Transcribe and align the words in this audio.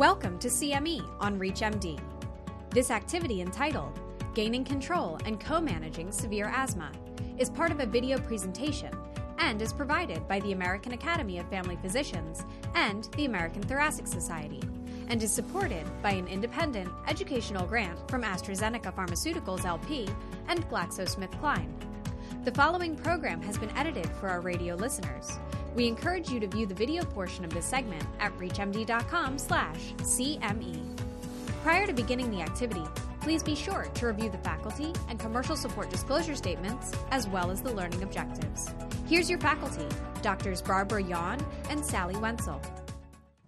Welcome 0.00 0.38
to 0.38 0.48
CME 0.48 1.06
on 1.20 1.38
ReachMD. 1.38 2.00
This 2.70 2.90
activity 2.90 3.42
entitled 3.42 4.00
Gaining 4.32 4.64
Control 4.64 5.18
and 5.26 5.38
Co 5.38 5.60
Managing 5.60 6.10
Severe 6.10 6.46
Asthma 6.46 6.90
is 7.36 7.50
part 7.50 7.70
of 7.70 7.80
a 7.80 7.86
video 7.86 8.16
presentation 8.16 8.94
and 9.36 9.60
is 9.60 9.74
provided 9.74 10.26
by 10.26 10.40
the 10.40 10.52
American 10.52 10.92
Academy 10.92 11.38
of 11.38 11.50
Family 11.50 11.76
Physicians 11.82 12.46
and 12.74 13.10
the 13.14 13.26
American 13.26 13.60
Thoracic 13.60 14.06
Society 14.06 14.62
and 15.08 15.22
is 15.22 15.30
supported 15.30 15.84
by 16.00 16.12
an 16.12 16.28
independent 16.28 16.90
educational 17.06 17.66
grant 17.66 18.10
from 18.10 18.22
AstraZeneca 18.22 18.94
Pharmaceuticals 18.94 19.66
LP 19.66 20.08
and 20.48 20.66
GlaxoSmithKline. 20.70 21.74
The 22.46 22.52
following 22.52 22.96
program 22.96 23.42
has 23.42 23.58
been 23.58 23.76
edited 23.76 24.08
for 24.12 24.30
our 24.30 24.40
radio 24.40 24.76
listeners. 24.76 25.38
We 25.74 25.86
encourage 25.86 26.30
you 26.30 26.40
to 26.40 26.48
view 26.48 26.66
the 26.66 26.74
video 26.74 27.04
portion 27.04 27.44
of 27.44 27.54
this 27.54 27.64
segment 27.64 28.04
at 28.18 28.36
reachmd.com/cme. 28.38 30.96
Prior 31.62 31.86
to 31.86 31.92
beginning 31.92 32.30
the 32.30 32.42
activity, 32.42 32.82
please 33.20 33.42
be 33.42 33.54
sure 33.54 33.84
to 33.94 34.06
review 34.06 34.30
the 34.30 34.38
faculty 34.38 34.94
and 35.08 35.20
commercial 35.20 35.56
support 35.56 35.90
disclosure 35.90 36.34
statements 36.34 36.92
as 37.10 37.28
well 37.28 37.50
as 37.50 37.60
the 37.62 37.72
learning 37.72 38.02
objectives. 38.02 38.68
Here's 39.06 39.30
your 39.30 39.38
faculty, 39.38 39.86
Doctors 40.22 40.62
Barbara 40.62 41.02
Yawn 41.02 41.38
and 41.68 41.84
Sally 41.84 42.16
Wenzel. 42.16 42.62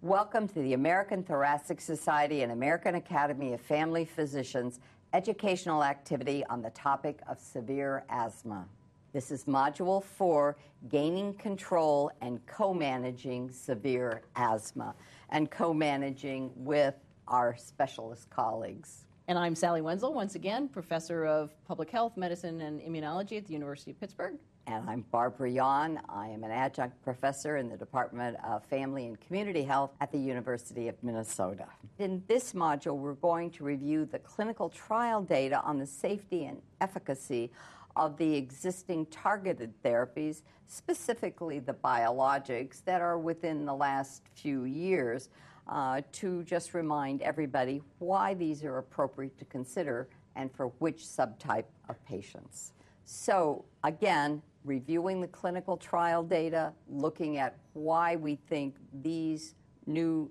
Welcome 0.00 0.46
to 0.48 0.60
the 0.60 0.74
American 0.74 1.24
Thoracic 1.24 1.80
Society 1.80 2.42
and 2.42 2.52
American 2.52 2.96
Academy 2.96 3.52
of 3.52 3.60
Family 3.60 4.04
Physicians 4.04 4.80
educational 5.12 5.84
activity 5.84 6.44
on 6.46 6.62
the 6.62 6.70
topic 6.70 7.20
of 7.28 7.38
severe 7.40 8.04
asthma. 8.08 8.66
This 9.12 9.30
is 9.30 9.44
Module 9.44 10.02
4 10.02 10.56
Gaining 10.88 11.34
Control 11.34 12.10
and 12.22 12.44
Co 12.46 12.72
Managing 12.72 13.50
Severe 13.50 14.22
Asthma, 14.36 14.94
and 15.28 15.50
co 15.50 15.74
managing 15.74 16.50
with 16.56 16.94
our 17.28 17.54
specialist 17.58 18.30
colleagues. 18.30 19.04
And 19.28 19.38
I'm 19.38 19.54
Sally 19.54 19.82
Wenzel, 19.82 20.14
once 20.14 20.34
again, 20.34 20.66
professor 20.66 21.26
of 21.26 21.50
public 21.66 21.90
health, 21.90 22.16
medicine, 22.16 22.62
and 22.62 22.80
immunology 22.80 23.36
at 23.36 23.46
the 23.46 23.52
University 23.52 23.90
of 23.90 24.00
Pittsburgh. 24.00 24.38
And 24.66 24.88
I'm 24.88 25.04
Barbara 25.10 25.50
Yawn. 25.50 26.00
I 26.08 26.28
am 26.28 26.42
an 26.42 26.50
adjunct 26.50 27.02
professor 27.02 27.58
in 27.58 27.68
the 27.68 27.76
Department 27.76 28.38
of 28.42 28.64
Family 28.64 29.06
and 29.06 29.20
Community 29.20 29.62
Health 29.62 29.90
at 30.00 30.10
the 30.10 30.18
University 30.18 30.88
of 30.88 30.94
Minnesota. 31.02 31.66
In 31.98 32.22
this 32.28 32.54
module, 32.54 32.96
we're 32.96 33.14
going 33.14 33.50
to 33.50 33.64
review 33.64 34.06
the 34.06 34.20
clinical 34.20 34.70
trial 34.70 35.20
data 35.20 35.60
on 35.64 35.78
the 35.78 35.86
safety 35.86 36.46
and 36.46 36.62
efficacy 36.80 37.50
of 37.96 38.16
the 38.16 38.34
existing 38.34 39.06
targeted 39.06 39.72
therapies, 39.82 40.42
specifically 40.66 41.58
the 41.58 41.74
biologics 41.74 42.84
that 42.84 43.00
are 43.00 43.18
within 43.18 43.64
the 43.64 43.74
last 43.74 44.22
few 44.34 44.64
years, 44.64 45.28
uh, 45.68 46.00
to 46.12 46.42
just 46.44 46.74
remind 46.74 47.22
everybody 47.22 47.82
why 47.98 48.34
these 48.34 48.64
are 48.64 48.78
appropriate 48.78 49.38
to 49.38 49.44
consider 49.44 50.08
and 50.34 50.52
for 50.54 50.68
which 50.78 50.98
subtype 50.98 51.66
of 51.88 52.04
patients. 52.04 52.72
So, 53.04 53.64
again, 53.84 54.42
reviewing 54.64 55.20
the 55.20 55.28
clinical 55.28 55.76
trial 55.76 56.22
data, 56.22 56.72
looking 56.88 57.36
at 57.36 57.58
why 57.74 58.16
we 58.16 58.36
think 58.48 58.76
these 59.02 59.54
new 59.86 60.30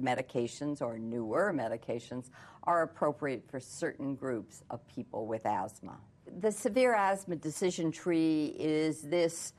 medications 0.00 0.80
or 0.80 0.98
newer 0.98 1.52
medications 1.54 2.30
are 2.64 2.82
appropriate 2.82 3.44
for 3.50 3.60
certain 3.60 4.14
groups 4.14 4.62
of 4.70 4.86
people 4.88 5.26
with 5.26 5.44
asthma 5.46 5.96
the 6.40 6.52
severe 6.52 6.94
asthma 6.94 7.36
decision 7.36 7.90
tree 7.90 8.54
is 8.58 9.02
this 9.02 9.52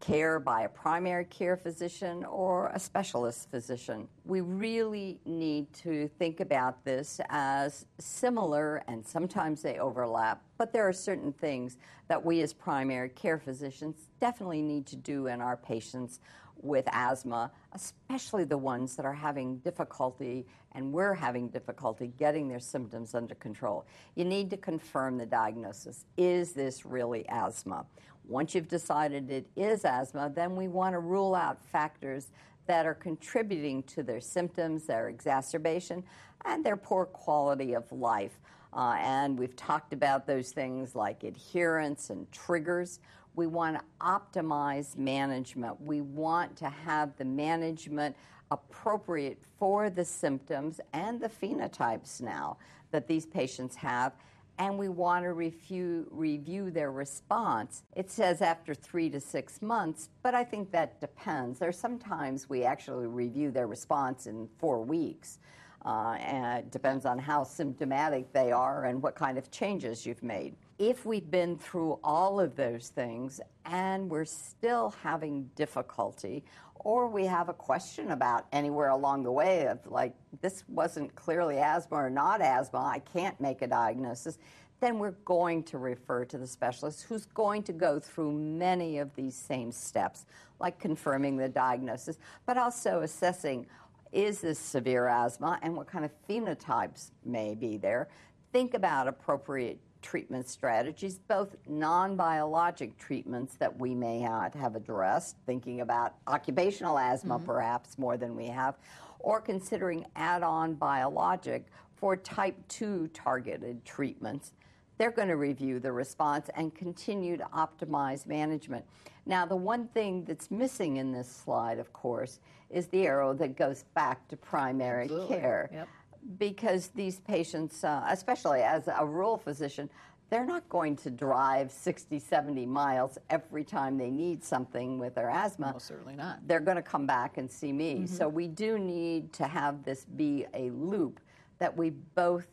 care 0.00 0.40
by 0.40 0.62
a 0.62 0.68
primary 0.68 1.24
care 1.24 1.56
physician 1.56 2.24
or 2.24 2.68
a 2.74 2.78
specialist 2.78 3.48
physician. 3.50 4.08
We 4.24 4.40
really 4.40 5.20
need 5.24 5.72
to 5.74 6.08
think 6.18 6.40
about 6.40 6.84
this 6.84 7.20
as 7.28 7.86
similar, 7.98 8.82
and 8.88 9.06
sometimes 9.06 9.62
they 9.62 9.78
overlap, 9.78 10.42
but 10.58 10.72
there 10.72 10.88
are 10.88 10.92
certain 10.92 11.32
things 11.32 11.76
that 12.08 12.22
we 12.22 12.40
as 12.40 12.52
primary 12.52 13.10
care 13.10 13.38
physicians 13.38 14.08
definitely 14.20 14.60
need 14.60 14.86
to 14.86 14.96
do 14.96 15.28
in 15.28 15.40
our 15.40 15.56
patients 15.56 16.18
with 16.56 16.84
asthma, 16.92 17.50
especially 17.72 18.44
the 18.44 18.58
ones 18.58 18.96
that 18.96 19.04
are 19.04 19.12
having 19.12 19.58
difficulty 19.58 20.46
and 20.72 20.92
we're 20.92 21.14
having 21.14 21.48
difficulty 21.48 22.12
getting 22.18 22.48
their 22.48 22.60
symptoms 22.60 23.14
under 23.14 23.34
control. 23.34 23.84
You 24.14 24.24
need 24.24 24.50
to 24.50 24.56
confirm 24.56 25.18
the 25.18 25.26
diagnosis. 25.26 26.06
Is 26.16 26.52
this 26.52 26.86
really 26.86 27.24
asthma? 27.28 27.84
Once 28.26 28.54
you've 28.54 28.68
decided 28.68 29.30
it 29.30 29.46
is 29.56 29.84
asthma, 29.84 30.30
then 30.34 30.56
we 30.56 30.68
want 30.68 30.94
to 30.94 30.98
rule 30.98 31.34
out 31.34 31.62
factors 31.62 32.28
that 32.66 32.86
are 32.86 32.94
contributing 32.94 33.82
to 33.82 34.02
their 34.02 34.20
symptoms, 34.20 34.86
their 34.86 35.08
exacerbation, 35.08 36.02
and 36.44 36.64
their 36.64 36.76
poor 36.76 37.04
quality 37.06 37.74
of 37.74 37.90
life. 37.90 38.38
Uh, 38.72 38.96
and 38.98 39.38
we've 39.38 39.56
talked 39.56 39.92
about 39.92 40.26
those 40.26 40.50
things 40.52 40.94
like 40.94 41.24
adherence 41.24 42.10
and 42.10 42.30
triggers. 42.32 43.00
We 43.34 43.46
want 43.46 43.78
to 43.78 43.84
optimize 44.00 44.96
management. 44.96 45.80
We 45.80 46.00
want 46.00 46.56
to 46.56 46.68
have 46.68 47.16
the 47.16 47.24
management 47.24 48.16
appropriate 48.50 49.38
for 49.58 49.88
the 49.88 50.04
symptoms 50.04 50.80
and 50.92 51.20
the 51.20 51.28
phenotypes 51.28 52.20
now 52.20 52.58
that 52.90 53.08
these 53.08 53.24
patients 53.24 53.74
have. 53.76 54.12
And 54.58 54.78
we 54.78 54.90
want 54.90 55.24
to 55.24 55.32
review, 55.32 56.06
review 56.10 56.70
their 56.70 56.92
response. 56.92 57.84
It 57.96 58.10
says 58.10 58.42
after 58.42 58.74
three 58.74 59.08
to 59.10 59.18
six 59.18 59.62
months, 59.62 60.10
but 60.22 60.34
I 60.34 60.44
think 60.44 60.70
that 60.72 61.00
depends. 61.00 61.58
There 61.58 61.66
There's 61.66 61.78
sometimes 61.78 62.50
we 62.50 62.64
actually 62.64 63.06
review 63.06 63.50
their 63.50 63.66
response 63.66 64.26
in 64.26 64.48
four 64.58 64.82
weeks. 64.82 65.38
Uh, 65.84 66.16
and 66.20 66.58
it 66.58 66.70
depends 66.70 67.06
on 67.06 67.18
how 67.18 67.42
symptomatic 67.42 68.32
they 68.32 68.52
are 68.52 68.84
and 68.84 69.02
what 69.02 69.16
kind 69.16 69.38
of 69.38 69.50
changes 69.50 70.06
you've 70.06 70.22
made. 70.22 70.54
If 70.84 71.06
we've 71.06 71.30
been 71.30 71.58
through 71.58 72.00
all 72.02 72.40
of 72.40 72.56
those 72.56 72.88
things 72.88 73.40
and 73.64 74.10
we're 74.10 74.24
still 74.24 74.92
having 75.04 75.48
difficulty, 75.54 76.42
or 76.74 77.06
we 77.06 77.24
have 77.26 77.48
a 77.48 77.52
question 77.52 78.10
about 78.10 78.46
anywhere 78.50 78.88
along 78.88 79.22
the 79.22 79.30
way 79.30 79.68
of 79.68 79.78
like, 79.86 80.12
this 80.40 80.64
wasn't 80.66 81.14
clearly 81.14 81.58
asthma 81.58 81.98
or 81.98 82.10
not 82.10 82.40
asthma, 82.40 82.80
I 82.80 82.98
can't 82.98 83.40
make 83.40 83.62
a 83.62 83.68
diagnosis, 83.68 84.38
then 84.80 84.98
we're 84.98 85.12
going 85.24 85.62
to 85.62 85.78
refer 85.78 86.24
to 86.24 86.36
the 86.36 86.48
specialist 86.48 87.04
who's 87.04 87.26
going 87.26 87.62
to 87.62 87.72
go 87.72 88.00
through 88.00 88.32
many 88.32 88.98
of 88.98 89.14
these 89.14 89.36
same 89.36 89.70
steps, 89.70 90.26
like 90.58 90.80
confirming 90.80 91.36
the 91.36 91.48
diagnosis, 91.48 92.18
but 92.44 92.58
also 92.58 93.02
assessing 93.02 93.66
is 94.10 94.40
this 94.40 94.58
severe 94.58 95.06
asthma 95.06 95.60
and 95.62 95.76
what 95.76 95.86
kind 95.86 96.04
of 96.04 96.10
phenotypes 96.28 97.12
may 97.24 97.54
be 97.54 97.76
there. 97.76 98.08
Think 98.50 98.74
about 98.74 99.06
appropriate 99.06 99.78
treatment 100.02 100.48
strategies, 100.48 101.18
both 101.18 101.56
non 101.68 102.16
biologic 102.16 102.98
treatments 102.98 103.54
that 103.54 103.78
we 103.78 103.94
may 103.94 104.20
not 104.20 104.54
have 104.54 104.76
addressed, 104.76 105.36
thinking 105.46 105.80
about 105.80 106.14
occupational 106.26 106.98
asthma 106.98 107.36
mm-hmm. 107.36 107.46
perhaps 107.46 107.98
more 107.98 108.16
than 108.16 108.36
we 108.36 108.46
have, 108.46 108.74
or 109.20 109.40
considering 109.40 110.04
add 110.16 110.42
on 110.42 110.74
biologic 110.74 111.66
for 111.94 112.16
type 112.16 112.56
2 112.68 113.08
targeted 113.14 113.84
treatments. 113.84 114.52
They're 114.98 115.12
going 115.12 115.28
to 115.28 115.36
review 115.36 115.80
the 115.80 115.92
response 115.92 116.50
and 116.54 116.74
continue 116.74 117.36
to 117.36 117.44
optimize 117.54 118.26
management. 118.26 118.84
Now, 119.24 119.46
the 119.46 119.56
one 119.56 119.86
thing 119.88 120.24
that's 120.24 120.50
missing 120.50 120.96
in 120.96 121.12
this 121.12 121.30
slide, 121.30 121.78
of 121.78 121.92
course, 121.92 122.40
is 122.70 122.88
the 122.88 123.06
arrow 123.06 123.32
that 123.34 123.56
goes 123.56 123.84
back 123.94 124.26
to 124.28 124.36
primary 124.36 125.04
Absolutely. 125.04 125.36
care. 125.36 125.70
Yep. 125.72 125.88
Because 126.38 126.88
these 126.88 127.20
patients, 127.20 127.84
uh, 127.84 128.04
especially 128.08 128.60
as 128.60 128.88
a 128.88 129.04
rural 129.04 129.36
physician, 129.36 129.90
they're 130.32 130.46
not 130.46 130.66
going 130.70 130.96
to 130.96 131.10
drive 131.10 131.70
60, 131.70 132.18
70 132.18 132.64
miles 132.64 133.18
every 133.28 133.64
time 133.64 133.98
they 133.98 134.10
need 134.10 134.42
something 134.42 134.98
with 134.98 135.14
their 135.14 135.28
asthma. 135.28 135.72
No, 135.72 135.78
certainly 135.78 136.16
not. 136.16 136.38
They're 136.46 136.60
going 136.60 136.78
to 136.78 136.82
come 136.82 137.06
back 137.06 137.36
and 137.36 137.50
see 137.50 137.70
me. 137.70 137.96
Mm-hmm. 137.96 138.06
So 138.06 138.28
we 138.28 138.48
do 138.48 138.78
need 138.78 139.34
to 139.34 139.46
have 139.46 139.84
this 139.84 140.06
be 140.06 140.46
a 140.54 140.70
loop 140.70 141.20
that 141.58 141.76
we 141.76 141.90
both 141.90 142.46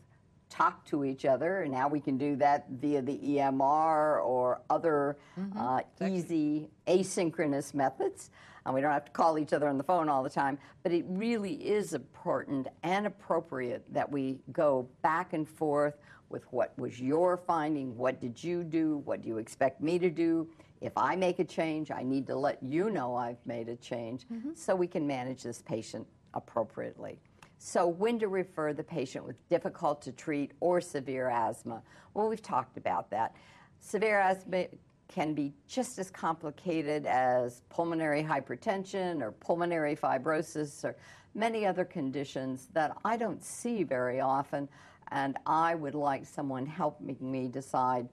talk 0.50 0.84
to 0.84 1.04
each 1.04 1.24
other, 1.24 1.62
and 1.62 1.72
now 1.72 1.88
we 1.88 2.00
can 2.00 2.18
do 2.18 2.36
that 2.36 2.66
via 2.68 3.00
the 3.00 3.16
EMR 3.16 4.22
or 4.24 4.60
other 4.68 5.16
mm-hmm. 5.38 5.58
uh, 5.58 5.80
easy 6.06 6.68
asynchronous 6.86 7.72
methods. 7.72 8.30
And 8.64 8.74
we 8.74 8.80
don't 8.80 8.92
have 8.92 9.06
to 9.06 9.10
call 9.12 9.38
each 9.38 9.52
other 9.52 9.68
on 9.68 9.78
the 9.78 9.84
phone 9.84 10.08
all 10.08 10.22
the 10.22 10.30
time, 10.30 10.58
but 10.82 10.92
it 10.92 11.04
really 11.08 11.54
is 11.54 11.94
important 11.94 12.68
and 12.82 13.06
appropriate 13.06 13.84
that 13.92 14.10
we 14.10 14.40
go 14.52 14.88
back 15.02 15.32
and 15.32 15.48
forth 15.48 15.94
with 16.28 16.44
what 16.52 16.78
was 16.78 17.00
your 17.00 17.36
finding, 17.36 17.96
what 17.96 18.20
did 18.20 18.42
you 18.42 18.62
do, 18.62 18.98
what 18.98 19.22
do 19.22 19.28
you 19.28 19.38
expect 19.38 19.80
me 19.80 19.98
to 19.98 20.10
do. 20.10 20.48
If 20.80 20.92
I 20.96 21.16
make 21.16 21.40
a 21.40 21.44
change, 21.44 21.90
I 21.90 22.02
need 22.02 22.26
to 22.28 22.36
let 22.36 22.62
you 22.62 22.90
know 22.90 23.14
I've 23.14 23.44
made 23.44 23.68
a 23.68 23.76
change 23.76 24.26
mm-hmm. 24.32 24.50
so 24.54 24.74
we 24.74 24.86
can 24.86 25.06
manage 25.06 25.42
this 25.42 25.60
patient 25.60 26.06
appropriately. 26.32 27.18
So, 27.58 27.86
when 27.86 28.18
to 28.20 28.28
refer 28.28 28.72
the 28.72 28.82
patient 28.82 29.26
with 29.26 29.36
difficult 29.50 30.00
to 30.02 30.12
treat 30.12 30.52
or 30.60 30.80
severe 30.80 31.28
asthma? 31.28 31.82
Well, 32.14 32.28
we've 32.28 32.40
talked 32.40 32.78
about 32.78 33.10
that. 33.10 33.34
Severe 33.80 34.18
asthma 34.18 34.66
can 35.10 35.34
be 35.34 35.52
just 35.66 35.98
as 35.98 36.08
complicated 36.08 37.04
as 37.04 37.62
pulmonary 37.68 38.22
hypertension 38.22 39.20
or 39.20 39.32
pulmonary 39.32 39.96
fibrosis 39.96 40.84
or 40.84 40.96
many 41.34 41.66
other 41.66 41.84
conditions 41.84 42.68
that 42.72 42.96
I 43.04 43.16
don't 43.16 43.42
see 43.42 43.82
very 43.82 44.20
often, 44.20 44.68
and 45.10 45.36
I 45.46 45.74
would 45.74 45.96
like 45.96 46.24
someone 46.24 46.64
helping 46.64 47.16
me 47.20 47.48
decide 47.48 48.08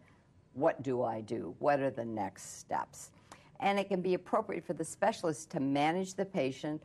what 0.53 0.81
do 0.81 1.03
I 1.03 1.21
do? 1.21 1.53
What 1.59 1.79
are 1.79 1.91
the 1.91 2.03
next 2.03 2.59
steps? 2.59 3.11
And 3.59 3.79
it 3.79 3.89
can 3.89 4.01
be 4.01 4.15
appropriate 4.15 4.65
for 4.65 4.73
the 4.73 4.83
specialist 4.83 5.51
to 5.51 5.59
manage 5.59 6.15
the 6.15 6.25
patient 6.25 6.81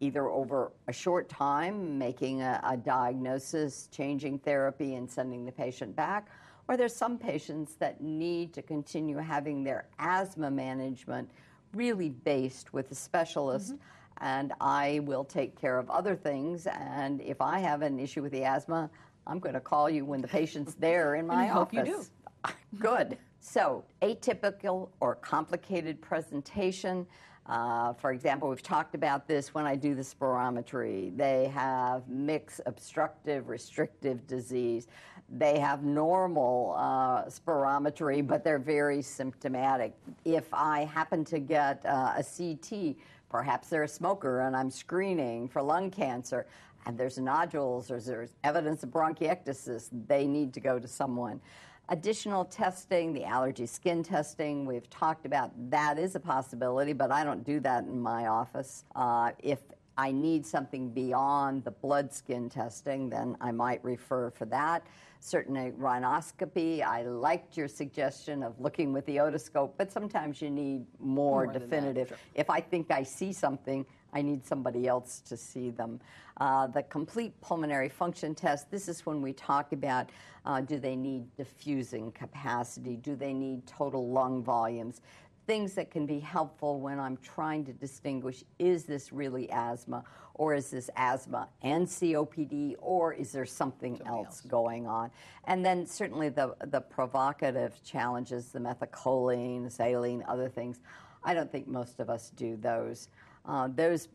either 0.00 0.28
over 0.28 0.72
a 0.88 0.92
short 0.92 1.28
time, 1.28 1.96
making 1.96 2.42
a, 2.42 2.60
a, 2.64 2.76
diagnosis, 2.76 3.88
changing 3.92 4.40
therapy, 4.40 4.96
and 4.96 5.08
sending 5.08 5.44
the 5.44 5.52
patient 5.52 5.94
back. 5.94 6.28
Or 6.68 6.76
there's 6.76 6.94
some 6.94 7.18
patients 7.18 7.74
that 7.80 8.00
need 8.00 8.52
to 8.54 8.62
continue 8.62 9.16
having 9.18 9.64
their 9.64 9.86
asthma 9.98 10.50
management 10.50 11.30
really 11.74 12.10
based 12.10 12.72
with 12.72 12.90
a 12.90 12.94
specialist. 12.94 13.74
Mm-hmm. 13.74 14.24
And 14.24 14.52
I 14.60 15.00
will 15.02 15.24
take 15.24 15.60
care 15.60 15.78
of 15.78 15.90
other 15.90 16.14
things. 16.14 16.66
And 16.66 17.20
if 17.20 17.40
I 17.40 17.58
have 17.58 17.82
an 17.82 17.98
issue 17.98 18.22
with 18.22 18.32
the 18.32 18.44
asthma, 18.44 18.88
I'm 19.26 19.38
going 19.38 19.54
to 19.54 19.60
call 19.60 19.90
you 19.90 20.04
when 20.04 20.20
the 20.20 20.28
patient's 20.28 20.74
there 20.74 21.16
in 21.16 21.26
my 21.26 21.50
office. 21.50 21.78
Hope 21.78 21.88
you 21.88 22.06
do. 22.46 22.52
Good. 22.78 23.18
So, 23.40 23.84
atypical 24.02 24.90
or 25.00 25.16
complicated 25.16 26.00
presentation. 26.00 27.06
Uh, 27.46 27.92
for 27.94 28.12
example, 28.12 28.48
we've 28.48 28.62
talked 28.62 28.94
about 28.94 29.26
this 29.26 29.52
when 29.52 29.66
I 29.66 29.74
do 29.74 29.96
the 29.96 30.02
spirometry. 30.02 31.16
They 31.16 31.48
have 31.52 32.08
mixed 32.08 32.60
obstructive 32.66 33.48
restrictive 33.48 34.26
disease. 34.28 34.86
They 35.34 35.58
have 35.58 35.82
normal 35.82 36.74
uh, 36.76 37.24
spirometry, 37.24 38.26
but 38.26 38.44
they're 38.44 38.58
very 38.58 39.00
symptomatic. 39.00 39.94
If 40.26 40.52
I 40.52 40.84
happen 40.84 41.24
to 41.26 41.38
get 41.38 41.84
uh, 41.86 42.14
a 42.18 42.22
CT, 42.22 42.96
perhaps 43.30 43.68
they're 43.68 43.84
a 43.84 43.88
smoker 43.88 44.42
and 44.42 44.54
I'm 44.54 44.70
screening 44.70 45.48
for 45.48 45.62
lung 45.62 45.90
cancer, 45.90 46.46
and 46.84 46.98
there's 46.98 47.18
nodules 47.18 47.90
or 47.90 47.98
there's 47.98 48.34
evidence 48.44 48.82
of 48.82 48.90
bronchiectasis, 48.90 49.88
they 50.06 50.26
need 50.26 50.52
to 50.52 50.60
go 50.60 50.78
to 50.78 50.86
someone. 50.86 51.40
Additional 51.88 52.44
testing, 52.44 53.12
the 53.12 53.24
allergy 53.24 53.66
skin 53.66 54.02
testing, 54.02 54.66
we've 54.66 54.88
talked 54.90 55.24
about 55.24 55.50
that 55.70 55.98
is 55.98 56.14
a 56.14 56.20
possibility, 56.20 56.92
but 56.92 57.10
I 57.10 57.24
don't 57.24 57.42
do 57.42 57.58
that 57.60 57.84
in 57.84 58.00
my 58.00 58.26
office. 58.26 58.84
Uh, 58.94 59.30
if 59.42 59.60
I 59.96 60.12
need 60.12 60.46
something 60.46 60.90
beyond 60.90 61.64
the 61.64 61.70
blood 61.70 62.12
skin 62.12 62.48
testing, 62.48 63.10
then 63.10 63.36
I 63.40 63.50
might 63.50 63.82
refer 63.84 64.30
for 64.30 64.44
that. 64.46 64.86
Certainly, 65.24 65.70
rhinoscopy. 65.78 66.82
I 66.82 67.02
liked 67.02 67.56
your 67.56 67.68
suggestion 67.68 68.42
of 68.42 68.58
looking 68.60 68.92
with 68.92 69.06
the 69.06 69.18
otoscope, 69.18 69.70
but 69.78 69.92
sometimes 69.92 70.42
you 70.42 70.50
need 70.50 70.84
more, 70.98 71.44
more 71.44 71.52
definitive. 71.52 72.08
Sure. 72.08 72.16
If 72.34 72.50
I 72.50 72.60
think 72.60 72.90
I 72.90 73.04
see 73.04 73.32
something, 73.32 73.86
I 74.12 74.20
need 74.20 74.44
somebody 74.44 74.88
else 74.88 75.20
to 75.20 75.36
see 75.36 75.70
them. 75.70 76.00
Uh, 76.38 76.66
the 76.66 76.82
complete 76.82 77.40
pulmonary 77.40 77.88
function 77.88 78.34
test, 78.34 78.68
this 78.72 78.88
is 78.88 79.06
when 79.06 79.22
we 79.22 79.32
talk 79.32 79.72
about 79.72 80.10
uh, 80.44 80.60
do 80.60 80.80
they 80.80 80.96
need 80.96 81.24
diffusing 81.36 82.10
capacity? 82.10 82.96
Do 82.96 83.14
they 83.14 83.32
need 83.32 83.64
total 83.64 84.08
lung 84.08 84.42
volumes? 84.42 85.02
Things 85.46 85.74
that 85.74 85.92
can 85.92 86.04
be 86.04 86.18
helpful 86.18 86.80
when 86.80 86.98
I'm 86.98 87.16
trying 87.18 87.64
to 87.66 87.72
distinguish 87.72 88.42
is 88.58 88.86
this 88.86 89.12
really 89.12 89.48
asthma, 89.52 90.02
or 90.34 90.54
is 90.54 90.70
this 90.70 90.88
asthma 90.96 91.48
and 91.62 91.86
COPD, 91.86 92.76
or 92.78 93.12
is 93.12 93.32
there 93.32 93.44
something, 93.44 93.96
something 93.96 94.06
else, 94.06 94.26
else, 94.26 94.40
going 94.42 94.86
on? 94.86 95.10
And 95.44 95.64
then 95.64 95.86
certainly 95.86 96.28
the, 96.28 96.54
the 96.66 96.80
provocative 96.80 97.82
challenges, 97.84 98.48
the 98.48 98.58
methacholine, 98.58 99.70
saline, 99.70 100.24
other 100.26 100.48
things. 100.48 100.80
I 101.24 101.34
don't 101.34 101.50
think 101.50 101.68
most 101.68 102.00
of 102.00 102.10
us 102.10 102.30
do 102.30 102.56
those. 102.56 103.08
Uh, 103.44 103.68
those 103.74 104.08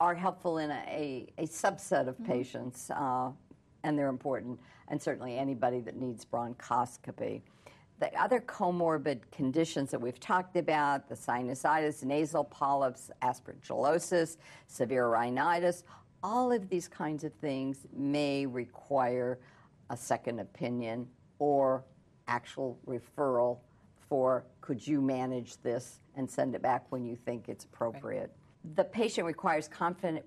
are 0.00 0.14
helpful 0.14 0.58
in 0.58 0.70
a, 0.70 1.28
a, 1.38 1.42
a 1.42 1.46
subset 1.46 2.08
of 2.08 2.14
mm-hmm. 2.16 2.32
patients, 2.32 2.90
uh, 2.90 3.30
and 3.84 3.98
they're 3.98 4.08
important, 4.08 4.58
and 4.88 5.00
certainly 5.00 5.38
anybody 5.38 5.80
that 5.80 5.96
needs 5.96 6.24
bronchoscopy. 6.24 7.42
The 8.00 8.12
other 8.20 8.40
comorbid 8.40 9.20
conditions 9.30 9.90
that 9.92 10.00
we've 10.00 10.18
talked 10.18 10.56
about 10.56 11.08
the 11.08 11.14
sinusitis, 11.14 12.02
nasal 12.02 12.44
polyps, 12.44 13.10
aspergillosis, 13.22 14.36
severe 14.66 15.06
rhinitis 15.06 15.84
all 16.24 16.50
of 16.50 16.70
these 16.70 16.88
kinds 16.88 17.22
of 17.22 17.32
things 17.34 17.86
may 17.94 18.46
require 18.46 19.38
a 19.90 19.96
second 19.96 20.40
opinion 20.40 21.06
or 21.38 21.84
actual 22.26 22.78
referral 22.86 23.58
for 24.08 24.44
could 24.62 24.84
you 24.84 25.02
manage 25.02 25.58
this 25.58 26.00
and 26.16 26.28
send 26.28 26.54
it 26.54 26.62
back 26.62 26.90
when 26.90 27.04
you 27.04 27.14
think 27.14 27.48
it's 27.48 27.64
appropriate. 27.64 28.20
Right 28.20 28.43
the 28.72 28.84
patient 28.84 29.26
requires 29.26 29.68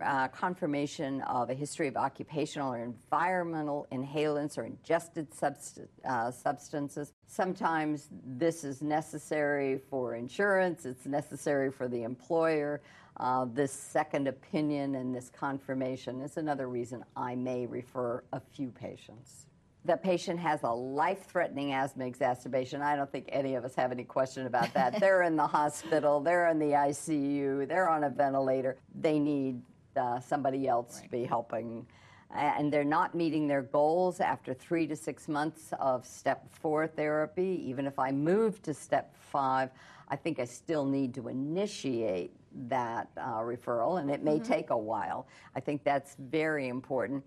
uh, 0.02 0.28
confirmation 0.28 1.22
of 1.22 1.50
a 1.50 1.56
history 1.56 1.88
of 1.88 1.98
occupational 1.98 2.72
or 2.72 2.84
environmental 2.84 3.88
inhalants 3.92 4.60
or 4.60 4.64
ingested 4.64 5.32
subst- 5.32 5.88
uh, 6.08 6.30
substances. 6.30 7.14
Sometimes 7.26 8.10
this 8.24 8.64
is 8.64 8.84
necessary 8.84 9.80
for 9.90 10.14
insurance, 10.14 10.86
it's 10.86 11.08
necessary 11.08 11.72
for 11.72 11.88
the 11.88 12.04
employer. 12.04 12.82
Uh, 13.20 13.46
this 13.52 13.74
second 13.74 14.28
opinion 14.28 14.94
and 14.94 15.16
this 15.16 15.32
confirmation 15.32 16.22
is 16.22 16.38
another 16.38 16.70
reason 16.70 17.04
I 17.16 17.34
may 17.34 17.66
refer 17.66 18.24
a 18.32 18.40
few 18.40 18.70
patients 18.70 19.47
the 19.88 19.98
patient 19.98 20.38
has 20.40 20.64
a 20.64 20.70
life 20.70 21.26
threatening 21.26 21.72
asthma 21.72 22.06
exacerbation. 22.06 22.82
I 22.82 22.96
don't 22.96 23.12
think 23.12 23.30
any 23.32 23.56
of 23.56 23.64
us 23.64 23.74
have 23.76 23.92
any 23.92 24.04
question 24.04 24.46
about 24.46 24.74
that. 24.74 25.00
they're 25.00 25.24
in 25.24 25.38
the 25.38 25.48
hospital, 25.48 26.20
they're 26.20 26.50
in 26.50 26.60
the 26.60 26.72
ICU, 26.72 27.68
they're 27.68 27.90
on 27.90 28.04
a 28.04 28.10
ventilator. 28.10 28.78
They 29.00 29.18
need 29.18 29.62
uh, 29.96 30.20
somebody 30.20 30.68
else 30.68 30.96
right. 30.98 31.04
to 31.06 31.10
be 31.10 31.24
helping. 31.24 31.88
And 32.36 32.72
they're 32.72 32.84
not 32.84 33.16
meeting 33.16 33.48
their 33.48 33.62
goals 33.62 34.20
after 34.20 34.54
three 34.54 34.86
to 34.88 34.96
six 34.98 35.30
months 35.30 35.74
of 35.80 36.06
step 36.06 36.46
four 36.52 36.86
therapy. 36.86 37.64
Even 37.66 37.88
if 37.88 37.98
I 37.98 38.12
move 38.12 38.62
to 38.64 38.74
step 38.74 39.16
five, 39.18 39.70
I 40.10 40.18
think 40.18 40.38
I 40.40 40.46
still 40.46 40.86
need 40.86 41.14
to 41.16 41.30
initiate 41.30 42.34
that 42.68 43.08
uh, 43.16 43.40
referral, 43.40 44.02
and 44.02 44.12
it 44.12 44.24
may 44.24 44.36
mm-hmm. 44.36 44.52
take 44.52 44.70
a 44.72 44.78
while. 44.78 45.28
I 45.56 45.62
think 45.62 45.86
that's 45.86 46.16
very 46.20 46.68
important 46.68 47.24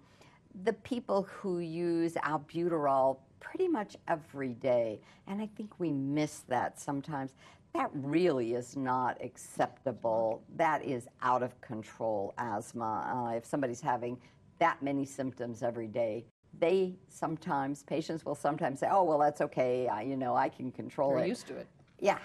the 0.64 0.73
people 0.73 1.23
who 1.23 1.61
use 1.61 2.14
albuterol 2.14 3.19
pretty 3.41 3.69
much 3.69 3.97
every 4.08 4.55
day, 4.55 5.00
and 5.26 5.41
I 5.41 5.49
think 5.56 5.79
we 5.79 5.91
miss 5.91 6.41
that 6.49 6.79
sometimes. 6.79 7.35
That 7.73 7.91
really 7.94 8.55
is 8.55 8.76
not 8.76 9.23
acceptable. 9.23 10.43
That 10.56 10.85
is 10.85 11.08
out 11.23 11.43
of 11.43 11.58
control 11.61 12.35
asthma. 12.37 13.29
Uh, 13.31 13.37
if 13.37 13.44
somebody's 13.44 13.81
having 13.81 14.19
that 14.58 14.82
many 14.82 15.05
symptoms 15.05 15.62
every 15.62 15.87
day, 15.87 16.25
they 16.58 16.96
sometimes, 17.08 17.84
patients 17.84 18.25
will 18.25 18.34
sometimes 18.34 18.81
say, 18.81 18.89
oh, 18.91 19.05
well, 19.05 19.19
that's 19.19 19.41
okay. 19.41 19.86
I, 19.86 20.03
you 20.03 20.17
know, 20.17 20.34
I 20.34 20.48
can 20.48 20.72
control 20.72 21.13
it. 21.13 21.15
They're 21.17 21.25
it. 21.25 21.29
used 21.29 21.46
to 21.46 21.56
it. 21.56 21.69
Yeah, 22.01 22.19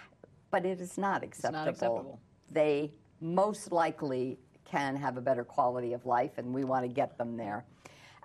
but 0.50 0.66
it 0.66 0.82
is 0.82 0.98
not 0.98 1.24
acceptable. 1.24 1.60
It's 1.60 1.82
not 1.82 1.90
acceptable. 1.90 2.20
They 2.52 2.92
most 3.22 3.72
likely 3.72 4.40
can 4.66 4.96
have 4.96 5.16
a 5.18 5.22
better 5.22 5.44
quality 5.44 5.94
of 5.94 6.06
life, 6.08 6.38
and 6.38 6.54
we 6.54 6.64
want 6.64 6.84
to 6.84 6.90
get 6.90 7.18
them 7.20 7.38
there 7.38 7.66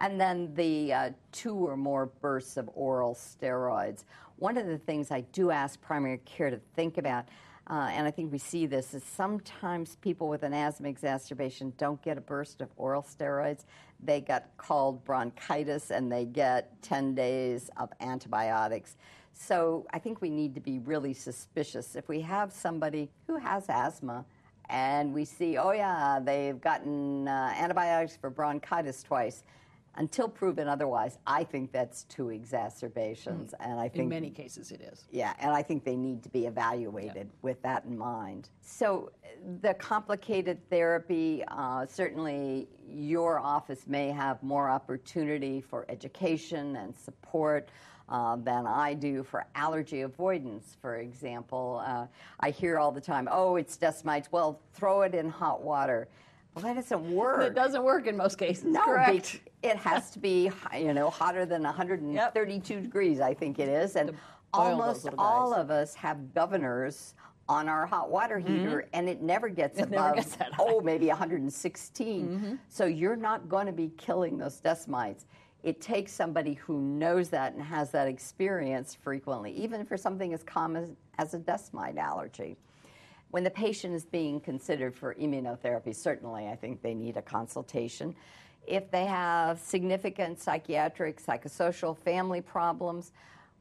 and 0.01 0.21
then 0.21 0.53
the 0.55 0.93
uh, 0.93 1.11
two 1.31 1.55
or 1.55 1.77
more 1.77 2.07
bursts 2.07 2.57
of 2.57 2.71
oral 2.75 3.15
steroids. 3.15 4.05
One 4.37 4.57
of 4.57 4.67
the 4.67 4.79
things 4.79 5.11
I 5.11 5.21
do 5.33 5.51
ask 5.51 5.81
primary 5.83 6.19
care 6.25 6.49
to 6.49 6.59
think 6.75 6.97
about, 6.97 7.27
uh, 7.69 7.91
and 7.93 8.07
I 8.07 8.11
think 8.11 8.33
we 8.33 8.39
see 8.39 8.65
this, 8.65 8.95
is 8.95 9.05
sometimes 9.05 9.97
people 9.97 10.29
with 10.29 10.43
an 10.43 10.55
asthma 10.55 10.89
exacerbation 10.89 11.75
don't 11.77 12.01
get 12.03 12.17
a 12.17 12.23
burst 12.23 12.63
of 12.63 12.71
oral 12.77 13.03
steroids. 13.03 13.65
They 14.03 14.23
get 14.23 14.57
called 14.57 15.05
bronchitis 15.05 15.91
and 15.91 16.11
they 16.11 16.25
get 16.25 16.81
10 16.83 17.15
days 17.15 17.71
of 17.77 17.91
antibiotics. 18.01 18.97
So 19.35 19.87
I 19.91 19.99
think 19.99 20.23
we 20.23 20.31
need 20.31 20.55
to 20.55 20.61
be 20.61 20.79
really 20.79 21.13
suspicious. 21.13 21.95
If 21.95 22.09
we 22.09 22.23
have 22.23 22.53
somebody 22.53 23.11
who 23.27 23.37
has 23.37 23.67
asthma, 23.69 24.25
and 24.71 25.13
we 25.13 25.25
see, 25.25 25.59
oh 25.59 25.73
yeah, 25.73 26.21
they've 26.23 26.61
gotten 26.61 27.27
uh, 27.27 27.53
antibiotics 27.57 28.17
for 28.17 28.31
bronchitis 28.31 29.03
twice 29.03 29.43
until 29.97 30.29
proven 30.29 30.69
otherwise, 30.69 31.19
I 31.27 31.45
think 31.45 31.73
that's 31.73 32.05
two 32.05 32.31
exacerbations, 32.31 33.53
mm. 33.53 33.67
and 33.69 33.81
I 33.81 33.89
think 33.89 34.05
in 34.05 34.09
many 34.09 34.31
cases 34.31 34.71
it 34.71 34.81
is. 34.81 35.05
Yeah, 35.11 35.35
and 35.41 35.51
I 35.51 35.63
think 35.63 35.85
they 35.85 35.97
need 35.97 36.23
to 36.23 36.29
be 36.29 36.47
evaluated 36.47 37.17
yeah. 37.17 37.39
with 37.43 37.61
that 37.63 37.85
in 37.85 37.99
mind. 37.99 38.49
So, 38.61 39.11
the 39.63 39.75
complicated 39.75 40.59
therapy 40.69 41.43
uh, 41.49 41.87
certainly 41.87 42.69
your 42.89 43.39
office 43.39 43.87
may 43.87 44.11
have 44.11 44.43
more 44.43 44.69
opportunity 44.69 45.61
for 45.61 45.87
education 45.89 46.77
and 46.77 46.95
support. 46.97 47.71
Uh, 48.09 48.35
than 48.35 48.67
I 48.67 48.95
do 48.95 49.23
for 49.23 49.47
allergy 49.55 50.01
avoidance, 50.01 50.77
for 50.83 50.97
example. 50.97 51.81
Uh, 51.87 52.07
I 52.41 52.51
hear 52.51 52.77
all 52.77 52.91
the 52.91 53.01
time, 53.01 53.29
oh, 53.31 53.55
it's 53.55 53.77
dust 53.77 54.05
mites. 54.05 54.33
Well, 54.33 54.61
throw 54.75 55.03
it 55.03 55.15
in 55.15 55.29
hot 55.29 55.63
water. 55.63 56.09
Well, 56.55 56.65
that 56.65 56.75
doesn't 56.75 57.11
work. 57.15 57.43
It 57.43 57.55
doesn't 57.55 57.83
work 57.83 58.07
in 58.07 58.17
most 58.17 58.37
cases. 58.37 58.65
No, 58.65 58.83
correct. 58.83 59.41
it 59.63 59.77
has 59.77 60.11
to 60.11 60.19
be, 60.19 60.51
you 60.77 60.93
know, 60.93 61.09
hotter 61.11 61.47
than 61.47 61.63
132 61.63 62.75
yep. 62.75 62.83
degrees, 62.83 63.21
I 63.21 63.35
think 63.35 63.59
it 63.59 63.69
is, 63.69 63.97
and 63.97 64.13
almost 64.53 65.09
all 65.17 65.55
of 65.55 65.71
us 65.71 65.95
have 65.95 66.35
governors 66.35 67.15
on 67.49 67.69
our 67.69 67.85
hot 67.85 68.11
water 68.11 68.39
heater 68.39 68.89
and 68.93 69.09
it 69.09 69.23
never 69.23 69.49
gets 69.49 69.81
Mm-hmm. 69.81 69.93
It 69.93 69.97
never 69.97 70.05
above 70.11 70.17
gets 70.17 70.37
that 70.37 70.53
high. 70.53 70.65
oh 70.67 70.81
maybe 70.81 71.09
116 71.09 72.59
so 72.69 72.85
you're 72.85 73.17
not 73.17 73.49
going 73.49 73.67
to 73.67 73.73
be 73.73 73.91
killing 73.97 74.39
those 74.39 74.61
dust 74.61 74.89
mites 74.89 75.27
it 75.65 75.81
takes 75.81 76.13
somebody 76.13 76.55
who 76.55 76.81
knows 76.81 77.29
that 77.31 77.55
and 77.55 77.63
has 77.63 77.91
that 77.91 78.07
experience 78.07 78.95
frequently 78.95 79.53
even 79.53 79.85
for 79.85 79.97
something 79.97 80.33
as 80.33 80.45
common 80.45 80.97
as 81.19 81.35
a 81.35 81.39
dust 81.39 81.75
mite 81.75 81.97
allergy 81.99 82.57
when 83.31 83.45
the 83.45 83.51
patient 83.51 83.95
is 83.95 84.05
being 84.05 84.41
considered 84.41 84.95
for 84.95 85.15
immunotherapy, 85.15 85.95
certainly 85.95 86.49
I 86.49 86.57
think 86.57 86.83
they 86.83 86.95
need 86.95 87.17
a 87.17 87.23
consultation. 87.23 88.15
If 88.67 88.91
they 88.91 89.07
have 89.07 89.59
significant 89.59 90.41
psychiatric, 90.41 91.25
psychosocial, 91.25 91.97
family 91.97 92.41
problems, 92.41 93.13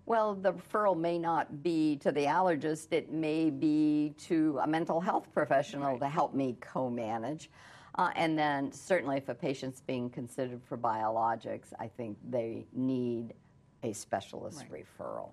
well, 0.06 0.34
the 0.34 0.54
referral 0.54 0.98
may 0.98 1.20
not 1.20 1.62
be 1.62 1.98
to 1.98 2.12
the 2.12 2.26
allergist, 2.26 2.92
it 2.92 3.12
may 3.12 3.52
be 3.52 4.16
to 4.18 4.60
a 4.64 4.68
mental 4.68 5.00
health 5.00 5.28
professional 5.34 6.00
to 6.00 6.08
help 6.08 6.34
me 6.34 6.58
co 6.60 6.90
manage. 6.90 7.52
Uh, 7.96 8.10
and 8.16 8.38
then, 8.38 8.72
certainly, 8.72 9.18
if 9.18 9.30
a 9.30 9.36
patient's 9.36 9.82
being 9.82 10.10
considered 10.10 10.64
for 10.64 10.78
biologics, 10.78 11.74
I 11.80 11.88
think 11.88 12.18
they 12.28 12.66
need 12.74 13.34
a 13.84 13.94
specialist 13.94 14.66
referral. 14.72 15.30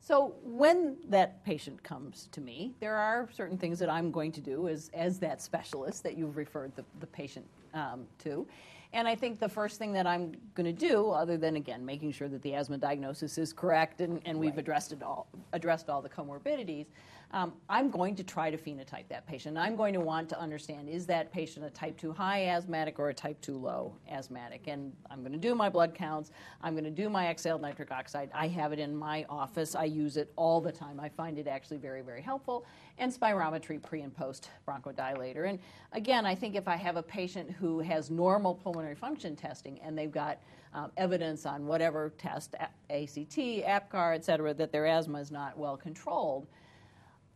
So 0.00 0.36
when 0.42 0.96
that 1.08 1.44
patient 1.44 1.82
comes 1.82 2.28
to 2.32 2.40
me, 2.40 2.74
there 2.80 2.96
are 2.96 3.28
certain 3.32 3.58
things 3.58 3.78
that 3.80 3.90
I'm 3.90 4.10
going 4.10 4.32
to 4.32 4.40
do 4.40 4.68
as, 4.68 4.90
as 4.94 5.18
that 5.20 5.42
specialist 5.42 6.02
that 6.04 6.16
you've 6.16 6.36
referred 6.36 6.74
the, 6.76 6.84
the 7.00 7.06
patient 7.06 7.46
um, 7.74 8.06
to. 8.20 8.46
And 8.94 9.06
I 9.06 9.14
think 9.14 9.38
the 9.38 9.48
first 9.48 9.78
thing 9.78 9.92
that 9.92 10.06
I'm 10.06 10.32
going 10.54 10.64
to 10.64 10.72
do, 10.72 11.10
other 11.10 11.36
than 11.36 11.56
again 11.56 11.84
making 11.84 12.12
sure 12.12 12.28
that 12.28 12.40
the 12.42 12.54
asthma 12.54 12.78
diagnosis 12.78 13.36
is 13.36 13.52
correct 13.52 14.00
and, 14.00 14.20
and 14.24 14.38
we've 14.38 14.56
addressed 14.56 14.92
it 14.92 15.02
all, 15.02 15.26
addressed 15.52 15.90
all 15.90 16.00
the 16.00 16.08
comorbidities, 16.08 16.86
um, 17.30 17.52
I'm 17.68 17.90
going 17.90 18.16
to 18.16 18.24
try 18.24 18.50
to 18.50 18.56
phenotype 18.56 19.08
that 19.08 19.26
patient. 19.26 19.58
I'm 19.58 19.76
going 19.76 19.92
to 19.92 20.00
want 20.00 20.30
to 20.30 20.40
understand 20.40 20.88
is 20.88 21.04
that 21.06 21.30
patient 21.30 21.66
a 21.66 21.70
type 21.70 21.98
2 21.98 22.12
high 22.12 22.46
asthmatic 22.46 22.98
or 22.98 23.10
a 23.10 23.14
type 23.14 23.38
2 23.42 23.54
low 23.54 23.94
asthmatic? 24.10 24.62
And 24.66 24.94
I'm 25.10 25.20
going 25.20 25.32
to 25.32 25.38
do 25.38 25.54
my 25.54 25.68
blood 25.68 25.94
counts. 25.94 26.30
I'm 26.62 26.72
going 26.72 26.84
to 26.84 26.90
do 26.90 27.10
my 27.10 27.28
exhaled 27.28 27.60
nitric 27.60 27.92
oxide. 27.92 28.30
I 28.32 28.48
have 28.48 28.72
it 28.72 28.78
in 28.78 28.96
my 28.96 29.26
office. 29.28 29.74
I 29.74 29.84
use 29.84 30.16
it 30.16 30.32
all 30.36 30.60
the 30.60 30.72
time. 30.72 30.98
I 30.98 31.10
find 31.10 31.38
it 31.38 31.46
actually 31.46 31.76
very, 31.76 32.00
very 32.00 32.22
helpful. 32.22 32.64
And 32.96 33.12
spirometry 33.12 33.82
pre 33.82 34.00
and 34.00 34.14
post 34.14 34.48
bronchodilator. 34.66 35.50
And 35.50 35.58
again, 35.92 36.24
I 36.24 36.34
think 36.34 36.56
if 36.56 36.66
I 36.66 36.76
have 36.76 36.96
a 36.96 37.02
patient 37.02 37.50
who 37.50 37.80
has 37.80 38.10
normal 38.10 38.54
pulmonary 38.54 38.94
function 38.94 39.36
testing 39.36 39.78
and 39.80 39.96
they've 39.96 40.10
got 40.10 40.38
um, 40.72 40.90
evidence 40.96 41.44
on 41.44 41.66
whatever 41.66 42.12
test, 42.18 42.54
ACT, 42.90 43.36
APGAR, 43.36 44.14
et 44.14 44.24
cetera, 44.24 44.54
that 44.54 44.72
their 44.72 44.86
asthma 44.86 45.18
is 45.18 45.30
not 45.30 45.58
well 45.58 45.76
controlled, 45.76 46.46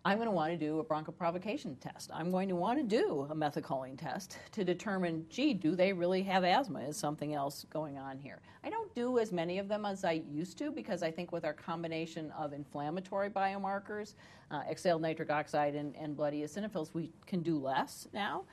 I'm 0.04 0.18
going 0.18 0.26
to 0.26 0.32
want 0.32 0.50
to 0.52 0.56
do 0.56 0.80
a 0.80 0.84
bronchoprovocation 0.84 1.78
test. 1.78 2.10
I'm 2.12 2.30
going 2.30 2.48
to 2.48 2.56
want 2.56 2.78
to 2.78 2.82
do 2.84 3.26
a 3.30 3.34
methacholine 3.34 3.96
test 3.96 4.36
to 4.50 4.64
determine, 4.64 5.24
gee, 5.28 5.54
do 5.54 5.76
they 5.76 5.92
really 5.92 6.22
have 6.24 6.42
asthma? 6.42 6.80
Is 6.80 6.96
something 6.96 7.34
else 7.34 7.66
going 7.70 7.98
on 7.98 8.18
here? 8.18 8.40
I 8.64 8.70
don't 8.70 8.92
do 8.96 9.20
as 9.20 9.30
many 9.30 9.58
of 9.58 9.68
them 9.68 9.84
as 9.86 10.04
I 10.04 10.22
used 10.28 10.58
to 10.58 10.72
because 10.72 11.04
I 11.04 11.10
think 11.12 11.30
with 11.30 11.44
our 11.44 11.52
combination 11.52 12.32
of 12.32 12.52
inflammatory 12.52 13.30
biomarkers, 13.30 14.14
uh, 14.50 14.62
exhaled 14.68 15.02
nitric 15.02 15.30
oxide 15.30 15.76
and, 15.76 15.94
and 15.94 16.16
blood 16.16 16.32
eosinophils, 16.32 16.92
we 16.92 17.12
can 17.26 17.40
do 17.40 17.56
less 17.56 18.08
now. 18.12 18.44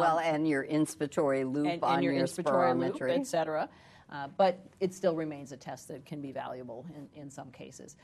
well, 0.00 0.20
and 0.20 0.48
your 0.48 0.64
inspiratory 0.64 1.44
loop 1.44 1.66
Um, 1.66 1.72
and, 1.72 1.82
on 1.84 1.94
and 1.96 2.04
your, 2.04 2.14
your 2.14 2.26
inspiratory 2.26 2.78
loop, 2.78 3.02
et 3.02 3.26
cetera. 3.26 3.68
Uh, 4.10 4.28
but 4.38 4.58
it 4.80 4.94
still 4.94 5.16
remains 5.16 5.52
a 5.52 5.56
test 5.56 5.88
that 5.88 6.06
can 6.06 6.22
be 6.22 6.32
valuable 6.32 6.86
in, 6.96 7.08
in 7.20 7.30
some 7.30 7.50
cases. 7.50 7.96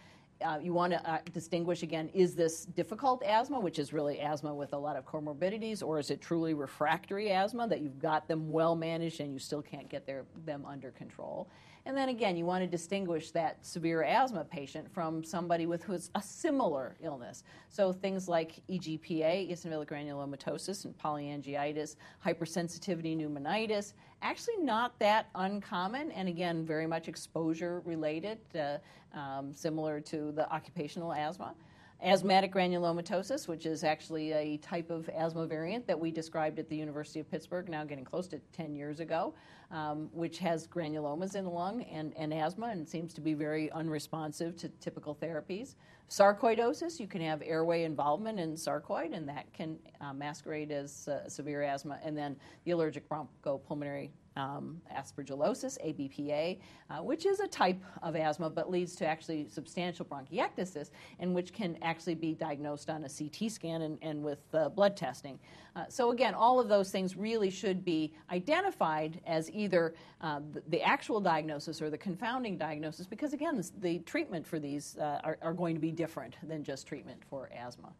Uh, 0.44 0.58
you 0.62 0.72
want 0.72 0.92
to 0.92 1.10
uh, 1.10 1.18
distinguish 1.32 1.82
again 1.82 2.08
is 2.14 2.34
this 2.34 2.64
difficult 2.64 3.22
asthma, 3.24 3.60
which 3.60 3.78
is 3.78 3.92
really 3.92 4.20
asthma 4.20 4.54
with 4.54 4.72
a 4.72 4.76
lot 4.76 4.96
of 4.96 5.04
comorbidities, 5.04 5.82
or 5.82 5.98
is 5.98 6.10
it 6.10 6.20
truly 6.20 6.54
refractory 6.54 7.30
asthma 7.30 7.68
that 7.68 7.80
you've 7.80 7.98
got 7.98 8.26
them 8.26 8.50
well 8.50 8.74
managed 8.74 9.20
and 9.20 9.32
you 9.32 9.38
still 9.38 9.60
can't 9.60 9.88
get 9.88 10.06
their, 10.06 10.24
them 10.46 10.64
under 10.66 10.90
control? 10.92 11.48
And 11.90 11.98
then 11.98 12.10
again, 12.10 12.36
you 12.36 12.46
want 12.46 12.62
to 12.62 12.68
distinguish 12.68 13.32
that 13.32 13.66
severe 13.66 14.04
asthma 14.04 14.44
patient 14.44 14.88
from 14.94 15.24
somebody 15.24 15.66
with 15.66 15.82
who's 15.82 16.08
a 16.14 16.22
similar 16.22 16.94
illness. 17.02 17.42
So 17.68 17.92
things 17.92 18.28
like 18.28 18.62
EGPA, 18.70 19.50
eosinophilic 19.50 19.88
granulomatosis, 19.88 20.84
and 20.84 20.96
polyangiitis, 20.96 21.96
hypersensitivity 22.24 23.18
pneumonitis, 23.18 23.94
actually 24.22 24.58
not 24.58 24.96
that 25.00 25.30
uncommon, 25.34 26.12
and 26.12 26.28
again, 26.28 26.64
very 26.64 26.86
much 26.86 27.08
exposure 27.08 27.80
related, 27.84 28.38
uh, 28.54 28.78
um, 29.18 29.52
similar 29.52 30.00
to 30.00 30.30
the 30.30 30.48
occupational 30.52 31.12
asthma. 31.12 31.56
Asthmatic 32.02 32.54
granulomatosis, 32.54 33.46
which 33.46 33.66
is 33.66 33.84
actually 33.84 34.32
a 34.32 34.56
type 34.58 34.88
of 34.88 35.10
asthma 35.10 35.46
variant 35.46 35.86
that 35.86 35.98
we 35.98 36.10
described 36.10 36.58
at 36.58 36.66
the 36.70 36.76
University 36.76 37.20
of 37.20 37.30
Pittsburgh, 37.30 37.68
now 37.68 37.84
getting 37.84 38.06
close 38.06 38.26
to 38.28 38.38
10 38.54 38.74
years 38.74 39.00
ago, 39.00 39.34
um, 39.70 40.08
which 40.12 40.38
has 40.38 40.66
granulomas 40.66 41.34
in 41.34 41.44
the 41.44 41.50
lung 41.50 41.82
and, 41.82 42.14
and 42.16 42.32
asthma 42.32 42.68
and 42.68 42.88
seems 42.88 43.12
to 43.12 43.20
be 43.20 43.34
very 43.34 43.70
unresponsive 43.72 44.56
to 44.56 44.68
typical 44.80 45.14
therapies. 45.14 45.74
Sarcoidosis, 46.08 46.98
you 46.98 47.06
can 47.06 47.20
have 47.20 47.42
airway 47.44 47.84
involvement 47.84 48.40
in 48.40 48.54
sarcoid, 48.54 49.14
and 49.14 49.28
that 49.28 49.52
can 49.52 49.78
uh, 50.00 50.14
masquerade 50.14 50.72
as 50.72 51.06
uh, 51.06 51.28
severe 51.28 51.62
asthma. 51.62 52.00
And 52.02 52.16
then 52.16 52.34
the 52.64 52.70
allergic 52.70 53.08
bronchopulmonary 53.08 54.08
um, 54.40 54.80
aspergillosis, 54.96 55.78
ABPA, 55.84 56.58
uh, 56.90 57.02
which 57.02 57.26
is 57.26 57.40
a 57.40 57.46
type 57.46 57.82
of 58.02 58.16
asthma 58.16 58.48
but 58.48 58.70
leads 58.70 58.94
to 58.96 59.06
actually 59.06 59.46
substantial 59.48 60.04
bronchiectasis, 60.04 60.90
and 61.18 61.34
which 61.34 61.52
can 61.52 61.76
actually 61.82 62.14
be 62.14 62.34
diagnosed 62.34 62.88
on 62.90 63.04
a 63.04 63.08
CT 63.08 63.50
scan 63.50 63.82
and, 63.82 63.98
and 64.02 64.22
with 64.22 64.40
uh, 64.54 64.68
blood 64.68 64.96
testing. 64.96 65.38
Uh, 65.76 65.84
so, 65.88 66.10
again, 66.10 66.34
all 66.34 66.58
of 66.58 66.68
those 66.68 66.90
things 66.90 67.16
really 67.16 67.50
should 67.50 67.84
be 67.84 68.12
identified 68.30 69.20
as 69.26 69.50
either 69.50 69.94
uh, 70.20 70.40
the, 70.52 70.62
the 70.68 70.82
actual 70.82 71.20
diagnosis 71.20 71.80
or 71.80 71.90
the 71.90 71.98
confounding 71.98 72.56
diagnosis, 72.56 73.06
because, 73.06 73.32
again, 73.32 73.56
this, 73.56 73.72
the 73.80 73.98
treatment 74.00 74.46
for 74.46 74.58
these 74.58 74.96
uh, 74.98 75.20
are, 75.22 75.38
are 75.42 75.52
going 75.52 75.74
to 75.74 75.80
be 75.80 75.92
different 75.92 76.36
than 76.42 76.64
just 76.64 76.86
treatment 76.86 77.20
for 77.28 77.50
asthma. 77.54 77.92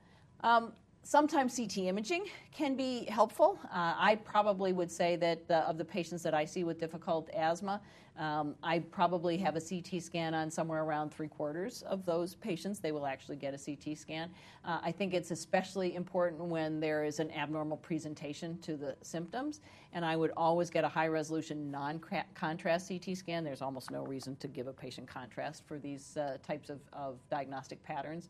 Um, 0.42 0.72
Sometimes 1.02 1.56
CT 1.56 1.78
imaging 1.78 2.26
can 2.52 2.76
be 2.76 3.04
helpful. 3.06 3.58
Uh, 3.64 3.94
I 3.96 4.16
probably 4.22 4.72
would 4.72 4.90
say 4.90 5.16
that 5.16 5.42
uh, 5.50 5.64
of 5.66 5.78
the 5.78 5.84
patients 5.84 6.22
that 6.22 6.34
I 6.34 6.44
see 6.44 6.62
with 6.62 6.78
difficult 6.78 7.30
asthma, 7.30 7.80
um, 8.18 8.54
I 8.62 8.80
probably 8.80 9.38
have 9.38 9.56
a 9.56 9.60
CT 9.60 10.02
scan 10.02 10.34
on 10.34 10.50
somewhere 10.50 10.82
around 10.84 11.10
three 11.10 11.26
quarters 11.26 11.80
of 11.82 12.04
those 12.04 12.34
patients. 12.34 12.78
They 12.78 12.92
will 12.92 13.06
actually 13.06 13.36
get 13.36 13.54
a 13.54 13.58
CT 13.58 13.96
scan. 13.96 14.30
Uh, 14.62 14.78
I 14.82 14.92
think 14.92 15.14
it's 15.14 15.30
especially 15.30 15.94
important 15.94 16.42
when 16.42 16.80
there 16.80 17.02
is 17.02 17.18
an 17.18 17.30
abnormal 17.30 17.78
presentation 17.78 18.58
to 18.58 18.76
the 18.76 18.94
symptoms, 19.00 19.62
and 19.94 20.04
I 20.04 20.16
would 20.16 20.32
always 20.36 20.68
get 20.68 20.84
a 20.84 20.88
high 20.88 21.08
resolution 21.08 21.70
non 21.70 21.98
contrast 22.34 22.88
CT 22.88 23.16
scan. 23.16 23.42
There's 23.42 23.62
almost 23.62 23.90
no 23.90 24.04
reason 24.04 24.36
to 24.36 24.48
give 24.48 24.66
a 24.66 24.72
patient 24.72 25.08
contrast 25.08 25.62
for 25.66 25.78
these 25.78 26.18
uh, 26.18 26.36
types 26.46 26.68
of, 26.68 26.80
of 26.92 27.16
diagnostic 27.30 27.82
patterns. 27.82 28.28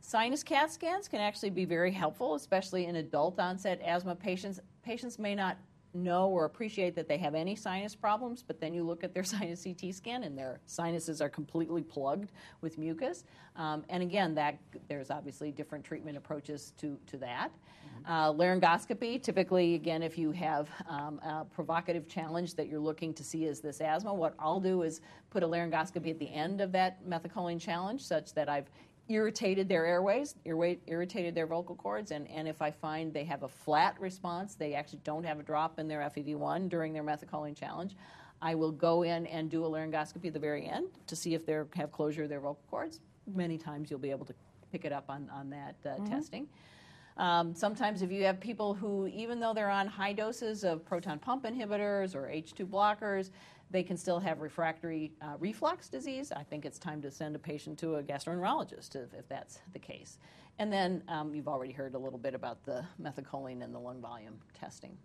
Sinus 0.00 0.42
CAT 0.42 0.72
scans 0.72 1.08
can 1.08 1.20
actually 1.20 1.50
be 1.50 1.64
very 1.64 1.92
helpful, 1.92 2.34
especially 2.34 2.86
in 2.86 2.96
adult 2.96 3.38
onset 3.38 3.80
asthma 3.84 4.14
patients. 4.14 4.60
Patients 4.82 5.18
may 5.18 5.34
not 5.34 5.58
know 5.94 6.28
or 6.28 6.44
appreciate 6.44 6.94
that 6.94 7.08
they 7.08 7.16
have 7.18 7.34
any 7.34 7.56
sinus 7.56 7.94
problems, 7.94 8.42
but 8.42 8.60
then 8.60 8.74
you 8.74 8.84
look 8.84 9.02
at 9.02 9.14
their 9.14 9.24
sinus 9.24 9.64
CT 9.64 9.94
scan 9.94 10.22
and 10.22 10.36
their 10.36 10.60
sinuses 10.66 11.20
are 11.20 11.28
completely 11.28 11.82
plugged 11.82 12.32
with 12.60 12.78
mucus. 12.78 13.24
Um, 13.56 13.84
and 13.88 14.02
again, 14.02 14.34
that 14.34 14.58
there's 14.88 15.10
obviously 15.10 15.50
different 15.50 15.84
treatment 15.84 16.16
approaches 16.16 16.72
to, 16.78 16.98
to 17.06 17.16
that. 17.18 17.50
Uh, 18.06 18.32
laryngoscopy, 18.32 19.20
typically, 19.22 19.74
again, 19.74 20.02
if 20.02 20.16
you 20.16 20.30
have 20.30 20.68
um, 20.88 21.18
a 21.20 21.44
provocative 21.44 22.08
challenge 22.08 22.54
that 22.54 22.68
you're 22.68 22.80
looking 22.80 23.12
to 23.12 23.24
see 23.24 23.44
is 23.44 23.60
this 23.60 23.80
asthma, 23.80 24.12
what 24.14 24.34
I'll 24.38 24.60
do 24.60 24.82
is 24.82 25.00
put 25.30 25.42
a 25.42 25.46
laryngoscopy 25.46 26.10
at 26.10 26.18
the 26.18 26.32
end 26.32 26.60
of 26.60 26.72
that 26.72 27.06
methacholine 27.06 27.60
challenge 27.60 28.02
such 28.02 28.32
that 28.34 28.48
I've 28.48 28.70
irritated 29.08 29.68
their 29.68 29.86
airways, 29.86 30.34
irwa- 30.46 30.78
irritated 30.86 31.34
their 31.34 31.46
vocal 31.46 31.74
cords, 31.74 32.10
and, 32.10 32.28
and 32.28 32.46
if 32.46 32.60
I 32.60 32.70
find 32.70 33.12
they 33.12 33.24
have 33.24 33.42
a 33.42 33.48
flat 33.48 33.98
response, 34.00 34.54
they 34.54 34.74
actually 34.74 35.00
don't 35.04 35.24
have 35.24 35.40
a 35.40 35.42
drop 35.42 35.78
in 35.78 35.88
their 35.88 36.00
FEV1 36.00 36.68
during 36.68 36.92
their 36.92 37.02
methacholine 37.02 37.56
challenge, 37.56 37.96
I 38.40 38.54
will 38.54 38.70
go 38.70 39.02
in 39.02 39.26
and 39.26 39.50
do 39.50 39.64
a 39.64 39.68
laryngoscopy 39.68 40.26
at 40.26 40.32
the 40.32 40.38
very 40.38 40.66
end 40.66 40.88
to 41.06 41.16
see 41.16 41.34
if 41.34 41.44
they 41.44 41.58
have 41.74 41.90
closure 41.90 42.24
of 42.24 42.28
their 42.28 42.40
vocal 42.40 42.62
cords. 42.70 43.00
Many 43.34 43.58
times 43.58 43.90
you'll 43.90 43.98
be 43.98 44.10
able 44.10 44.26
to 44.26 44.34
pick 44.70 44.84
it 44.84 44.92
up 44.92 45.06
on, 45.08 45.28
on 45.32 45.50
that 45.50 45.74
uh, 45.84 46.06
testing. 46.06 46.46
Um, 47.16 47.52
sometimes, 47.52 48.02
if 48.02 48.12
you 48.12 48.22
have 48.24 48.38
people 48.38 48.74
who, 48.74 49.08
even 49.08 49.40
though 49.40 49.52
they're 49.52 49.70
on 49.70 49.88
high 49.88 50.12
doses 50.12 50.62
of 50.62 50.84
proton 50.84 51.18
pump 51.18 51.44
inhibitors 51.44 52.14
or 52.14 52.28
H2 52.28 52.64
blockers, 52.64 53.30
they 53.70 53.82
can 53.82 53.96
still 53.96 54.18
have 54.18 54.40
refractory 54.40 55.12
uh, 55.20 55.34
reflux 55.38 55.88
disease. 55.88 56.32
I 56.32 56.42
think 56.42 56.64
it's 56.64 56.78
time 56.78 57.02
to 57.02 57.10
send 57.10 57.36
a 57.36 57.38
patient 57.38 57.78
to 57.80 57.96
a 57.96 58.02
gastroenterologist 58.02 58.96
if, 58.96 59.12
if 59.14 59.28
that's 59.28 59.60
the 59.72 59.78
case. 59.78 60.18
And 60.58 60.72
then 60.72 61.02
um, 61.08 61.34
you've 61.34 61.48
already 61.48 61.72
heard 61.72 61.94
a 61.94 61.98
little 61.98 62.18
bit 62.18 62.34
about 62.34 62.64
the 62.64 62.84
methacholine 63.00 63.62
and 63.62 63.74
the 63.74 63.78
lung 63.78 64.00
volume 64.00 64.38
testing. 64.58 64.96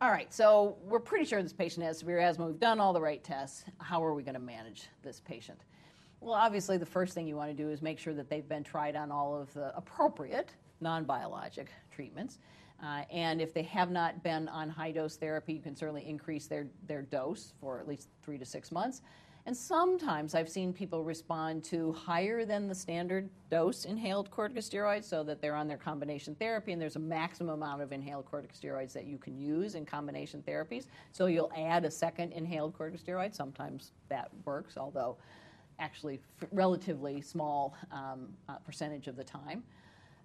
All 0.00 0.10
right, 0.10 0.32
so 0.32 0.76
we're 0.82 1.00
pretty 1.00 1.24
sure 1.24 1.42
this 1.42 1.52
patient 1.52 1.86
has 1.86 2.00
severe 2.00 2.18
asthma. 2.18 2.46
We've 2.46 2.58
done 2.58 2.80
all 2.80 2.92
the 2.92 3.00
right 3.00 3.22
tests. 3.22 3.64
How 3.78 4.04
are 4.04 4.14
we 4.14 4.22
going 4.22 4.34
to 4.34 4.40
manage 4.40 4.88
this 5.02 5.20
patient? 5.20 5.60
Well, 6.20 6.34
obviously, 6.34 6.76
the 6.76 6.86
first 6.86 7.14
thing 7.14 7.26
you 7.26 7.36
want 7.36 7.50
to 7.50 7.56
do 7.56 7.70
is 7.70 7.82
make 7.82 7.98
sure 7.98 8.14
that 8.14 8.28
they've 8.28 8.48
been 8.48 8.64
tried 8.64 8.96
on 8.96 9.10
all 9.10 9.40
of 9.40 9.52
the 9.54 9.76
appropriate 9.76 10.54
non 10.80 11.04
biologic 11.04 11.68
treatments. 11.90 12.38
Uh, 12.82 13.02
and 13.12 13.40
if 13.40 13.54
they 13.54 13.62
have 13.62 13.90
not 13.90 14.22
been 14.22 14.48
on 14.48 14.68
high 14.68 14.90
dose 14.90 15.16
therapy, 15.16 15.52
you 15.52 15.60
can 15.60 15.76
certainly 15.76 16.06
increase 16.06 16.46
their, 16.46 16.66
their 16.88 17.02
dose 17.02 17.52
for 17.60 17.78
at 17.78 17.86
least 17.86 18.08
three 18.22 18.38
to 18.38 18.44
six 18.44 18.72
months. 18.72 19.02
And 19.44 19.56
sometimes 19.56 20.36
I've 20.36 20.48
seen 20.48 20.72
people 20.72 21.02
respond 21.02 21.64
to 21.64 21.92
higher 21.92 22.44
than 22.44 22.68
the 22.68 22.74
standard 22.74 23.28
dose 23.50 23.84
inhaled 23.84 24.30
corticosteroids 24.30 25.02
so 25.04 25.24
that 25.24 25.40
they're 25.40 25.56
on 25.56 25.66
their 25.66 25.76
combination 25.76 26.36
therapy, 26.36 26.72
and 26.72 26.80
there's 26.80 26.94
a 26.94 27.00
maximum 27.00 27.54
amount 27.54 27.82
of 27.82 27.90
inhaled 27.90 28.24
corticosteroids 28.30 28.92
that 28.92 29.04
you 29.04 29.18
can 29.18 29.36
use 29.36 29.74
in 29.74 29.84
combination 29.84 30.44
therapies. 30.46 30.86
So 31.10 31.26
you'll 31.26 31.50
add 31.56 31.84
a 31.84 31.90
second 31.90 32.32
inhaled 32.32 32.78
corticosteroid. 32.78 33.34
Sometimes 33.34 33.90
that 34.08 34.30
works, 34.44 34.76
although 34.76 35.16
actually 35.80 36.20
relatively 36.52 37.20
small 37.20 37.74
um, 37.90 38.28
uh, 38.48 38.56
percentage 38.58 39.08
of 39.08 39.16
the 39.16 39.24
time. 39.24 39.64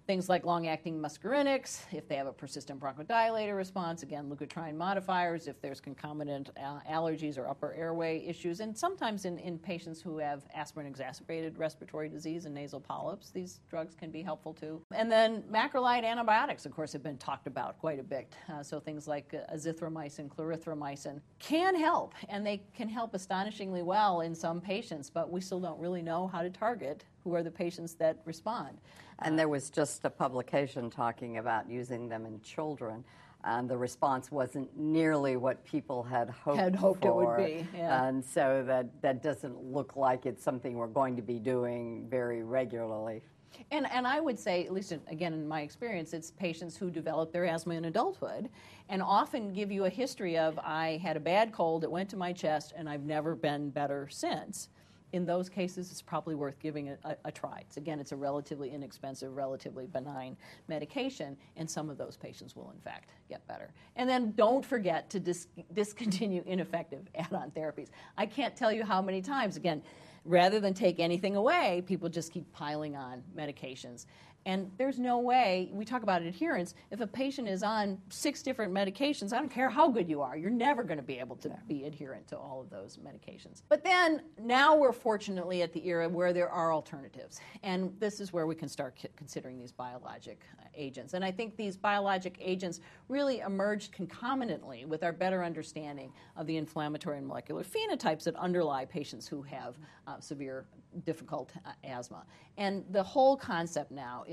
Things 0.08 0.30
like 0.30 0.46
long-acting 0.46 0.98
muscarinics, 0.98 1.82
if 1.92 2.08
they 2.08 2.14
have 2.14 2.26
a 2.26 2.32
persistent 2.32 2.80
bronchodilator 2.80 3.54
response, 3.54 4.02
again, 4.02 4.30
leukotriene 4.30 4.74
modifiers, 4.74 5.48
if 5.48 5.60
there's 5.60 5.82
concomitant 5.82 6.48
uh, 6.56 6.78
allergies 6.90 7.36
or 7.36 7.46
upper 7.46 7.74
airway 7.74 8.24
issues, 8.26 8.60
and 8.60 8.74
sometimes 8.74 9.26
in, 9.26 9.36
in 9.36 9.58
patients 9.58 10.00
who 10.00 10.16
have 10.16 10.44
aspirin-exacerbated 10.54 11.58
respiratory 11.58 12.08
disease 12.08 12.46
and 12.46 12.54
nasal 12.54 12.80
polyps, 12.80 13.28
these 13.28 13.60
drugs 13.68 13.94
can 13.94 14.10
be 14.10 14.22
helpful 14.22 14.54
too. 14.54 14.80
And 14.94 15.12
then 15.12 15.42
macrolide 15.52 16.04
antibiotics, 16.04 16.64
of 16.64 16.72
course, 16.72 16.90
have 16.94 17.02
been 17.02 17.18
talked 17.18 17.46
about 17.46 17.78
quite 17.78 18.00
a 18.00 18.02
bit. 18.02 18.34
Uh, 18.50 18.62
so 18.62 18.80
things 18.80 19.06
like 19.06 19.34
uh, 19.34 19.54
azithromycin, 19.54 20.30
clarithromycin 20.30 21.20
can 21.38 21.78
help, 21.78 22.14
and 22.30 22.46
they 22.46 22.62
can 22.74 22.88
help 22.88 23.12
astonishingly 23.12 23.82
well 23.82 24.22
in 24.22 24.34
some 24.34 24.58
patients, 24.58 25.10
but 25.10 25.30
we 25.30 25.42
still 25.42 25.60
don't 25.60 25.78
really 25.78 26.00
know 26.00 26.28
how 26.28 26.40
to 26.40 26.48
target 26.48 27.04
who 27.24 27.34
are 27.34 27.42
the 27.42 27.50
patients 27.50 27.92
that 27.96 28.22
respond. 28.24 28.78
And 29.20 29.38
there 29.38 29.48
was 29.48 29.70
just 29.70 30.04
a 30.04 30.10
publication 30.10 30.90
talking 30.90 31.38
about 31.38 31.68
using 31.68 32.08
them 32.08 32.26
in 32.26 32.40
children. 32.40 33.04
And 33.44 33.68
the 33.68 33.76
response 33.76 34.30
wasn't 34.32 34.76
nearly 34.76 35.36
what 35.36 35.64
people 35.64 36.02
had 36.02 36.28
hoped, 36.28 36.58
had 36.58 36.74
hoped 36.74 37.02
for. 37.02 37.08
it 37.08 37.14
would 37.14 37.46
be. 37.46 37.66
Yeah. 37.76 38.04
And 38.04 38.24
so 38.24 38.64
that, 38.66 39.00
that 39.02 39.22
doesn't 39.22 39.56
look 39.62 39.96
like 39.96 40.26
it's 40.26 40.42
something 40.42 40.74
we're 40.74 40.88
going 40.88 41.16
to 41.16 41.22
be 41.22 41.38
doing 41.38 42.06
very 42.10 42.42
regularly. 42.42 43.22
And, 43.70 43.90
and 43.90 44.06
I 44.06 44.20
would 44.20 44.38
say, 44.38 44.64
at 44.64 44.72
least 44.72 44.92
in, 44.92 45.00
again 45.08 45.32
in 45.32 45.46
my 45.46 45.62
experience, 45.62 46.12
it's 46.12 46.30
patients 46.32 46.76
who 46.76 46.90
develop 46.90 47.32
their 47.32 47.44
asthma 47.46 47.74
in 47.74 47.86
adulthood 47.86 48.48
and 48.88 49.02
often 49.02 49.52
give 49.52 49.70
you 49.70 49.84
a 49.84 49.90
history 49.90 50.36
of, 50.36 50.58
I 50.58 51.00
had 51.02 51.16
a 51.16 51.20
bad 51.20 51.52
cold, 51.52 51.84
it 51.84 51.90
went 51.90 52.08
to 52.10 52.16
my 52.16 52.32
chest, 52.32 52.72
and 52.76 52.88
I've 52.88 53.04
never 53.04 53.34
been 53.34 53.70
better 53.70 54.08
since 54.10 54.68
in 55.12 55.24
those 55.24 55.48
cases, 55.48 55.90
it's 55.90 56.02
probably 56.02 56.34
worth 56.34 56.58
giving 56.58 56.90
a, 56.90 56.98
a, 57.04 57.16
a 57.26 57.32
try. 57.32 57.58
It's, 57.60 57.76
again, 57.76 57.98
it's 57.98 58.12
a 58.12 58.16
relatively 58.16 58.70
inexpensive, 58.70 59.34
relatively 59.34 59.86
benign 59.86 60.36
medication, 60.68 61.36
and 61.56 61.68
some 61.68 61.88
of 61.88 61.96
those 61.96 62.16
patients 62.16 62.54
will, 62.54 62.70
in 62.74 62.80
fact, 62.80 63.08
get 63.28 63.46
better. 63.46 63.70
And 63.96 64.08
then 64.08 64.32
don't 64.36 64.64
forget 64.64 65.08
to 65.10 65.20
dis- 65.20 65.48
discontinue 65.72 66.42
ineffective 66.46 67.06
add 67.14 67.32
on 67.32 67.50
therapies. 67.52 67.88
I 68.16 68.26
can't 68.26 68.54
tell 68.54 68.72
you 68.72 68.84
how 68.84 69.00
many 69.00 69.22
times, 69.22 69.56
again, 69.56 69.82
rather 70.24 70.60
than 70.60 70.74
take 70.74 71.00
anything 71.00 71.36
away, 71.36 71.82
people 71.86 72.08
just 72.08 72.32
keep 72.32 72.50
piling 72.52 72.94
on 72.94 73.22
medications. 73.36 74.04
And 74.46 74.70
there's 74.78 74.98
no 74.98 75.18
way, 75.18 75.68
we 75.72 75.84
talk 75.84 76.02
about 76.02 76.22
adherence, 76.22 76.74
if 76.90 77.00
a 77.00 77.06
patient 77.06 77.48
is 77.48 77.62
on 77.62 77.98
six 78.08 78.42
different 78.42 78.72
medications, 78.72 79.32
I 79.32 79.38
don't 79.38 79.50
care 79.50 79.68
how 79.68 79.88
good 79.88 80.08
you 80.08 80.22
are, 80.22 80.38
you're 80.38 80.48
never 80.50 80.82
going 80.82 80.96
to 80.96 81.02
be 81.02 81.18
able 81.18 81.36
to 81.36 81.50
be 81.66 81.84
adherent 81.84 82.26
to 82.28 82.38
all 82.38 82.60
of 82.60 82.70
those 82.70 82.96
medications. 82.98 83.62
But 83.68 83.84
then 83.84 84.22
now 84.40 84.74
we're 84.74 84.92
fortunately 84.92 85.60
at 85.62 85.72
the 85.74 85.86
era 85.86 86.08
where 86.08 86.32
there 86.32 86.48
are 86.48 86.72
alternatives. 86.72 87.40
And 87.62 87.92
this 88.00 88.20
is 88.20 88.32
where 88.32 88.46
we 88.46 88.54
can 88.54 88.68
start 88.68 88.98
considering 89.16 89.58
these 89.58 89.72
biologic 89.72 90.40
uh, 90.58 90.64
agents. 90.74 91.12
And 91.12 91.24
I 91.24 91.30
think 91.30 91.56
these 91.56 91.76
biologic 91.76 92.38
agents 92.40 92.80
really 93.08 93.40
emerged 93.40 93.92
concomitantly 93.92 94.86
with 94.86 95.02
our 95.02 95.12
better 95.12 95.44
understanding 95.44 96.10
of 96.36 96.46
the 96.46 96.56
inflammatory 96.56 97.18
and 97.18 97.26
molecular 97.26 97.64
phenotypes 97.64 98.24
that 98.24 98.36
underlie 98.36 98.86
patients 98.86 99.28
who 99.28 99.42
have 99.42 99.76
uh, 100.06 100.18
severe 100.20 100.64
difficult 101.04 101.52
uh, 101.64 101.72
asthma. 101.84 102.24
And 102.56 102.84
the 102.90 103.02
whole 103.02 103.36
concept 103.36 103.90
now 103.90 104.24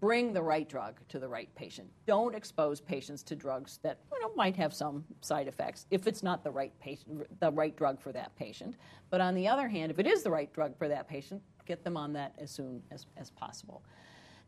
bring 0.00 0.32
the 0.32 0.42
right 0.42 0.68
drug 0.68 1.00
to 1.08 1.18
the 1.18 1.28
right 1.28 1.48
patient. 1.54 1.88
Don't 2.06 2.34
expose 2.34 2.80
patients 2.80 3.22
to 3.22 3.34
drugs 3.34 3.78
that 3.82 3.98
you 4.12 4.20
know, 4.20 4.30
might 4.36 4.56
have 4.56 4.74
some 4.74 5.04
side 5.20 5.48
effects 5.48 5.86
if 5.90 6.06
it's 6.06 6.22
not 6.22 6.44
the 6.44 6.50
right 6.50 6.72
patient, 6.80 7.26
the 7.40 7.50
right 7.50 7.76
drug 7.76 8.00
for 8.00 8.12
that 8.12 8.34
patient. 8.36 8.76
But 9.10 9.20
on 9.20 9.34
the 9.34 9.48
other 9.48 9.68
hand, 9.68 9.90
if 9.90 9.98
it 9.98 10.06
is 10.06 10.22
the 10.22 10.30
right 10.30 10.52
drug 10.52 10.76
for 10.76 10.88
that 10.88 11.08
patient, 11.08 11.42
get 11.66 11.84
them 11.84 11.96
on 11.96 12.12
that 12.12 12.34
as 12.38 12.50
soon 12.50 12.82
as, 12.90 13.06
as 13.16 13.30
possible. 13.30 13.82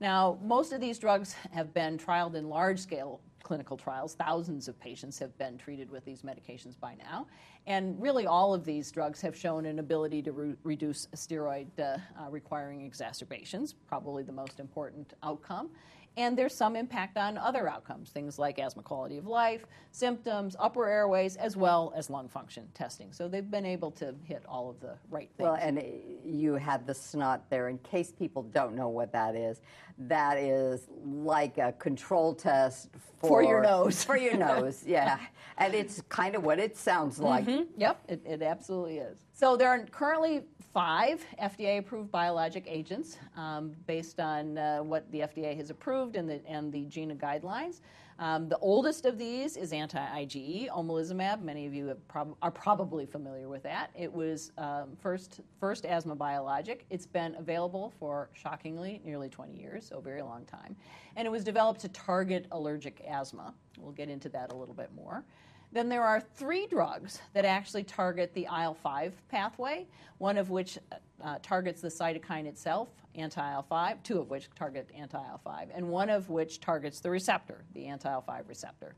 Now, 0.00 0.38
most 0.42 0.72
of 0.72 0.80
these 0.80 0.98
drugs 0.98 1.34
have 1.52 1.72
been 1.72 1.96
trialed 1.96 2.34
in 2.34 2.48
large 2.48 2.78
scale 2.78 3.20
clinical 3.46 3.76
trials. 3.76 4.16
Thousands 4.16 4.66
of 4.66 4.76
patients 4.80 5.20
have 5.20 5.38
been 5.38 5.56
treated 5.56 5.88
with 5.88 6.04
these 6.04 6.22
medications 6.22 6.78
by 6.80 6.96
now. 6.96 7.28
And 7.68 8.00
really, 8.02 8.26
all 8.26 8.52
of 8.52 8.64
these 8.64 8.90
drugs 8.90 9.20
have 9.20 9.36
shown 9.36 9.66
an 9.66 9.78
ability 9.78 10.20
to 10.22 10.32
re- 10.32 10.54
reduce 10.64 11.06
steroid 11.14 11.68
uh, 11.78 11.82
uh, 12.18 12.28
requiring 12.28 12.80
exacerbations, 12.84 13.72
probably 13.72 14.24
the 14.24 14.32
most 14.32 14.58
important 14.58 15.14
outcome. 15.22 15.70
And 16.16 16.36
there's 16.36 16.54
some 16.54 16.76
impact 16.76 17.18
on 17.18 17.36
other 17.36 17.68
outcomes, 17.68 18.10
things 18.10 18.38
like 18.38 18.58
asthma 18.58 18.82
quality 18.82 19.18
of 19.18 19.26
life, 19.26 19.66
symptoms, 19.92 20.56
upper 20.58 20.88
airways, 20.88 21.36
as 21.36 21.56
well 21.56 21.92
as 21.94 22.08
lung 22.08 22.28
function 22.28 22.66
testing. 22.72 23.12
So 23.12 23.28
they've 23.28 23.50
been 23.50 23.66
able 23.66 23.90
to 23.92 24.14
hit 24.24 24.42
all 24.48 24.70
of 24.70 24.80
the 24.80 24.96
right 25.10 25.28
things. 25.36 25.46
Well, 25.46 25.58
and 25.60 25.82
you 26.24 26.54
had 26.54 26.86
the 26.86 26.94
SNOT 26.94 27.42
there. 27.50 27.68
In 27.68 27.78
case 27.78 28.12
people 28.12 28.44
don't 28.44 28.74
know 28.74 28.88
what 28.88 29.12
that 29.12 29.36
is, 29.36 29.60
that 29.98 30.38
is 30.38 30.88
like 31.04 31.58
a 31.58 31.72
control 31.72 32.34
test 32.34 32.88
for, 33.20 33.28
for 33.28 33.42
your 33.42 33.62
nose. 33.62 34.04
For 34.06 34.16
your 34.16 34.36
nose, 34.36 34.84
yeah. 34.86 35.18
and 35.58 35.74
it's 35.74 36.02
kind 36.08 36.34
of 36.34 36.44
what 36.44 36.58
it 36.58 36.76
sounds 36.76 37.18
like. 37.18 37.46
Mm-hmm. 37.46 37.80
Yep, 37.80 38.02
it, 38.08 38.22
it 38.24 38.42
absolutely 38.42 38.98
is. 38.98 39.18
So 39.38 39.54
there 39.54 39.68
are 39.68 39.80
currently 39.80 40.44
five 40.72 41.22
FDA 41.38 41.76
approved 41.76 42.10
biologic 42.10 42.64
agents 42.66 43.18
um, 43.36 43.72
based 43.86 44.18
on 44.18 44.56
uh, 44.56 44.78
what 44.78 45.12
the 45.12 45.18
FDA 45.18 45.54
has 45.54 45.68
approved 45.68 46.16
and 46.16 46.26
the, 46.26 46.40
and 46.46 46.72
the 46.72 46.86
GINA 46.86 47.16
guidelines. 47.16 47.82
Um, 48.18 48.48
the 48.48 48.56
oldest 48.60 49.04
of 49.04 49.18
these 49.18 49.58
is 49.58 49.74
anti 49.74 49.98
IgE, 49.98 50.70
omalizumab. 50.70 51.42
Many 51.42 51.66
of 51.66 51.74
you 51.74 51.94
prob- 52.08 52.34
are 52.40 52.50
probably 52.50 53.04
familiar 53.04 53.50
with 53.50 53.62
that. 53.64 53.90
It 53.94 54.10
was 54.10 54.52
um, 54.56 54.96
first, 54.98 55.42
first 55.60 55.84
asthma 55.84 56.16
biologic. 56.16 56.86
It's 56.88 57.04
been 57.04 57.34
available 57.34 57.92
for, 58.00 58.30
shockingly, 58.32 59.02
nearly 59.04 59.28
20 59.28 59.52
years, 59.52 59.86
so 59.86 59.98
a 59.98 60.00
very 60.00 60.22
long 60.22 60.46
time. 60.46 60.74
And 61.14 61.26
it 61.26 61.30
was 61.30 61.44
developed 61.44 61.82
to 61.82 61.90
target 61.90 62.46
allergic 62.52 63.04
asthma. 63.06 63.52
We'll 63.78 63.92
get 63.92 64.08
into 64.08 64.30
that 64.30 64.50
a 64.50 64.56
little 64.56 64.74
bit 64.74 64.88
more. 64.96 65.26
Then 65.72 65.88
there 65.88 66.04
are 66.04 66.20
three 66.20 66.66
drugs 66.66 67.20
that 67.34 67.44
actually 67.44 67.84
target 67.84 68.32
the 68.34 68.46
IL 68.46 68.74
5 68.74 69.28
pathway, 69.28 69.86
one 70.18 70.38
of 70.38 70.50
which 70.50 70.78
uh, 71.22 71.38
targets 71.42 71.80
the 71.80 71.88
cytokine 71.88 72.46
itself, 72.46 72.88
anti 73.14 73.52
IL 73.52 73.62
5, 73.62 74.02
two 74.02 74.20
of 74.20 74.30
which 74.30 74.48
target 74.54 74.88
anti 74.96 75.18
IL 75.18 75.40
5, 75.42 75.68
and 75.74 75.88
one 75.88 76.08
of 76.10 76.30
which 76.30 76.60
targets 76.60 77.00
the 77.00 77.10
receptor, 77.10 77.64
the 77.74 77.86
anti 77.86 78.10
IL 78.10 78.22
5 78.22 78.48
receptor. 78.48 78.94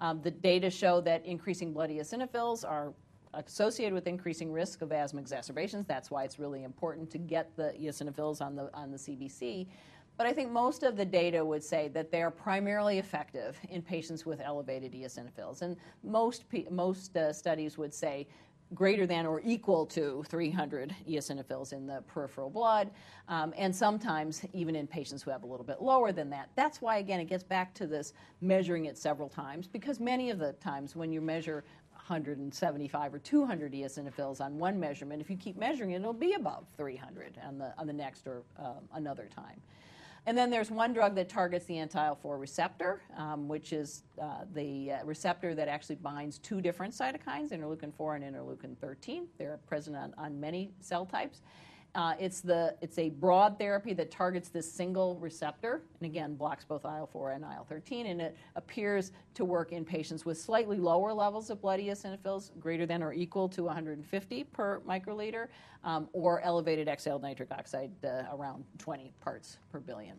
Um, 0.00 0.20
the 0.22 0.30
data 0.30 0.70
show 0.70 1.00
that 1.02 1.24
increasing 1.26 1.72
blood 1.72 1.90
eosinophils 1.90 2.68
are 2.68 2.92
associated 3.34 3.94
with 3.94 4.06
increasing 4.06 4.52
risk 4.52 4.82
of 4.82 4.92
asthma 4.92 5.20
exacerbations. 5.20 5.86
That's 5.86 6.10
why 6.10 6.24
it's 6.24 6.38
really 6.38 6.64
important 6.64 7.10
to 7.10 7.18
get 7.18 7.54
the 7.56 7.74
eosinophils 7.80 8.40
on 8.40 8.56
the, 8.56 8.70
on 8.74 8.90
the 8.90 8.96
CBC. 8.96 9.66
But 10.18 10.26
I 10.26 10.32
think 10.32 10.50
most 10.50 10.82
of 10.82 10.96
the 10.96 11.04
data 11.04 11.44
would 11.44 11.62
say 11.62 11.86
that 11.94 12.10
they 12.10 12.22
are 12.22 12.30
primarily 12.30 12.98
effective 12.98 13.56
in 13.70 13.82
patients 13.82 14.26
with 14.26 14.40
elevated 14.40 14.92
eosinophils. 14.92 15.62
And 15.62 15.76
most, 16.02 16.44
most 16.70 17.16
uh, 17.16 17.32
studies 17.32 17.78
would 17.78 17.94
say 17.94 18.26
greater 18.74 19.06
than 19.06 19.24
or 19.24 19.40
equal 19.44 19.86
to 19.86 20.24
300 20.28 20.94
eosinophils 21.08 21.72
in 21.72 21.86
the 21.86 22.02
peripheral 22.06 22.50
blood, 22.50 22.90
um, 23.28 23.54
and 23.56 23.74
sometimes 23.74 24.44
even 24.52 24.74
in 24.76 24.86
patients 24.86 25.22
who 25.22 25.30
have 25.30 25.44
a 25.44 25.46
little 25.46 25.64
bit 25.64 25.80
lower 25.80 26.12
than 26.12 26.28
that. 26.30 26.50
That's 26.56 26.82
why, 26.82 26.98
again, 26.98 27.20
it 27.20 27.26
gets 27.26 27.44
back 27.44 27.72
to 27.74 27.86
this 27.86 28.12
measuring 28.40 28.86
it 28.86 28.98
several 28.98 29.28
times, 29.28 29.68
because 29.68 30.00
many 30.00 30.30
of 30.30 30.38
the 30.38 30.52
times 30.54 30.96
when 30.96 31.12
you 31.12 31.20
measure 31.20 31.64
175 31.92 33.14
or 33.14 33.18
200 33.18 33.72
eosinophils 33.72 34.40
on 34.40 34.58
one 34.58 34.78
measurement, 34.78 35.22
if 35.22 35.30
you 35.30 35.36
keep 35.36 35.56
measuring 35.56 35.92
it, 35.92 35.96
it'll 35.96 36.12
be 36.12 36.34
above 36.34 36.66
300 36.76 37.38
on 37.46 37.58
the, 37.58 37.72
on 37.78 37.86
the 37.86 37.92
next 37.92 38.26
or 38.26 38.42
um, 38.58 38.86
another 38.92 39.28
time. 39.34 39.60
And 40.28 40.36
then 40.36 40.50
there's 40.50 40.70
one 40.70 40.92
drug 40.92 41.14
that 41.14 41.30
targets 41.30 41.64
the 41.64 41.78
anti-IL-4 41.78 42.38
receptor, 42.38 43.00
um, 43.16 43.48
which 43.48 43.72
is 43.72 44.02
uh, 44.20 44.40
the 44.52 44.92
uh, 44.92 45.04
receptor 45.06 45.54
that 45.54 45.68
actually 45.68 45.94
binds 45.96 46.36
two 46.38 46.60
different 46.60 46.92
cytokines, 46.92 47.50
interleukin-4 47.50 48.16
and 48.16 48.36
interleukin-13. 48.36 49.24
They're 49.38 49.58
present 49.66 49.96
on, 49.96 50.12
on 50.18 50.38
many 50.38 50.70
cell 50.80 51.06
types. 51.06 51.40
Uh, 51.94 52.14
it's, 52.20 52.40
the, 52.40 52.76
it's 52.80 52.98
a 52.98 53.08
broad 53.08 53.58
therapy 53.58 53.92
that 53.94 54.10
targets 54.10 54.50
this 54.50 54.70
single 54.70 55.16
receptor, 55.16 55.82
and 56.00 56.06
again, 56.06 56.34
blocks 56.34 56.64
both 56.64 56.84
IL 56.84 57.08
4 57.10 57.32
and 57.32 57.44
IL 57.44 57.66
13, 57.68 58.06
and 58.06 58.20
it 58.20 58.36
appears 58.56 59.12
to 59.34 59.44
work 59.44 59.72
in 59.72 59.84
patients 59.84 60.24
with 60.24 60.38
slightly 60.38 60.76
lower 60.76 61.12
levels 61.12 61.50
of 61.50 61.60
blood 61.60 61.80
eosinophils, 61.80 62.50
greater 62.60 62.86
than 62.86 63.02
or 63.02 63.12
equal 63.12 63.48
to 63.48 63.64
150 63.64 64.44
per 64.44 64.80
microliter, 64.80 65.48
um, 65.82 66.08
or 66.12 66.40
elevated 66.42 66.88
exhaled 66.88 67.22
nitric 67.22 67.50
oxide 67.50 67.90
uh, 68.04 68.24
around 68.32 68.64
20 68.78 69.12
parts 69.20 69.58
per 69.72 69.80
billion. 69.80 70.16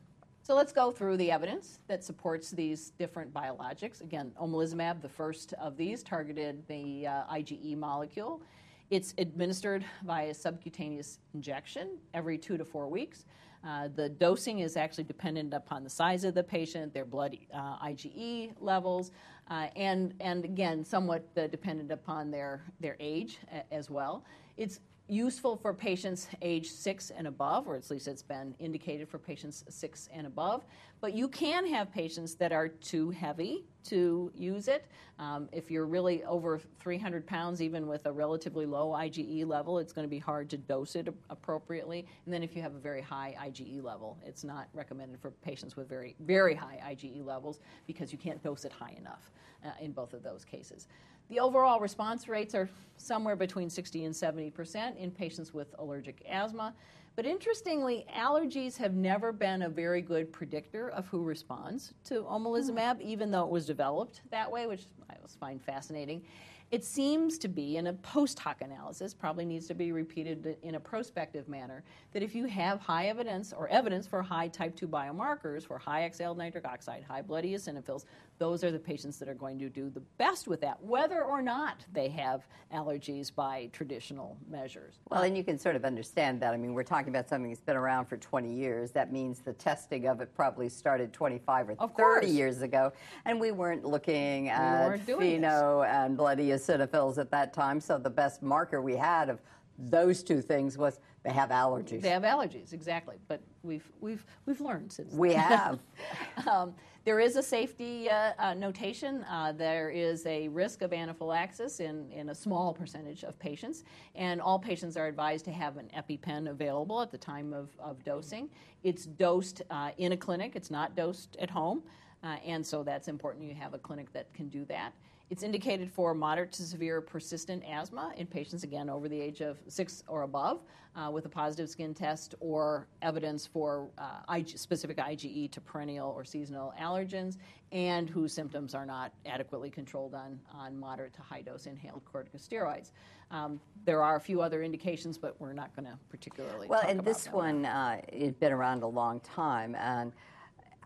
So 0.49 0.55
let's 0.55 0.73
go 0.73 0.89
through 0.89 1.17
the 1.17 1.29
evidence 1.29 1.77
that 1.88 2.03
supports 2.03 2.49
these 2.49 2.89
different 2.97 3.32
biologics. 3.32 4.01
Again, 4.01 4.32
omalizumab, 4.41 4.99
the 4.99 5.08
first 5.08 5.53
of 5.53 5.77
these, 5.77 6.01
targeted 6.01 6.67
the 6.67 7.05
uh, 7.05 7.23
IgE 7.32 7.77
molecule. 7.77 8.41
It's 8.89 9.13
administered 9.19 9.86
via 10.04 10.34
subcutaneous 10.34 11.19
injection 11.36 11.99
every 12.15 12.39
two 12.39 12.58
to 12.58 12.65
four 12.65 12.88
weeks. 12.88 13.25
Uh, 13.63 13.89
the 13.95 14.10
dosing 14.10 14.60
is 14.60 14.78
actually 14.78 15.04
dependent 15.04 15.54
upon 15.54 15.84
the 15.84 15.89
size 15.89 16.23
of 16.23 16.34
the 16.34 16.43
patient, 16.43 16.93
their 16.93 17.06
blood 17.06 17.38
uh, 17.54 17.78
IgE 17.86 18.54
levels, 18.60 19.12
uh, 19.52 19.67
and, 19.75 20.15
and 20.19 20.43
again, 20.43 20.84
somewhat 20.84 21.28
uh, 21.38 21.45
dependent 21.47 21.91
upon 21.91 22.32
their, 22.32 22.63
their 22.80 22.95
age 22.99 23.38
as 23.71 23.89
well. 23.91 24.23
It's 24.60 24.82
useful 25.08 25.56
for 25.56 25.74
patients 25.74 26.28
age 26.41 26.69
six 26.69 27.12
and 27.12 27.28
above, 27.28 27.65
or 27.65 27.78
at 27.78 27.89
least 27.89 28.10
it's 28.10 28.22
been 28.22 28.54
indicated 28.60 29.08
for 29.08 29.17
patients 29.17 29.63
six 29.69 30.10
and 30.13 30.28
above. 30.28 30.65
But 31.00 31.13
you 31.13 31.30
can 31.30 31.65
have 31.67 31.93
patients 31.93 32.36
that 32.36 32.52
are 32.52 32.67
too 32.67 33.10
heavy 33.10 33.63
to 33.86 34.30
use 34.36 34.67
it. 34.67 34.86
Um, 35.17 35.48
if 35.54 35.72
you're 35.72 35.86
really 35.86 36.26
over 36.26 36.60
300 36.82 37.26
pounds, 37.26 37.62
even 37.62 37.88
with 37.88 38.06
a 38.06 38.12
relatively 38.12 38.65
low 38.65 38.89
IgE 38.89 39.48
level, 39.48 39.80
it's 39.80 39.93
going 39.93 40.04
to 40.04 40.10
be 40.10 40.19
hard 40.19 40.50
to 40.50 40.58
dose 40.58 40.98
it 40.98 41.08
appropriately. 41.30 42.06
And 42.26 42.34
then 42.34 42.43
if 42.43 42.54
you 42.54 42.62
have 42.62 42.76
a 42.76 42.80
very 42.80 43.02
high 43.02 43.38
IgE 43.39 43.82
level, 43.82 44.17
it's 44.26 44.43
not 44.43 44.67
recommended 44.74 45.22
for 45.22 45.32
patients 45.32 45.78
with 45.78 45.88
very, 45.88 46.17
very 46.19 46.54
high 46.54 46.82
IgE 46.86 47.26
levels 47.26 47.62
because 47.88 48.12
you 48.12 48.17
can't 48.17 48.43
dose 48.43 48.65
it 48.65 48.74
high 48.74 48.93
enough 48.98 49.32
uh, 49.65 49.69
in 49.82 49.93
both 49.93 50.13
of 50.13 50.22
those 50.22 50.43
cases. 50.43 50.88
The 51.30 51.39
overall 51.39 51.80
response 51.80 52.28
rates 52.28 52.56
are 52.56 52.70
somewhere 52.98 53.36
between 53.36 53.70
60 53.70 54.06
and 54.06 54.15
70 54.15 54.50
percent 54.52 54.98
in 54.98 55.12
patients 55.12 55.54
with 55.54 55.74
allergic 55.78 56.24
asthma. 56.28 56.74
But 57.15 57.26
interestingly, 57.26 58.06
allergies 58.15 58.78
have 58.78 58.94
never 58.94 59.32
been 59.32 59.63
a 59.63 59.70
very 59.70 60.02
good 60.02 60.32
predictor 60.32 60.89
of 60.89 61.08
who 61.08 61.24
responds 61.24 61.94
to 62.06 62.24
omalizumab, 62.24 62.98
hmm. 62.98 63.08
even 63.08 63.30
though 63.30 63.44
it 63.44 63.50
was 63.50 63.65
developed 63.65 64.22
that 64.32 64.50
way, 64.50 64.68
which 64.68 64.88
I 65.10 65.15
find 65.39 65.62
fascinating. 65.62 66.24
It 66.72 66.86
seems 66.86 67.39
to 67.39 67.48
be, 67.48 67.78
in 67.78 67.88
a 67.88 67.94
post 67.94 68.38
hoc 68.38 68.62
analysis, 68.62 69.13
probably 69.13 69.44
needs 69.44 69.65
to 69.68 69.74
be 69.74 69.92
repeated 69.92 70.56
in 70.62 70.76
a 70.76 70.80
prospective 70.80 71.48
manner, 71.50 71.84
that 72.13 72.22
if 72.22 72.36
you 72.36 72.46
have 72.46 72.80
high 72.80 73.08
evidence 73.08 73.54
or 73.54 73.68
evidence 73.70 74.06
for 74.06 74.22
high 74.22 74.50
type 74.50 74.76
2 74.76 74.88
biomarkers, 74.88 75.65
for 75.65 75.80
high 75.80 76.04
exhaled 76.04 76.38
nitric 76.38 76.65
oxide, 76.65 77.04
high 77.04 77.24
blood 77.24 77.44
eosinophils, 77.44 78.06
those 78.39 78.63
are 78.63 78.71
the 78.71 78.80
patients 78.80 79.19
that 79.19 79.28
are 79.28 79.34
going 79.36 79.60
to 79.60 79.69
do 79.69 79.89
the 79.89 79.99
best 80.17 80.47
with 80.47 80.62
that, 80.62 80.82
whether 80.82 81.23
or 81.23 81.41
not 81.41 81.86
they 81.93 82.08
have 82.08 82.47
allergies 82.73 83.34
by 83.34 83.69
traditional 83.73 84.38
measures. 84.49 84.95
Well, 85.10 85.23
and 85.23 85.36
you 85.38 85.43
can 85.43 85.60
sort 85.60 85.75
of 85.75 85.84
understand 85.84 86.41
that. 86.41 86.54
I 86.54 86.58
mean, 86.58 86.73
we're 86.73 86.84
talking 86.84 87.10
about 87.10 87.28
something 87.28 87.52
that's 87.52 87.62
been 87.62 87.75
around 87.75 88.06
for 88.06 88.15
20 88.15 88.52
years. 88.52 88.91
That 88.91 89.12
means 89.12 89.39
the 89.39 89.52
testing 89.54 90.08
of 90.08 90.21
it 90.21 90.34
probably 90.34 90.69
started 90.69 91.12
25 91.12 91.69
or 91.69 91.71
Of 91.73 91.91
30 91.91 91.93
course. 91.95 92.25
years 92.28 92.62
ago, 92.62 92.93
and 93.25 93.39
we 93.41 93.52
weren't 93.52 93.84
looking 93.84 94.47
at 94.49 94.88
weren't 94.88 95.06
doing 95.06 95.41
this. 95.41 95.54
and 95.54 96.15
blood 96.15 96.39
eosinophils 96.39 97.17
at 97.17 97.30
that 97.32 97.54
time. 97.54 97.82
So 97.82 97.97
the 97.97 98.10
best 98.10 98.41
marker 98.41 98.82
we 98.82 98.95
had 98.95 99.30
of 99.30 99.39
those 99.78 100.23
two 100.23 100.41
things 100.41 100.78
was 100.78 100.99
they 101.23 101.32
have 101.34 101.49
allergies. 101.49 102.02
They 102.02 102.10
have 102.10 102.23
allergies, 102.23 102.71
exactly. 102.71 103.17
But 103.28 103.41
we've 103.63 103.89
we've 103.99 104.25
we've 104.45 104.62
learned 104.62 104.93
since. 104.93 105.13
we 105.13 105.30
then. 105.30 105.39
have. 105.39 105.80
Um, 106.47 106.73
there 107.10 107.19
is 107.19 107.38
a 107.38 107.41
safety 107.41 108.08
uh, 108.08 108.34
uh, 108.38 108.54
notation. 108.54 109.24
Uh, 109.24 109.52
there 109.52 109.89
is 109.89 110.28
a 110.28 110.48
risk 110.50 110.84
of 110.84 110.93
anaphylaxis 110.93 111.80
in, 111.80 112.08
in 112.12 112.30
a 112.30 112.36
small 112.36 112.72
percentage 112.72 113.24
of 113.24 113.39
patients, 113.39 113.84
and 114.13 114.39
all 114.39 114.60
patients 114.60 114.95
are 114.95 115.08
advised 115.08 115.43
to 115.43 115.52
have 115.52 115.78
an 115.78 115.89
EpiPen 115.98 116.52
available 116.52 117.02
at 117.02 117.10
the 117.10 117.17
time 117.17 117.52
of, 117.52 117.69
of 117.80 118.04
dosing. 118.04 118.48
It's 118.84 119.08
dosed 119.08 119.63
uh, 119.72 119.89
in 119.98 120.12
a 120.12 120.17
clinic, 120.17 120.56
it's 120.56 120.69
not 120.69 120.95
dosed 120.95 121.36
at 121.38 121.50
home, 121.50 121.82
uh, 122.24 122.36
and 122.45 122.63
so 122.63 122.84
that's 122.84 123.08
important. 123.08 123.43
You 123.43 123.56
have 123.56 123.74
a 123.74 123.80
clinic 123.80 124.13
that 124.13 124.32
can 124.36 124.48
do 124.48 124.63
that. 124.65 124.93
It's 125.30 125.44
indicated 125.44 125.92
for 125.92 126.15
moderate 126.15 126.52
to 126.54 126.63
severe 126.63 127.02
persistent 127.02 127.63
asthma 127.63 128.13
in 128.18 128.26
patients, 128.26 128.63
again, 128.63 128.89
over 128.89 129.08
the 129.08 129.20
age 129.20 129.42
of 129.42 129.60
six 129.68 130.04
or 130.08 130.24
above, 130.24 130.63
uh, 130.96 131.12
with 131.12 131.28
a 131.28 131.30
positive 131.30 131.70
skin 131.70 131.94
test 131.94 132.34
or 132.39 132.88
evidence 133.04 133.46
for 133.46 133.89
uh, 134.00 134.34
IG, 134.34 134.58
specific 134.58 134.98
IgE 134.98 135.52
to 135.52 135.62
perennial 135.62 136.10
or 136.10 136.26
seasonal 136.26 136.74
allergens, 136.82 137.38
and 137.72 138.10
whose 138.10 138.34
symptoms 138.34 138.74
are 138.74 138.88
not 138.88 139.13
adequately 139.28 139.70
controlled 139.70 140.15
on, 140.15 140.39
on 140.52 140.76
moderate 140.80 141.13
to 141.13 141.22
high 141.22 141.42
dose 141.42 141.68
inhaled 141.68 142.02
corticosteroids. 142.12 142.89
Um, 143.30 143.62
there 143.86 144.02
are 144.02 144.15
a 144.15 144.20
few 144.20 144.42
other 144.42 144.63
indications, 144.63 145.20
but 145.20 145.39
we're 145.39 145.54
not 145.54 145.76
going 145.76 145.86
to 145.86 145.96
particularly 146.10 146.68
Well, 146.68 146.82
and 146.88 147.06
this 147.06 147.26
them. 147.26 147.34
one, 147.34 147.65
uh, 147.68 148.02
it's 148.08 148.36
been 148.39 148.52
around 148.52 148.82
a 148.82 148.88
long 148.88 149.20
time, 149.20 149.76
and 149.76 150.12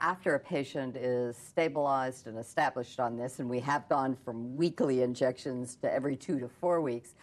after 0.04 0.36
a 0.36 0.40
patient 0.40 0.98
is 0.98 1.38
stabilized 1.38 2.28
and 2.28 2.38
established 2.38 3.00
on 3.00 3.16
this, 3.16 3.40
and 3.40 3.50
we 3.50 3.62
have 3.62 3.88
gone 3.88 4.18
from 4.26 4.56
weekly 4.58 5.02
injections 5.02 5.78
to 5.78 5.92
every 5.92 6.18
two 6.18 6.40
to 6.40 6.50
four 6.60 6.82
weeks, 6.82 7.16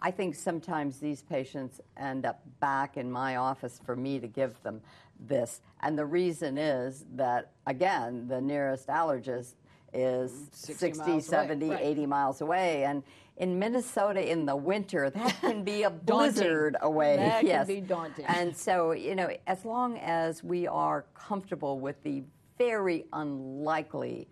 I 0.00 0.10
think 0.10 0.34
sometimes 0.34 0.98
these 0.98 1.22
patients 1.22 1.80
end 1.96 2.26
up 2.26 2.42
back 2.60 2.98
in 2.98 3.10
my 3.10 3.36
office 3.36 3.80
for 3.86 3.96
me 3.96 4.20
to 4.20 4.26
give 4.26 4.62
them 4.62 4.82
this. 5.18 5.62
And 5.80 5.98
the 5.98 6.04
reason 6.04 6.58
is 6.58 7.06
that, 7.14 7.52
again, 7.66 8.28
the 8.28 8.42
nearest 8.42 8.88
allergist 8.88 9.54
is 9.94 10.30
mm-hmm. 10.30 10.52
60 10.52 10.74
60, 10.74 11.20
70, 11.20 11.70
right. 11.70 11.80
80 11.80 12.06
miles 12.06 12.42
away. 12.42 12.84
And 12.84 13.02
in 13.36 13.58
Minnesota 13.58 14.30
in 14.30 14.46
the 14.46 14.56
winter, 14.56 15.10
that 15.10 15.36
can 15.40 15.62
be 15.62 15.82
a 15.82 15.90
blizzard 15.90 16.76
away. 16.80 17.16
That 17.16 17.40
can 17.40 17.46
yes. 17.46 17.66
be 17.66 17.80
daunting. 17.80 18.24
And 18.26 18.56
so, 18.56 18.92
you 18.92 19.14
know, 19.14 19.30
as 19.46 19.64
long 19.64 19.98
as 19.98 20.42
we 20.42 20.66
are 20.66 21.04
comfortable 21.14 21.78
with 21.78 22.02
the 22.02 22.22
very 22.58 23.04
unlikely 23.12 24.28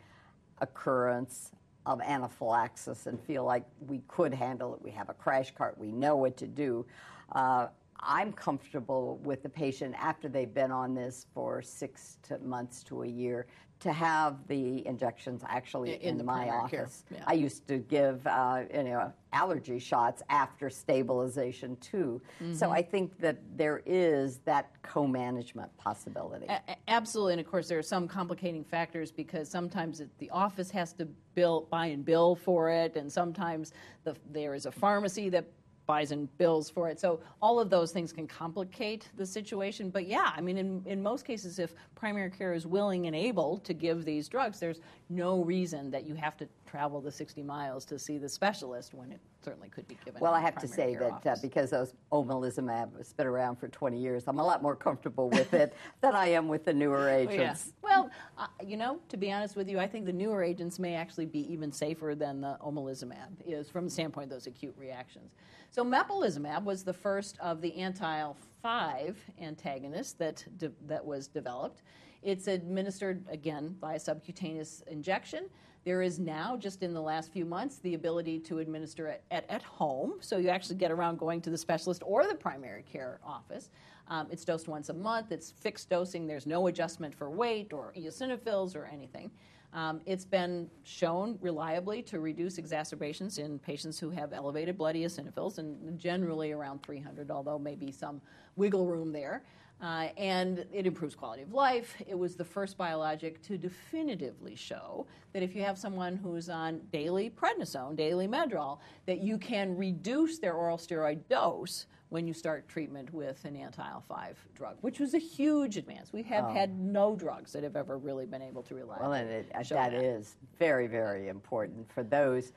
occurrence 0.61 1.53
of 1.87 2.01
anaphylaxis 2.01 3.07
and 3.07 3.21
feel 3.21 3.45
like 3.45 3.65
we 3.87 4.01
could 4.09 4.33
handle 4.33 4.75
it, 4.75 4.83
we 4.83 4.91
have 4.91 5.11
a 5.11 5.15
crash 5.15 5.53
cart, 5.55 5.77
we 5.77 5.93
know 5.93 6.17
what 6.17 6.37
to 6.39 6.47
do. 6.47 6.87
Uh, 7.33 7.67
I'm 8.07 8.33
comfortable 8.33 9.19
with 9.25 9.43
the 9.43 9.49
patient 9.49 9.95
after 9.99 10.29
they've 10.29 10.53
been 10.53 10.71
on 10.71 10.95
this 10.95 11.27
for 11.35 11.63
six 11.63 12.19
to 12.25 12.39
months 12.39 12.83
to 12.85 13.03
a 13.03 13.07
year 13.07 13.47
to 13.81 13.93
have 13.93 14.47
the 14.47 14.87
injections 14.87 15.43
actually 15.47 15.95
In- 16.03 16.21
in 16.21 16.25
my 16.25 16.49
office. 16.49 17.05
yeah. 17.11 17.25
I 17.27 17.35
used 17.35 17.67
to 17.69 17.79
give 17.79 18.27
uh, 18.27 18.63
you 18.73 18.85
know 18.85 19.13
allergy 19.33 19.79
shots 19.79 20.23
after 20.31 20.71
stabilization 20.71 21.77
too. 21.77 22.23
So 22.39 22.45
Mm-hmm. 22.67 22.73
I 22.73 22.83
think 22.83 23.19
that 23.21 23.39
there 23.57 23.83
is 23.85 24.39
that 24.45 24.71
co-management 24.83 25.77
possibility. 25.77 26.47
A- 26.49 26.61
Absolutely, 26.89 27.35
and 27.35 27.41
of 27.41 27.47
course 27.51 27.69
there 27.69 27.79
are 27.79 27.83
some 27.83 28.07
complicating 28.09 28.65
factors 28.65 29.11
because 29.11 29.51
sometimes 29.51 30.01
it, 30.01 30.09
the 30.19 30.31
office 30.31 30.71
has 30.71 30.93
to 30.95 31.07
bill, 31.35 31.67
buy 31.71 31.87
and 31.87 32.05
bill 32.05 32.37
for 32.37 32.71
it, 32.71 32.97
and 32.97 33.11
sometimes 33.13 33.73
the, 34.05 34.15
there 34.31 34.55
is 34.55 34.67
a 34.67 34.73
pharmacy 34.73 35.29
that 35.31 35.45
buys 35.87 36.13
and 36.13 36.35
bills 36.39 36.71
for 36.71 36.89
it. 36.89 36.99
So 36.99 37.21
all 37.43 37.61
of 37.61 37.71
those 37.71 37.93
things 37.93 38.13
can 38.13 38.27
complicate 38.27 39.09
the 39.17 39.27
situation. 39.27 39.91
But 39.91 40.07
yeah, 40.07 40.33
I 40.35 40.41
mean, 40.41 40.57
in, 40.57 40.83
in 40.87 41.03
most 41.03 41.25
cases, 41.25 41.59
if 41.59 41.75
primary 41.95 42.31
care 42.31 42.55
is 42.55 42.67
willing 42.67 43.07
and 43.07 43.15
able 43.15 43.59
to 43.59 43.75
give 43.75 44.05
these 44.05 44.29
drugs, 44.29 44.61
there's 44.61 44.81
no 45.09 45.43
reason 45.43 45.91
that 45.91 46.07
you 46.07 46.15
have 46.15 46.37
to 46.39 46.49
travel 46.67 47.01
the 47.01 47.11
60 47.11 47.43
miles 47.43 47.85
to 47.85 47.99
see 47.99 48.19
the 48.19 48.29
specialist 48.29 48.95
when 48.95 49.13
it 49.13 49.21
certainly 49.43 49.69
could 49.69 49.87
be 49.87 49.99
given. 50.05 50.21
well, 50.21 50.33
I 50.33 50.41
have 50.41 50.57
to 50.57 50.67
say 50.67 50.97
that 50.97 51.27
uh, 51.27 51.37
because 51.43 51.71
those 51.71 51.93
omalizumab 52.11 52.97
has 52.97 53.13
been 53.13 53.27
around 53.27 53.57
for 53.57 53.69
20 53.69 53.99
years, 53.99 54.25
I'm 54.27 54.39
a 54.39 54.45
lot 54.45 54.63
more 54.63 54.75
comfortable 54.75 55.29
with 55.29 55.53
it 55.53 55.75
than 56.01 56.15
I 56.15 56.29
am 56.29 56.49
with 56.49 56.65
the 56.65 56.73
newer 56.73 57.09
agents. 57.09 57.37
Yes. 57.37 57.73
Well, 57.83 58.11
uh, 58.39 58.47
you 58.65 58.77
know, 58.77 58.99
to 59.11 59.17
be 59.17 59.31
honest 59.31 59.57
with 59.57 59.69
you, 59.69 59.79
I 59.79 59.87
think 59.87 60.07
the 60.07 60.13
newer 60.13 60.43
agents 60.43 60.79
may 60.79 60.95
actually 60.95 61.27
be 61.27 61.53
even 61.53 61.71
safer 61.71 62.15
than 62.15 62.41
the 62.41 62.57
omalizumab 62.65 63.29
is 63.47 63.69
from 63.69 63.85
the 63.85 63.91
standpoint 63.91 64.25
of 64.25 64.31
those 64.31 64.47
acute 64.47 64.75
reactions. 64.79 65.33
So 65.71 65.85
mepolizumab 65.85 66.65
was 66.65 66.83
the 66.85 66.93
first 66.93 67.39
of 67.41 67.61
the 67.61 67.75
anti-5 67.77 69.15
antagonists 69.41 70.13
that 70.15 70.45
de- 70.57 70.73
that 70.87 71.05
was 71.05 71.29
developed. 71.29 71.83
It's 72.25 72.49
administered 72.49 73.23
again 73.29 73.77
by 73.81 73.95
a 73.95 74.01
subcutaneous 74.01 74.83
injection. 74.87 75.45
There 75.85 76.01
is 76.01 76.19
now, 76.19 76.57
just 76.57 76.83
in 76.83 76.95
the 76.95 77.03
last 77.03 77.31
few 77.31 77.45
months, 77.45 77.77
the 77.77 77.93
ability 77.93 78.39
to 78.41 78.61
administer 78.61 79.09
it 79.09 79.23
at, 79.31 79.45
at 79.51 79.63
home. 79.63 80.15
So 80.21 80.39
you 80.39 80.49
actually 80.49 80.77
get 80.77 80.91
around 80.91 81.19
going 81.19 81.43
to 81.43 81.51
the 81.51 81.59
specialist 81.59 82.03
or 82.07 82.27
the 82.27 82.35
primary 82.35 82.83
care 82.91 83.21
office. 83.23 83.69
Um, 84.09 84.29
it's 84.31 84.43
dosed 84.43 84.69
once 84.69 84.89
a 84.89 84.95
month. 84.95 85.33
It's 85.33 85.51
fixed 85.51 85.91
dosing. 85.91 86.27
There's 86.27 86.47
no 86.47 86.67
adjustment 86.69 87.15
for 87.15 87.29
weight 87.29 87.75
or 87.75 87.93
eosinophils 87.95 88.75
or 88.75 88.87
anything. 88.87 89.31
Um, 89.75 90.01
it's 90.07 90.25
been 90.25 90.71
shown 90.85 91.37
reliably 91.43 92.01
to 92.03 92.21
reduce 92.21 92.57
exacerbations 92.57 93.39
in 93.39 93.59
patients 93.59 93.99
who 93.99 94.09
have 94.11 94.33
elevated 94.33 94.79
blood 94.79 94.95
eosinophils, 94.95 95.59
and 95.59 95.99
generally 95.99 96.53
around 96.53 96.83
300, 96.85 97.31
although 97.31 97.59
maybe 97.59 97.91
some 97.91 98.23
wiggle 98.57 98.87
room 98.87 99.13
there. 99.13 99.43
Uh, 99.83 100.09
and 100.17 100.65
it 100.73 100.87
improves 100.87 101.15
quality 101.15 101.43
of 101.43 101.53
life. 101.53 101.95
It 102.07 102.19
was 102.19 102.37
the 102.37 102.45
first 102.45 102.79
biologic 102.79 103.43
to 103.43 103.59
definitively 103.59 104.55
show 104.55 105.07
that 105.33 105.43
if 105.43 105.55
you 105.55 105.63
have 105.63 105.77
someone 105.77 106.17
who's 106.17 106.49
on 106.49 106.81
daily 106.93 107.29
prednisone, 107.31 107.95
daily 107.97 108.27
Medrol, 108.27 108.79
that 109.07 109.19
you 109.21 109.37
can 109.37 109.77
reduce 109.77 110.39
their 110.39 110.55
oral 110.55 110.79
steroid 110.79 111.21
dose 111.29 111.87
when 112.09 112.27
you 112.27 112.33
start 112.33 112.69
treatment 112.69 113.13
with 113.13 113.45
an 113.45 113.57
anti-IL-5 113.57 114.35
drug, 114.55 114.77
which 114.83 115.01
was 115.01 115.15
a 115.15 115.19
huge 115.19 115.77
advance. 115.77 116.13
We 116.13 116.23
have 116.23 116.45
Oh. 116.45 116.53
had 116.53 116.79
no 116.79 117.17
drugs 117.17 117.53
that 117.53 117.65
have 117.65 117.75
ever 117.77 117.99
really 117.99 118.25
been 118.25 118.43
able 118.43 118.63
to 118.63 118.75
rely 118.77 118.99
Well, 119.01 119.15
and 119.15 119.29
it, 119.29 119.51
uh, 119.55 119.63
show 119.65 119.75
that 119.75 119.93
is 119.93 120.37
very, 120.59 120.87
very 120.87 121.29
important 121.29 121.91
for 121.91 122.05
those 122.05 122.53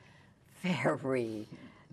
very 0.62 1.48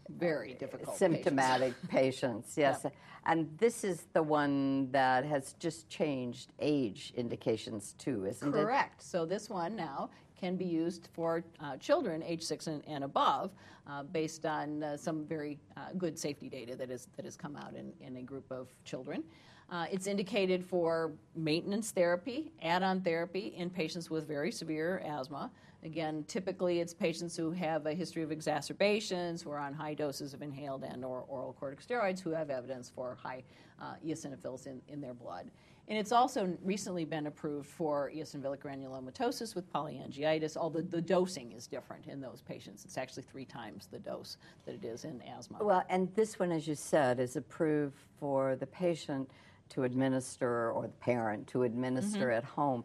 very 0.10 0.54
difficult 0.54 0.98
symptomatic 0.98 1.74
patients. 1.88 2.54
Yes. 2.58 2.82
Yeah. 2.84 2.92
And 3.28 3.50
this 3.58 3.84
is 3.84 4.06
the 4.14 4.22
one 4.22 4.92
that 4.92 5.26
has 5.26 5.54
just 5.60 5.90
changed 5.90 6.54
age 6.60 7.12
indications 7.16 7.96
too, 7.98 8.26
isn't 8.26 8.48
it? 8.48 8.52
Correct. 8.52 9.02
So 9.02 9.26
this 9.26 9.50
one 9.50 9.76
now 9.76 10.12
can 10.40 10.56
be 10.56 10.66
used 10.66 11.10
for 11.14 11.44
uh, 11.60 11.78
children 11.78 12.22
age 12.22 12.44
six 12.44 12.68
and, 12.68 12.84
and 12.88 13.04
above, 13.04 13.52
uh, 13.88 14.04
based 14.04 14.46
on 14.46 14.84
uh, 14.84 14.98
some 14.98 15.26
very 15.26 15.58
uh, 15.76 15.88
good 15.98 16.20
safety 16.20 16.50
data 16.50 16.76
that 16.76 16.92
is 16.92 17.08
that 17.16 17.26
has 17.26 17.36
come 17.36 17.56
out 17.56 17.74
in, 17.76 17.92
in 18.00 18.18
a 18.18 18.22
group 18.22 18.52
of 18.52 18.68
children. 18.84 19.24
Uh, 19.72 19.88
it's 19.92 20.06
indicated 20.06 20.64
for 20.64 21.14
maintenance 21.36 21.90
therapy, 21.90 22.52
add-on 22.62 23.02
therapy 23.02 23.56
in 23.58 23.70
patients 23.70 24.12
with 24.12 24.28
very 24.28 24.52
severe 24.52 25.02
asthma. 25.04 25.50
Again, 25.86 26.26
typically 26.28 26.80
it's 26.80 26.96
patients 26.96 27.38
who 27.38 27.52
have 27.52 27.86
a 27.86 27.94
history 27.94 28.24
of 28.24 28.32
exacerbations, 28.32 29.44
who 29.44 29.52
are 29.52 29.60
on 29.60 29.72
high 29.72 29.94
doses 29.94 30.34
of 30.34 30.42
inhaled 30.42 30.84
and 30.84 31.06
or 31.06 31.24
oral 31.28 31.56
corticosteroids, 31.62 32.20
who 32.20 32.32
have 32.32 32.50
evidence 32.50 32.92
for 32.94 33.16
high 33.22 33.44
uh, 33.80 33.94
eosinophils 34.04 34.66
in, 34.66 34.82
in 34.88 35.00
their 35.00 35.14
blood. 35.14 35.52
And 35.88 35.96
it's 35.96 36.12
also 36.12 36.58
recently 36.64 37.06
been 37.06 37.28
approved 37.28 37.68
for 37.70 38.12
eosinophilic 38.16 38.58
granulomatosis 38.58 39.54
with 39.54 39.72
polyangiitis, 39.72 40.58
although 40.58 40.82
the 40.82 41.00
dosing 41.00 41.52
is 41.52 41.68
different 41.68 42.08
in 42.08 42.20
those 42.20 42.42
patients. 42.42 42.84
It's 42.84 42.98
actually 42.98 43.22
three 43.22 43.46
times 43.46 43.88
the 43.92 44.00
dose 44.00 44.38
that 44.66 44.74
it 44.74 44.84
is 44.84 45.06
in 45.06 45.22
asthma. 45.38 45.60
Well, 45.64 45.84
and 45.90 46.12
this 46.16 46.40
one, 46.40 46.52
as 46.52 46.68
you 46.68 46.74
said, 46.74 47.20
is 47.20 47.36
approved 47.36 48.00
for 48.20 48.56
the 48.56 48.66
patient 48.66 49.30
to 49.70 49.84
administer 49.84 50.72
or 50.72 50.84
the 50.88 50.94
parent 50.94 51.46
to 51.50 51.62
administer 51.62 52.28
Mm-hmm. 52.30 52.38
at 52.38 52.44
home. 52.44 52.84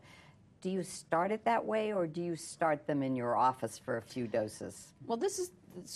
Do 0.61 0.71
you 0.71 0.83
start 0.83 1.33
it 1.33 1.45
that 1.45 1.65
way 1.65 1.93
or 1.93 2.07
do 2.07 2.21
you 2.21 2.37
start 2.37 2.87
them 2.87 3.03
in 3.03 3.17
your 3.17 3.37
office 3.37 3.79
for 3.79 3.97
a 3.97 4.03
few 4.03 4.27
doses? 4.27 4.93
Well, 5.07 5.17
this 5.17 5.39
is 5.39 5.53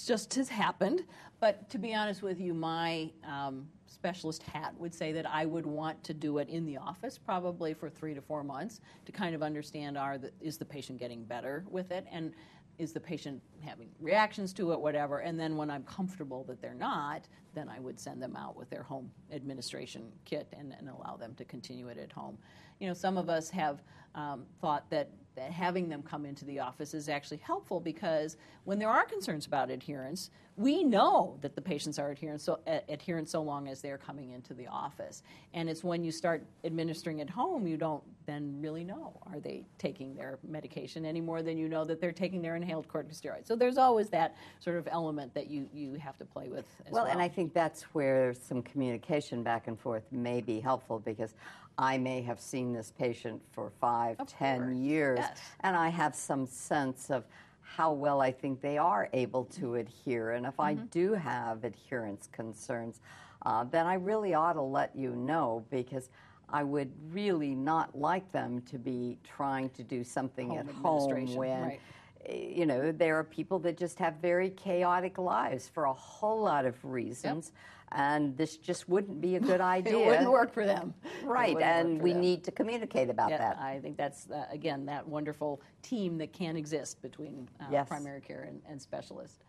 just 0.07 0.35
has 0.35 0.48
happened. 0.48 1.05
But 1.40 1.68
to 1.70 1.79
be 1.79 1.94
honest 1.94 2.22
with 2.22 2.40
you, 2.40 2.55
my 2.55 3.11
um, 3.27 3.66
specialist 3.87 4.42
hat 4.42 4.74
would 4.79 4.94
say 4.94 5.12
that 5.12 5.29
I 5.29 5.46
would 5.46 5.66
want 5.66 6.03
to 6.05 6.14
do 6.14 6.38
it 6.38 6.48
in 6.48 6.64
the 6.64 6.77
office, 6.77 7.18
probably 7.18 7.74
for 7.74 7.90
three 7.90 8.14
to 8.14 8.20
four 8.20 8.42
months, 8.42 8.81
to 9.05 9.12
kind 9.12 9.35
of 9.35 9.42
understand 9.42 9.98
are 9.98 10.18
the, 10.18 10.31
is 10.40 10.57
the 10.57 10.64
patient 10.64 10.98
getting 10.98 11.24
better 11.24 11.64
with 11.68 11.90
it, 11.90 12.07
and 12.11 12.33
is 12.79 12.92
the 12.92 13.00
patient 13.00 13.40
having 13.61 13.88
reactions 14.00 14.53
to 14.55 14.72
it, 14.72 14.81
whatever. 14.81 15.18
And 15.18 15.38
then 15.38 15.57
when 15.57 15.70
I'm 15.70 15.85
comfortable 15.85 16.44
that 16.44 16.61
they're 16.61 16.74
not, 16.74 17.29
then 17.55 17.68
I 17.68 17.79
would 17.79 18.00
send 18.00 18.20
them 18.20 18.35
out 18.37 18.57
with 18.57 18.68
their 18.68 18.83
home 18.83 19.11
administration 19.33 20.11
kit 20.24 20.48
and, 20.59 20.74
and 20.77 20.88
allow 20.88 21.16
them 21.16 21.35
to 21.37 21.44
continue 21.44 21.88
it 21.88 21.98
at 21.98 22.11
home. 22.11 22.37
You 22.80 22.88
know, 22.88 22.94
some 22.94 23.16
of 23.16 23.28
us 23.28 23.50
have 23.50 23.82
um, 24.14 24.44
thought 24.60 24.88
that 24.90 25.10
that 25.34 25.50
having 25.50 25.88
them 25.88 26.02
come 26.02 26.24
into 26.24 26.44
the 26.44 26.60
office 26.60 26.94
is 26.94 27.08
actually 27.08 27.38
helpful 27.38 27.80
because 27.80 28.37
when 28.64 28.78
there 28.78 28.88
are 28.88 29.04
concerns 29.04 29.46
about 29.46 29.70
adherence, 29.70 30.30
we 30.56 30.84
know 30.84 31.37
that 31.40 31.54
the 31.56 31.60
patients 31.60 31.98
are 31.98 32.10
adherent 32.10 32.40
so, 32.40 32.60
adherent 32.88 33.28
so 33.28 33.42
long 33.42 33.68
as 33.68 33.80
they're 33.80 33.98
coming 33.98 34.30
into 34.30 34.54
the 34.54 34.66
office. 34.68 35.22
And 35.52 35.68
it's 35.68 35.82
when 35.82 36.04
you 36.04 36.12
start 36.12 36.46
administering 36.64 37.20
at 37.20 37.28
home, 37.28 37.66
you 37.66 37.76
don't 37.76 38.02
then 38.26 38.60
really 38.60 38.84
know 38.84 39.20
are 39.26 39.40
they 39.40 39.64
taking 39.78 40.14
their 40.14 40.38
medication 40.46 41.04
any 41.04 41.20
more 41.20 41.42
than 41.42 41.58
you 41.58 41.68
know 41.68 41.84
that 41.84 42.00
they're 42.00 42.12
taking 42.12 42.42
their 42.42 42.56
inhaled 42.56 42.88
corticosteroids. 42.88 43.46
So 43.46 43.56
there's 43.56 43.78
always 43.78 44.08
that 44.10 44.37
sort 44.60 44.76
of 44.76 44.88
element 44.90 45.34
that 45.34 45.48
you, 45.50 45.68
you 45.72 45.94
have 45.94 46.16
to 46.18 46.24
play 46.24 46.48
with 46.48 46.66
as 46.87 46.98
well. 46.98 47.04
Well, 47.04 47.12
and 47.12 47.20
I 47.20 47.28
think 47.28 47.52
that's 47.54 47.82
where 47.94 48.34
some 48.34 48.62
communication 48.62 49.42
back 49.42 49.66
and 49.68 49.78
forth 49.78 50.04
may 50.12 50.40
be 50.40 50.60
helpful 50.60 50.98
because 51.00 51.34
I 51.78 51.98
may 51.98 52.22
have 52.22 52.40
seen 52.40 52.72
this 52.72 52.92
patient 52.98 53.42
for 53.52 53.70
five, 53.80 54.18
Of 54.18 54.28
ten 54.28 54.58
course, 54.60 54.76
years, 54.76 55.18
yes. 55.18 55.40
and 55.60 55.76
I 55.76 55.88
have 55.88 56.14
some 56.14 56.46
sense 56.46 57.10
of 57.10 57.24
how 57.62 57.92
well 57.92 58.20
I 58.20 58.30
think 58.30 58.60
they 58.60 58.78
are 58.78 59.08
able 59.12 59.44
to 59.46 59.74
adhere. 59.76 60.32
And 60.32 60.46
if 60.46 60.60
I 60.60 60.74
Mm-hmm. 60.74 60.84
do 60.90 61.14
have 61.14 61.64
adherence 61.64 62.28
concerns, 62.32 63.00
uh, 63.44 63.64
then 63.64 63.87
I 63.87 63.94
really 63.94 64.34
ought 64.34 64.52
to 64.54 64.62
let 64.62 64.94
you 64.96 65.10
know 65.16 65.64
because 65.70 66.10
I 66.48 66.62
would 66.62 66.92
really 67.11 67.54
not 67.54 67.98
like 67.98 68.30
them 68.33 68.61
to 68.70 68.78
be 68.78 69.18
trying 69.24 69.70
to 69.70 69.83
do 69.83 70.04
something 70.04 70.48
Home 70.48 70.59
at 70.59 70.66
home 70.74 71.35
when 71.35 71.62
right. 71.62 71.80
you 72.28 72.66
know, 72.66 72.92
there 72.92 73.18
are 73.18 73.24
people 73.24 73.59
that 73.61 73.76
just 73.76 73.98
have 73.98 74.14
very 74.22 74.50
chaotic 74.50 75.18
lives 75.18 75.68
for 75.68 75.85
a 75.85 75.92
whole 75.92 76.42
lot 76.42 76.64
of 76.64 76.83
reasons, 76.85 77.52
and 77.92 78.37
this 78.37 78.57
just 78.57 78.88
wouldn't 78.88 79.20
be 79.20 79.37
a 79.37 79.40
good 79.50 79.61
idea. 79.61 79.98
it 79.98 80.07
wouldn't 80.07 80.30
work 80.30 80.52
for 80.52 80.64
them. 80.64 80.94
Right, 81.22 81.57
and 81.61 82.00
we 82.00 82.12
them. 82.12 82.20
need 82.22 82.44
to 82.44 82.50
communicate 82.50 83.11
about 83.11 83.30
Yeah, 83.30 83.38
that. 83.38 83.59
I 83.59 83.78
think 83.80 83.96
that's 83.96 84.30
uh, 84.30 84.46
again 84.50 84.87
that 84.87 85.07
wonderful 85.07 85.61
team 85.83 86.18
that 86.18 86.33
can 86.33 86.57
exist 86.57 87.02
between 87.02 87.48
uh, 87.61 87.64
Yes. 87.70 87.88
primary 87.88 88.20
care 88.20 88.42
and, 88.48 88.61
and 88.68 88.80
specialist. 88.80 89.44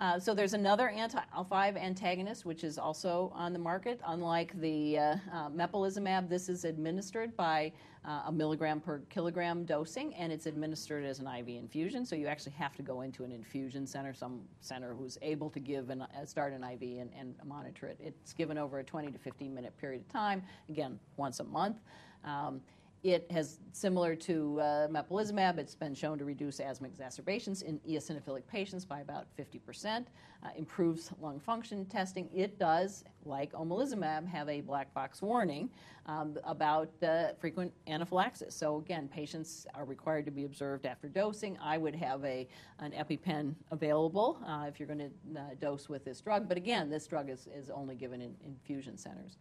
Uh, 0.00 0.18
so 0.18 0.32
there's 0.32 0.54
another 0.54 0.88
anti-IL-5 0.88 1.76
antagonist 1.76 2.46
which 2.46 2.64
is 2.64 2.78
also 2.78 3.30
on 3.34 3.52
the 3.52 3.58
market. 3.58 4.00
Unlike 4.06 4.58
the 4.58 4.98
uh, 4.98 5.16
uh, 5.30 5.50
mepolizumab, 5.50 6.26
this 6.26 6.48
is 6.48 6.64
administered 6.64 7.36
by 7.36 7.70
uh, 8.06 8.22
a 8.28 8.32
milligram 8.32 8.80
per 8.80 9.00
kilogram 9.10 9.66
dosing, 9.66 10.14
and 10.14 10.32
it's 10.32 10.46
administered 10.46 11.04
as 11.04 11.18
an 11.18 11.26
IV 11.26 11.48
infusion. 11.48 12.06
So 12.06 12.16
you 12.16 12.28
actually 12.28 12.52
have 12.52 12.74
to 12.76 12.82
go 12.82 13.02
into 13.02 13.24
an 13.24 13.32
infusion 13.32 13.86
center, 13.86 14.14
some 14.14 14.40
center 14.62 14.94
who's 14.94 15.18
able 15.20 15.50
to 15.50 15.60
give 15.60 15.90
and 15.90 16.02
uh, 16.02 16.06
start 16.24 16.54
an 16.54 16.64
IV 16.64 16.80
and, 16.98 17.10
and 17.18 17.34
monitor 17.44 17.86
it. 17.86 17.98
It's 18.00 18.32
given 18.32 18.56
over 18.56 18.78
a 18.78 18.84
20 18.84 19.12
to 19.12 19.18
15 19.18 19.54
minute 19.54 19.76
period 19.76 20.00
of 20.00 20.08
time, 20.08 20.42
again 20.70 20.98
once 21.18 21.40
a 21.40 21.44
month. 21.44 21.76
Um, 22.24 22.62
it 23.02 23.30
has, 23.30 23.58
similar 23.72 24.14
to 24.14 24.60
uh, 24.60 24.88
mepolizumab, 24.88 25.58
it's 25.58 25.74
been 25.74 25.94
shown 25.94 26.18
to 26.18 26.24
reduce 26.24 26.60
asthma 26.60 26.86
exacerbations 26.86 27.62
in 27.62 27.78
eosinophilic 27.88 28.46
patients 28.46 28.84
by 28.84 29.00
about 29.00 29.26
50%, 29.38 30.04
uh, 30.42 30.48
improves 30.56 31.10
lung 31.18 31.40
function 31.40 31.86
testing. 31.86 32.28
It 32.34 32.58
does, 32.58 33.04
like 33.24 33.52
omalizumab, 33.52 34.26
have 34.28 34.50
a 34.50 34.60
black 34.60 34.92
box 34.92 35.22
warning 35.22 35.70
um, 36.04 36.36
about 36.44 36.90
uh, 37.02 37.28
frequent 37.38 37.72
anaphylaxis. 37.86 38.54
So 38.54 38.78
again, 38.78 39.08
patients 39.08 39.66
are 39.74 39.86
required 39.86 40.26
to 40.26 40.30
be 40.30 40.44
observed 40.44 40.84
after 40.84 41.08
dosing. 41.08 41.56
I 41.62 41.78
would 41.78 41.94
have 41.94 42.22
a, 42.24 42.46
an 42.80 42.92
EpiPen 42.92 43.54
available 43.70 44.38
uh, 44.46 44.66
if 44.68 44.78
you're 44.78 44.88
going 44.88 44.98
to 44.98 45.40
uh, 45.40 45.42
dose 45.58 45.88
with 45.88 46.04
this 46.04 46.20
drug. 46.20 46.48
But 46.48 46.58
again, 46.58 46.90
this 46.90 47.06
drug 47.06 47.30
is, 47.30 47.48
is 47.54 47.70
only 47.70 47.94
given 47.94 48.20
in 48.20 48.34
infusion 48.44 48.98
centers. 48.98 49.38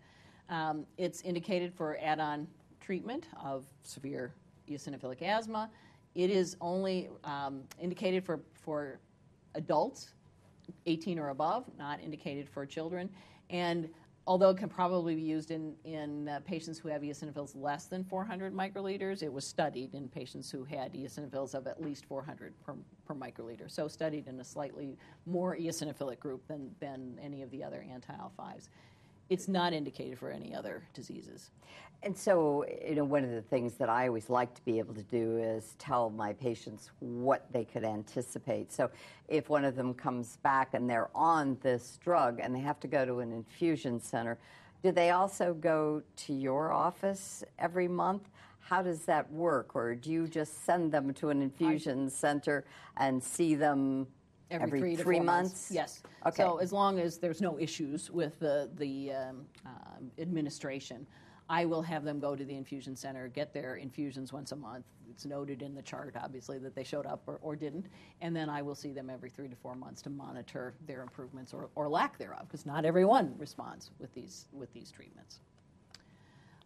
Um, 0.49 0.85
it's 0.97 1.21
indicated 1.21 1.73
for 1.73 1.97
add-on 2.01 2.47
treatment 2.89 3.27
of 3.43 3.67
severe 3.83 4.33
eosinophilic 4.67 5.21
asthma. 5.21 5.69
It 6.15 6.31
is 6.31 6.57
only 6.59 7.07
um, 7.23 7.61
indicated 7.79 8.25
for, 8.25 8.39
for 8.51 8.99
adults 9.53 10.15
18 10.87 11.19
or 11.19 11.29
above, 11.29 11.65
not 11.77 12.01
indicated 12.01 12.49
for 12.49 12.65
children. 12.65 13.07
And 13.51 13.89
although 14.25 14.49
it 14.49 14.57
can 14.57 14.69
probably 14.69 15.13
be 15.13 15.21
used 15.21 15.51
in, 15.51 15.75
in 15.83 16.29
uh, 16.29 16.39
patients 16.45 16.79
who 16.79 16.89
have 16.89 17.03
eosinophils 17.03 17.51
less 17.55 17.85
than 17.85 18.03
400 18.03 18.55
microliters, 18.55 19.21
it 19.21 19.31
was 19.31 19.45
studied 19.45 19.93
in 19.93 20.07
patients 20.07 20.49
who 20.49 20.63
had 20.63 20.91
eosinophils 20.95 21.53
of 21.53 21.67
at 21.67 21.79
least 21.79 22.07
400 22.07 22.59
per, 22.65 22.73
per 23.05 23.13
microliter. 23.13 23.69
So 23.69 23.87
studied 23.87 24.25
in 24.25 24.39
a 24.39 24.43
slightly 24.43 24.97
more 25.27 25.55
eosinophilic 25.55 26.17
group 26.17 26.47
than, 26.47 26.71
than 26.79 27.19
any 27.21 27.43
of 27.43 27.51
the 27.51 27.63
other 27.63 27.85
anti-IL-5s. 27.87 28.69
It's 29.29 29.47
not 29.47 29.73
indicated 29.73 30.17
for 30.17 30.31
any 30.31 30.55
other 30.55 30.83
diseases. 30.93 31.51
And 32.01 32.17
so, 32.17 32.65
you 32.87 32.95
know, 32.95 33.03
one 33.03 33.25
of 33.25 33.31
the 33.31 33.41
things 33.41 33.73
that 33.75 33.89
I 33.89 34.07
always 34.07 34.29
like 34.29 34.53
to 34.55 34.63
be 34.63 34.79
able 34.79 34.93
to 34.93 35.03
do 35.03 35.37
is 35.37 35.75
tell 35.77 36.09
my 36.09 36.31
patients 36.33 36.89
what 36.99 37.51
they 37.51 37.65
could 37.65 37.83
anticipate. 37.83 38.71
So, 38.71 38.89
if 39.27 39.49
one 39.49 39.65
of 39.65 39.75
them 39.75 39.93
comes 39.93 40.37
back 40.37 40.73
and 40.73 40.89
they're 40.89 41.09
on 41.13 41.57
this 41.61 41.99
drug 42.01 42.39
and 42.39 42.55
they 42.55 42.61
have 42.61 42.79
to 42.79 42.87
go 42.87 43.05
to 43.05 43.19
an 43.19 43.33
infusion 43.33 43.99
center, 43.99 44.37
do 44.81 44.93
they 44.93 45.09
also 45.09 45.53
go 45.53 46.01
to 46.15 46.33
your 46.33 46.71
office 46.71 47.43
every 47.59 47.89
month? 47.89 48.29
How 48.61 48.81
does 48.81 49.01
that 49.05 49.29
work? 49.31 49.75
Or 49.75 49.93
do 49.93 50.09
you 50.09 50.27
just 50.27 50.63
send 50.63 50.93
them 50.93 51.13
to 51.15 51.29
an 51.31 51.41
infusion 51.41 52.09
center 52.09 52.63
and 52.95 53.21
see 53.21 53.55
them 53.55 54.07
every, 54.51 54.79
three 54.79 54.95
to 54.95 55.03
three 55.03 55.17
four 55.17 55.25
months? 55.25 55.69
Yes. 55.71 56.01
Okay. 56.25 56.35
So 56.35 56.57
as 56.57 56.71
long 56.71 56.99
as 56.99 57.17
there's 57.17 57.41
no 57.41 57.59
issues 57.59 58.09
with 58.11 58.39
the 58.39 58.69
the 58.77 59.13
um, 59.13 59.45
um, 59.65 60.11
administration. 60.19 61.05
I 61.49 61.65
will 61.65 61.81
have 61.81 62.03
them 62.03 62.19
go 62.19 62.35
to 62.35 62.45
the 62.45 62.55
infusion 62.55 62.95
center, 62.95 63.27
get 63.27 63.53
their 63.53 63.77
infusions 63.77 64.31
once 64.31 64.51
a 64.51 64.55
month. 64.55 64.85
It's 65.09 65.25
noted 65.25 65.63
in 65.63 65.73
the 65.73 65.81
chart, 65.81 66.15
obviously, 66.21 66.59
that 66.59 66.75
they 66.75 66.83
showed 66.83 67.07
up 67.07 67.23
or, 67.25 67.39
or 67.41 67.55
didn't. 67.55 67.87
And 68.21 68.35
then 68.35 68.49
I 68.49 68.61
will 68.61 68.75
see 68.75 68.91
them 68.91 69.09
every 69.09 69.31
three 69.31 69.47
to 69.47 69.55
four 69.55 69.73
months 69.73 70.03
to 70.03 70.11
monitor 70.11 70.75
their 70.85 71.01
improvements 71.01 71.51
or, 71.51 71.69
or 71.73 71.89
lack 71.89 72.19
thereof, 72.19 72.43
because 72.47 72.67
not 72.67 72.85
everyone 72.85 73.33
responds 73.39 73.89
with 73.97 74.13
these, 74.13 74.45
with 74.53 74.71
these 74.73 74.91
treatments. 74.91 75.39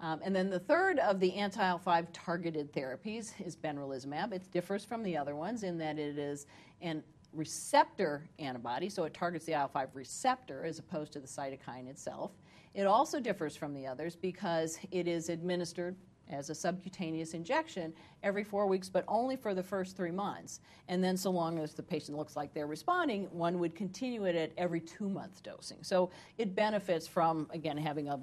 Um, 0.01 0.19
and 0.21 0.35
then 0.35 0.49
the 0.49 0.59
third 0.59 0.99
of 0.99 1.21
the 1.21 1.33
anti 1.35 1.65
IL 1.65 1.77
5 1.77 2.11
targeted 2.11 2.73
therapies 2.73 3.31
is 3.45 3.55
benralizumab. 3.55 4.33
It 4.33 4.51
differs 4.51 4.83
from 4.83 5.01
the 5.01 5.15
other 5.15 5.33
ones 5.33 5.63
in 5.63 5.77
that 5.77 5.97
it 5.97 6.17
is 6.17 6.45
an 6.81 7.03
receptor 7.33 8.27
antibody, 8.39 8.89
so 8.89 9.03
it 9.03 9.13
targets 9.13 9.45
the 9.45 9.53
IL 9.53 9.67
5 9.67 9.89
receptor 9.93 10.63
as 10.63 10.79
opposed 10.79 11.13
to 11.13 11.19
the 11.19 11.27
cytokine 11.27 11.87
itself. 11.87 12.31
It 12.73 12.85
also 12.85 13.19
differs 13.19 13.55
from 13.55 13.73
the 13.73 13.85
others 13.85 14.15
because 14.15 14.79
it 14.91 15.07
is 15.07 15.29
administered 15.29 15.95
as 16.29 16.49
a 16.49 16.55
subcutaneous 16.55 17.33
injection 17.33 17.93
every 18.23 18.43
four 18.43 18.65
weeks, 18.65 18.89
but 18.89 19.03
only 19.07 19.35
for 19.35 19.53
the 19.53 19.61
first 19.61 19.95
three 19.95 20.11
months. 20.11 20.61
And 20.87 21.03
then, 21.03 21.17
so 21.17 21.29
long 21.29 21.59
as 21.59 21.73
the 21.73 21.83
patient 21.83 22.17
looks 22.17 22.35
like 22.35 22.53
they're 22.53 22.67
responding, 22.67 23.27
one 23.31 23.59
would 23.59 23.75
continue 23.75 24.25
it 24.25 24.35
at 24.35 24.51
every 24.57 24.79
two 24.79 25.09
month 25.09 25.43
dosing. 25.43 25.79
So 25.81 26.09
it 26.37 26.55
benefits 26.55 27.07
from, 27.07 27.47
again, 27.51 27.77
having 27.77 28.07
a, 28.09 28.19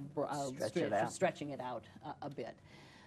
Stretch 0.56 0.76
it 0.76 0.92
out. 0.92 1.12
stretching 1.12 1.50
it 1.50 1.60
out 1.60 1.84
a, 2.04 2.26
a 2.26 2.30
bit. 2.30 2.56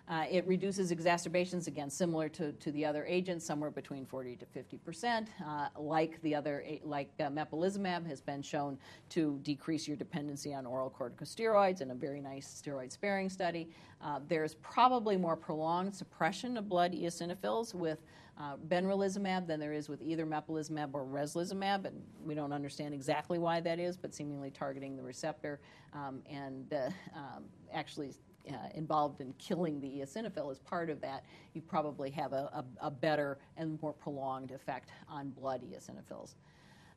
Uh, 0.10 0.26
it 0.30 0.46
reduces 0.46 0.92
exacerbations, 0.92 1.68
again, 1.68 1.90
similar 1.90 2.28
to, 2.28 2.52
to 2.54 2.72
the 2.74 2.86
other 2.86 3.06
agents, 3.06 3.46
somewhere 3.46 3.72
between 3.72 4.06
40 4.06 4.36
to 4.36 4.46
50 4.46 4.78
percent. 4.80 5.30
Uh, 5.46 5.68
like 5.78 6.22
the 6.24 6.36
other, 6.36 6.64
like 6.84 7.10
uh, 7.22 7.30
mepolizumab 7.30 8.06
has 8.06 8.20
been 8.20 8.42
shown 8.42 8.78
to 9.10 9.40
decrease 9.44 9.88
your 9.88 9.96
dependency 9.96 10.54
on 10.54 10.66
oral 10.66 10.90
corticosteroids 10.90 11.80
in 11.80 11.92
a 11.92 11.96
very 11.96 12.20
nice 12.20 12.62
steroid-sparing 12.62 13.30
study. 13.30 13.70
Uh, 14.02 14.20
there's 14.28 14.56
probably 14.56 15.16
more 15.16 15.38
prolonged 15.38 15.96
suppression 15.96 16.58
of 16.58 16.68
blood 16.68 16.92
eosinophils 16.94 17.74
with 17.74 18.00
uh, 18.38 18.56
benralizumab 18.68 19.48
than 19.48 19.60
there 19.60 19.74
is 19.74 19.88
with 19.88 20.02
either 20.02 20.26
mepolizumab 20.26 20.90
or 20.94 21.06
reslizumab, 21.06 21.86
and 21.86 22.02
we 22.26 22.36
don't 22.36 22.52
understand 22.52 22.94
exactly 22.94 23.40
why 23.40 23.62
that 23.62 23.80
is, 23.80 23.96
but 23.96 24.14
seemingly 24.14 24.52
targeting 24.52 24.98
the 24.98 25.04
receptor 25.04 25.62
um, 25.94 26.22
and 26.30 26.74
uh, 26.74 26.90
um, 27.16 27.44
actually 27.72 28.12
uh, 28.50 28.56
involved 28.74 29.22
in 29.22 29.34
killing 29.40 29.80
the 29.80 29.88
eosinophil 29.88 30.52
as 30.52 30.60
part 30.60 30.90
of 30.90 31.00
that, 31.02 31.24
you 31.54 31.62
probably 31.62 32.10
have 32.10 32.34
a, 32.34 32.50
a, 32.82 32.88
a 32.88 32.92
better 32.92 33.38
and 33.58 33.82
more 33.82 33.94
prolonged 33.94 34.52
effect 34.52 34.90
on 35.10 35.30
blood 35.30 35.62
eosinophils. 35.64 36.36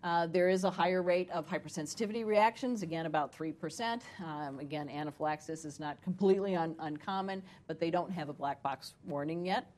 Uh, 0.05 0.27
there 0.27 0.49
is 0.49 0.65
a 0.65 0.71
higher 0.71 1.03
rate 1.03 1.31
of 1.31 1.49
hypersensitivity 1.49 2.25
reactions, 2.25 2.83
again, 2.83 3.07
about 3.07 3.37
3%. 3.37 4.01
Um, 4.25 4.59
again, 4.61 4.89
anaphylaxis 4.89 5.65
is 5.65 5.81
not 5.81 6.01
completely 6.03 6.55
un- 6.55 6.77
uncommon, 6.79 7.43
but 7.67 7.81
they 7.81 7.91
don't 7.91 8.11
have 8.11 8.29
a 8.29 8.33
black 8.33 8.63
box 8.63 8.95
warning 9.05 9.45
yet. 9.45 9.71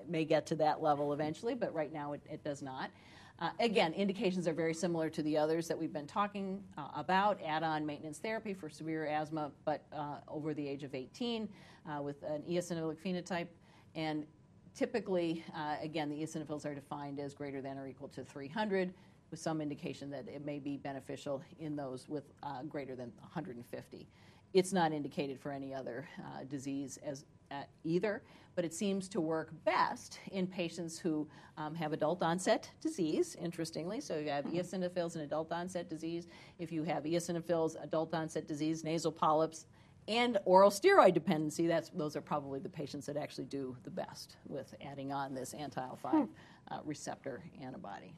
It 0.00 0.08
may 0.08 0.24
get 0.24 0.46
to 0.46 0.54
that 0.56 0.82
level 0.82 1.12
eventually, 1.12 1.54
but 1.54 1.72
right 1.74 1.92
now 1.92 2.14
it, 2.14 2.22
it 2.28 2.42
does 2.42 2.62
not. 2.62 2.90
Uh, 3.38 3.50
again, 3.60 3.92
indications 3.92 4.48
are 4.48 4.54
very 4.54 4.72
similar 4.72 5.10
to 5.10 5.22
the 5.22 5.36
others 5.36 5.68
that 5.68 5.78
we've 5.78 5.92
been 5.92 6.06
talking 6.06 6.62
uh, 6.78 6.88
about 6.94 7.38
add 7.44 7.62
on 7.62 7.84
maintenance 7.84 8.18
therapy 8.18 8.54
for 8.54 8.70
severe 8.70 9.06
asthma, 9.06 9.50
but 9.66 9.84
uh, 9.92 10.16
over 10.26 10.54
the 10.54 10.66
age 10.66 10.84
of 10.84 10.94
18 10.94 11.46
uh, 11.86 12.00
with 12.00 12.22
an 12.22 12.42
eosinophilic 12.48 12.96
phenotype. 12.96 13.48
And 13.94 14.24
typically, 14.74 15.44
uh, 15.54 15.76
again, 15.82 16.08
the 16.08 16.16
eosinophils 16.16 16.64
are 16.64 16.74
defined 16.74 17.20
as 17.20 17.34
greater 17.34 17.60
than 17.60 17.76
or 17.76 17.86
equal 17.86 18.08
to 18.08 18.24
300, 18.24 18.94
with 19.30 19.40
some 19.40 19.60
indication 19.60 20.08
that 20.10 20.26
it 20.28 20.46
may 20.46 20.58
be 20.58 20.78
beneficial 20.78 21.42
in 21.58 21.76
those 21.76 22.08
with 22.08 22.24
uh, 22.42 22.62
greater 22.62 22.96
than 22.96 23.12
150. 23.20 24.08
It's 24.54 24.72
not 24.72 24.92
indicated 24.92 25.38
for 25.38 25.52
any 25.52 25.74
other 25.74 26.08
disease 26.48 26.98
as 27.04 27.26
uh, 27.50 27.62
either, 27.84 28.22
but 28.54 28.64
it 28.64 28.74
seems 28.74 29.08
to 29.10 29.20
work 29.20 29.52
best 29.64 30.18
in 30.32 30.46
patients 30.46 30.98
who 30.98 31.28
um, 31.58 31.74
have 31.74 31.92
adult 31.92 32.22
onset 32.22 32.70
disease, 32.80 33.36
interestingly. 33.40 34.00
So 34.00 34.18
you 34.18 34.30
have 34.30 34.44
eosinophils 34.46 35.14
and 35.14 35.24
adult 35.24 35.52
onset 35.52 35.88
disease. 35.88 36.28
If 36.58 36.72
you 36.72 36.82
have 36.84 37.04
eosinophils, 37.04 37.82
adult 37.82 38.14
onset 38.14 38.46
disease, 38.46 38.84
nasal 38.84 39.12
polyps, 39.12 39.66
and 40.08 40.38
oral 40.44 40.70
steroid 40.70 41.14
dependency, 41.14 41.66
that's, 41.66 41.90
those 41.90 42.16
are 42.16 42.20
probably 42.20 42.60
the 42.60 42.68
patients 42.68 43.06
that 43.06 43.16
actually 43.16 43.46
do 43.46 43.76
the 43.84 43.90
best 43.90 44.36
with 44.46 44.74
adding 44.80 45.12
on 45.12 45.34
this 45.34 45.52
anti 45.52 45.82
IL 45.82 45.98
5 46.00 46.28
uh, 46.70 46.78
receptor 46.84 47.42
antibody. 47.60 48.14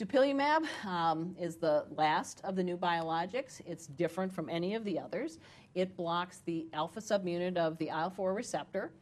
Dupilumab 0.00 0.64
um, 0.86 1.36
is 1.38 1.56
the 1.56 1.84
last 1.94 2.40
of 2.42 2.56
the 2.56 2.62
new 2.62 2.78
biologics. 2.78 3.60
It's 3.66 3.86
different 3.86 4.32
from 4.32 4.48
any 4.48 4.74
of 4.74 4.82
the 4.82 4.98
others. 4.98 5.38
It 5.74 5.94
blocks 5.94 6.38
the 6.46 6.66
alpha 6.72 7.00
subunit 7.00 7.58
of 7.58 7.76
the 7.76 7.88
IL 7.88 8.08
4 8.08 8.32
receptor. 8.32 8.92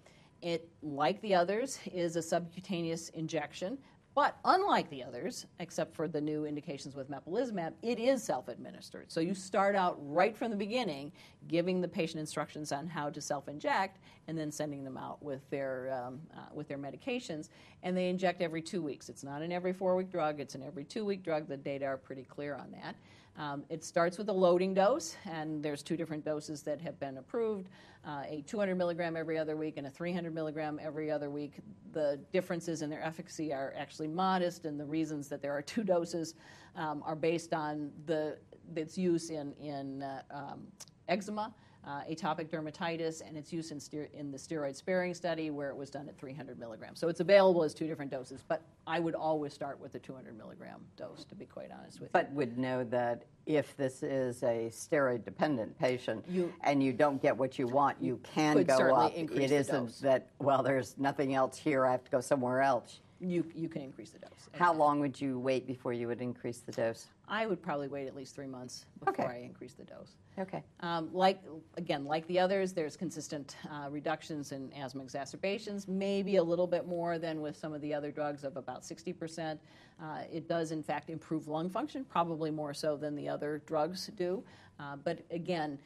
It, 0.43 0.69
like 0.83 1.21
the 1.21 1.37
others, 1.37 1.79
is 1.93 2.17
a 2.17 2.23
subcutaneous 2.23 3.11
injection, 3.11 3.79
but 4.19 4.37
unlike 4.45 4.91
the 4.91 5.05
others, 5.05 5.47
except 5.61 5.95
for 5.95 6.09
the 6.09 6.21
new 6.21 6.45
indications 6.45 6.97
with 6.97 7.09
mepolizumab, 7.09 7.75
it 7.83 8.01
is 8.01 8.21
self 8.21 8.49
administered. 8.49 9.13
So 9.13 9.21
you 9.21 9.33
start 9.33 9.77
out 9.77 9.97
right 10.01 10.37
from 10.37 10.51
the 10.51 10.57
beginning 10.57 11.13
giving 11.47 11.81
the 11.81 11.87
patient 11.87 12.19
instructions 12.19 12.73
on 12.73 12.89
how 12.89 13.11
to 13.11 13.21
self 13.21 13.47
inject 13.47 14.01
and 14.27 14.37
then 14.37 14.51
sending 14.51 14.83
them 14.83 14.97
out 14.97 15.23
with 15.23 15.49
their, 15.51 16.05
um, 16.05 16.19
uh, 16.37 16.41
with 16.53 16.67
their 16.67 16.79
medications. 16.79 17.51
And 17.85 17.97
they 17.97 18.09
inject 18.09 18.43
every 18.43 18.61
two 18.61 18.83
weeks. 18.83 19.09
It's 19.09 19.23
not 19.23 19.41
an 19.41 19.53
every 19.53 19.73
four 19.73 19.95
week 19.95 20.11
drug, 20.11 20.41
it's 20.41 20.57
an 20.57 20.65
every 20.65 20.83
two 20.83 21.05
week 21.05 21.23
drug. 21.23 21.47
The 21.47 21.57
data 21.57 21.85
are 21.85 21.97
pretty 21.97 22.25
clear 22.25 22.57
on 22.57 22.73
that. 22.73 22.97
Um, 23.39 23.65
it 23.69 23.85
starts 23.85 24.19
with 24.19 24.29
a 24.29 24.33
loading 24.33 24.75
dose, 24.75 25.17
and 25.25 25.63
there's 25.63 25.83
two 25.83 25.97
different 25.97 26.25
doses 26.25 26.63
that 26.63 26.81
have 26.81 26.99
been 26.99 27.19
approved 27.19 27.69
uh, 28.05 28.23
a 28.27 28.43
200 28.47 28.75
milligram 28.75 29.17
every 29.17 29.37
other 29.37 29.57
week 29.57 29.77
and 29.77 29.87
a 29.87 29.91
300 29.91 30.35
milligram 30.35 30.81
every 30.83 31.11
other 31.11 31.31
week. 31.31 31.59
The 31.93 32.19
differences 32.33 32.83
in 32.83 32.91
their 32.91 33.03
efficacy 33.03 33.53
are 33.53 33.75
actually 33.77 34.09
modest, 34.09 34.65
and 34.65 34.79
the 34.79 34.85
reasons 34.85 35.29
that 35.29 35.43
there 35.43 35.53
are 35.53 35.63
two 35.63 35.85
doses 35.85 36.35
um, 36.75 37.03
are 37.05 37.17
based 37.17 37.53
on 37.53 37.91
the 38.07 38.39
its 38.77 38.99
use 38.99 39.31
in, 39.31 39.53
in 39.55 40.03
uh, 40.03 40.23
um, 40.31 40.67
eczema. 41.09 41.55
Uh, 41.89 42.03
atopic 42.11 42.51
dermatitis 42.51 43.27
and 43.27 43.35
its 43.35 43.51
use 43.51 43.71
in, 43.71 43.81
ster- 43.81 44.11
in 44.13 44.31
the 44.31 44.37
steroid 44.37 44.77
sparing 44.77 45.15
study 45.15 45.49
where 45.49 45.71
it 45.71 45.77
was 45.77 45.89
done 45.89 46.07
at 46.07 46.19
300 46.19 46.59
milligrams. 46.59 47.01
So 47.01 47.09
it's 47.09 47.21
available 47.21 47.63
as 47.65 47.73
two 47.73 47.87
different 47.87 48.11
doses, 48.11 48.45
but 48.47 48.61
I 48.87 49.01
would 49.01 49.15
always 49.15 49.55
start 49.55 49.81
with 49.81 49.93
the 49.93 49.99
200 49.99 50.37
milligram 50.37 50.81
dose, 50.99 51.25
to 51.25 51.35
be 51.35 51.47
quite 51.47 51.71
honest 51.73 51.99
with 51.99 52.09
you. 52.09 52.13
But 52.13 52.31
would 52.33 52.59
know 52.59 52.85
that 52.85 53.25
if 53.47 53.75
this 53.79 54.03
is 54.03 54.43
a 54.43 54.69
steroid 54.71 55.25
dependent 55.25 55.79
patient 55.79 56.27
You- 56.29 56.53
and 56.61 56.83
you 56.83 56.93
don't 56.93 57.23
get 57.23 57.35
what 57.35 57.59
you 57.59 57.67
want, 57.67 57.97
you 58.03 58.21
can 58.23 58.59
could 58.59 58.67
go 58.67 58.77
certainly 58.77 59.07
up. 59.07 59.15
increase 59.15 59.51
it 59.51 59.55
isn't 59.55 59.87
dose. 59.87 60.01
that, 60.01 60.27
well, 60.41 60.63
there's 60.63 60.99
nothing 60.99 61.35
else 61.35 61.57
here, 61.57 61.87
I 61.87 61.93
have 61.93 62.05
to 62.05 62.11
go 62.11 62.21
somewhere 62.21 62.61
else. 62.61 63.01
You, 63.19 63.47
you 63.55 63.71
can 63.71 63.81
increase 63.81 64.11
the 64.11 64.19
dose. 64.19 64.51
How 64.53 64.75
long 64.75 65.01
would 65.01 65.19
you 65.19 65.39
wait 65.39 65.67
before 65.67 65.95
you 65.95 66.07
would 66.09 66.21
increase 66.21 66.59
the 66.59 66.73
dose? 66.73 67.07
I 67.29 67.47
would 67.47 67.63
probably 67.63 67.89
wait 67.89 68.07
at 68.07 68.17
least 68.17 68.35
three 68.35 68.47
months 68.47 68.87
before 69.05 69.25
Okay. 69.27 69.35
I 69.35 69.37
increase 69.45 69.75
the 69.75 69.85
dose. 69.85 70.17
Okay. 70.39 70.63
Um, 70.81 71.11
like 71.13 71.41
again, 71.77 72.05
like 72.05 72.27
the 72.27 72.39
others, 72.39 72.73
there's 72.73 72.97
consistent 72.97 73.57
uh, 73.71 73.89
reductions 73.91 74.53
in 74.53 74.73
asthma 74.73 75.03
exacerbations, 75.03 75.87
maybe 75.89 76.37
a 76.37 76.43
little 76.43 76.67
bit 76.67 76.87
more 76.87 77.19
than 77.19 77.41
with 77.41 77.57
some 77.57 77.73
of 77.73 77.81
the 77.81 77.93
other 77.93 78.11
drugs 78.11 78.45
of 78.45 78.57
about 78.57 78.83
60%. 78.83 79.59
Uh, 80.01 80.23
it 80.33 80.49
does, 80.49 80.71
in 80.71 80.83
fact, 80.83 81.11
improve 81.11 81.49
lung 81.49 81.69
function, 81.69 82.05
probably 82.05 82.51
more 82.51 82.73
so 82.73 82.97
than 82.97 83.15
the 83.15 83.29
other 83.29 83.63
drugs 83.67 84.07
do. 84.17 84.43
Uh, 84.79 84.97
but 84.97 85.19
again, 85.31 85.79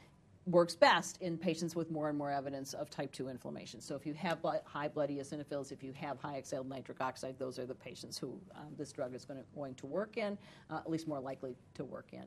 works 0.47 0.75
best 0.75 1.21
in 1.23 1.39
patients 1.39 1.77
with 1.77 1.91
more 1.91 2.09
and 2.09 2.19
more 2.19 2.31
evidence 2.31 2.75
of 2.75 2.91
type 2.91 3.13
2 3.13 3.29
inflammation. 3.29 3.81
So 3.81 3.95
if 3.95 4.05
you 4.05 4.15
have 4.15 4.43
blood, 4.43 4.61
high 4.65 4.89
blood 4.89 5.11
eosinophils, 5.11 5.71
if 5.71 5.83
you 5.83 5.93
have 5.93 6.19
high 6.19 6.37
exhaled 6.37 6.69
nitric 6.69 7.01
oxide, 7.01 7.39
those 7.39 7.59
are 7.59 7.67
the 7.67 7.75
patients 7.75 8.19
who 8.19 8.41
um, 8.57 8.69
this 8.77 8.91
drug 8.93 9.15
is 9.15 9.25
going 9.25 9.39
to, 9.39 9.47
going 9.55 9.75
to 9.77 9.87
work 9.87 10.17
in, 10.17 10.37
uh, 10.71 10.79
at 10.79 10.91
least 10.91 11.07
more 11.07 11.21
likely 11.21 11.55
to 11.75 11.85
work 11.85 12.09
in. 12.13 12.25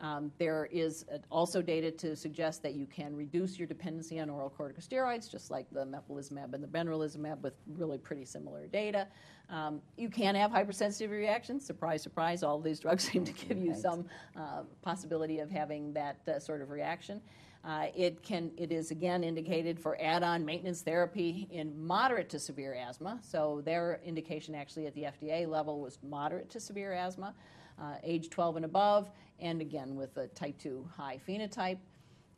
Um, 0.00 0.32
there 0.38 0.68
is 0.72 1.04
uh, 1.12 1.18
also 1.30 1.62
data 1.62 1.90
to 1.90 2.16
suggest 2.16 2.62
that 2.64 2.74
you 2.74 2.84
can 2.84 3.14
reduce 3.14 3.58
your 3.58 3.68
dependency 3.68 4.18
on 4.18 4.28
oral 4.28 4.50
corticosteroids, 4.50 5.30
just 5.30 5.50
like 5.50 5.66
the 5.70 5.86
mepolizumab 5.86 6.52
and 6.52 6.62
the 6.62 6.68
benralizumab, 6.68 7.40
with 7.40 7.54
really 7.76 7.98
pretty 7.98 8.24
similar 8.24 8.66
data. 8.66 9.06
Um, 9.50 9.80
you 9.96 10.08
can 10.08 10.34
have 10.34 10.50
hypersensitivity 10.50 11.10
reactions. 11.10 11.64
Surprise, 11.64 12.02
surprise! 12.02 12.42
All 12.42 12.60
these 12.60 12.80
drugs 12.80 13.04
seem 13.10 13.24
to 13.24 13.32
give 13.32 13.58
you 13.58 13.74
some 13.74 14.06
uh, 14.36 14.62
possibility 14.82 15.38
of 15.38 15.50
having 15.50 15.92
that 15.92 16.16
uh, 16.26 16.38
sort 16.40 16.60
of 16.60 16.70
reaction. 16.70 17.20
Uh, 17.66 17.86
it 17.96 18.22
can. 18.22 18.50
It 18.58 18.72
is 18.72 18.90
again 18.90 19.24
indicated 19.24 19.80
for 19.80 19.96
add-on 20.00 20.44
maintenance 20.44 20.82
therapy 20.82 21.48
in 21.50 21.72
moderate 21.82 22.28
to 22.30 22.38
severe 22.38 22.74
asthma. 22.74 23.18
So 23.22 23.62
their 23.64 24.00
indication 24.04 24.54
actually 24.54 24.86
at 24.86 24.94
the 24.94 25.04
FDA 25.04 25.48
level 25.48 25.80
was 25.80 25.98
moderate 26.02 26.50
to 26.50 26.60
severe 26.60 26.92
asthma, 26.92 27.34
uh, 27.80 27.94
age 28.02 28.28
12 28.28 28.56
and 28.56 28.64
above, 28.66 29.10
and 29.40 29.62
again 29.62 29.96
with 29.96 30.14
a 30.18 30.26
type 30.28 30.58
2 30.58 30.86
high 30.94 31.18
phenotype. 31.26 31.78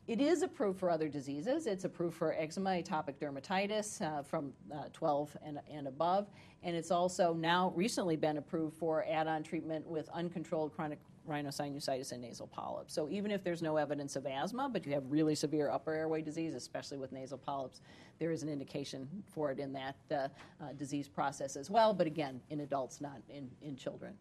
It 0.07 0.21
is 0.21 0.41
approved 0.41 0.79
for 0.79 0.89
other 0.89 1.09
diseases. 1.09 1.67
It's 1.67 1.83
approved 1.83 2.15
for 2.15 2.33
eczema, 2.33 2.69
atopic 2.81 3.15
dermatitis 3.19 4.01
uh, 4.01 4.23
from 4.23 4.53
uh, 4.73 4.83
12 4.93 5.35
and, 5.45 5.59
and 5.69 5.87
above. 5.87 6.27
And 6.63 6.73
it's 6.73 6.91
also 6.91 7.33
now 7.33 7.73
recently 7.75 8.15
been 8.15 8.37
approved 8.37 8.77
for 8.77 9.05
add 9.09 9.27
on 9.27 9.43
treatment 9.43 9.85
with 9.85 10.07
uncontrolled 10.09 10.73
chronic 10.73 10.99
rhinosinusitis 11.27 12.11
and 12.11 12.21
nasal 12.21 12.47
polyps. 12.47 12.93
So 12.93 13.09
even 13.09 13.31
if 13.31 13.43
there's 13.43 13.61
no 13.61 13.77
evidence 13.77 14.15
of 14.15 14.25
asthma, 14.25 14.69
but 14.71 14.85
you 14.85 14.93
have 14.93 15.03
really 15.09 15.35
severe 15.35 15.69
upper 15.69 15.93
airway 15.93 16.21
disease, 16.21 16.55
especially 16.55 16.97
with 16.97 17.11
nasal 17.11 17.37
polyps, 17.37 17.81
there 18.19 18.31
is 18.31 18.43
an 18.43 18.49
indication 18.49 19.07
for 19.25 19.51
it 19.51 19.59
in 19.59 19.73
that 19.73 19.95
uh, 20.11 20.15
uh, 20.15 20.73
disease 20.77 21.07
process 21.07 21.55
as 21.55 21.69
well. 21.69 21.93
But 21.93 22.07
again, 22.07 22.41
in 22.49 22.61
adults, 22.61 23.01
not 23.01 23.21
in, 23.29 23.49
in 23.61 23.75
children. 23.75 24.13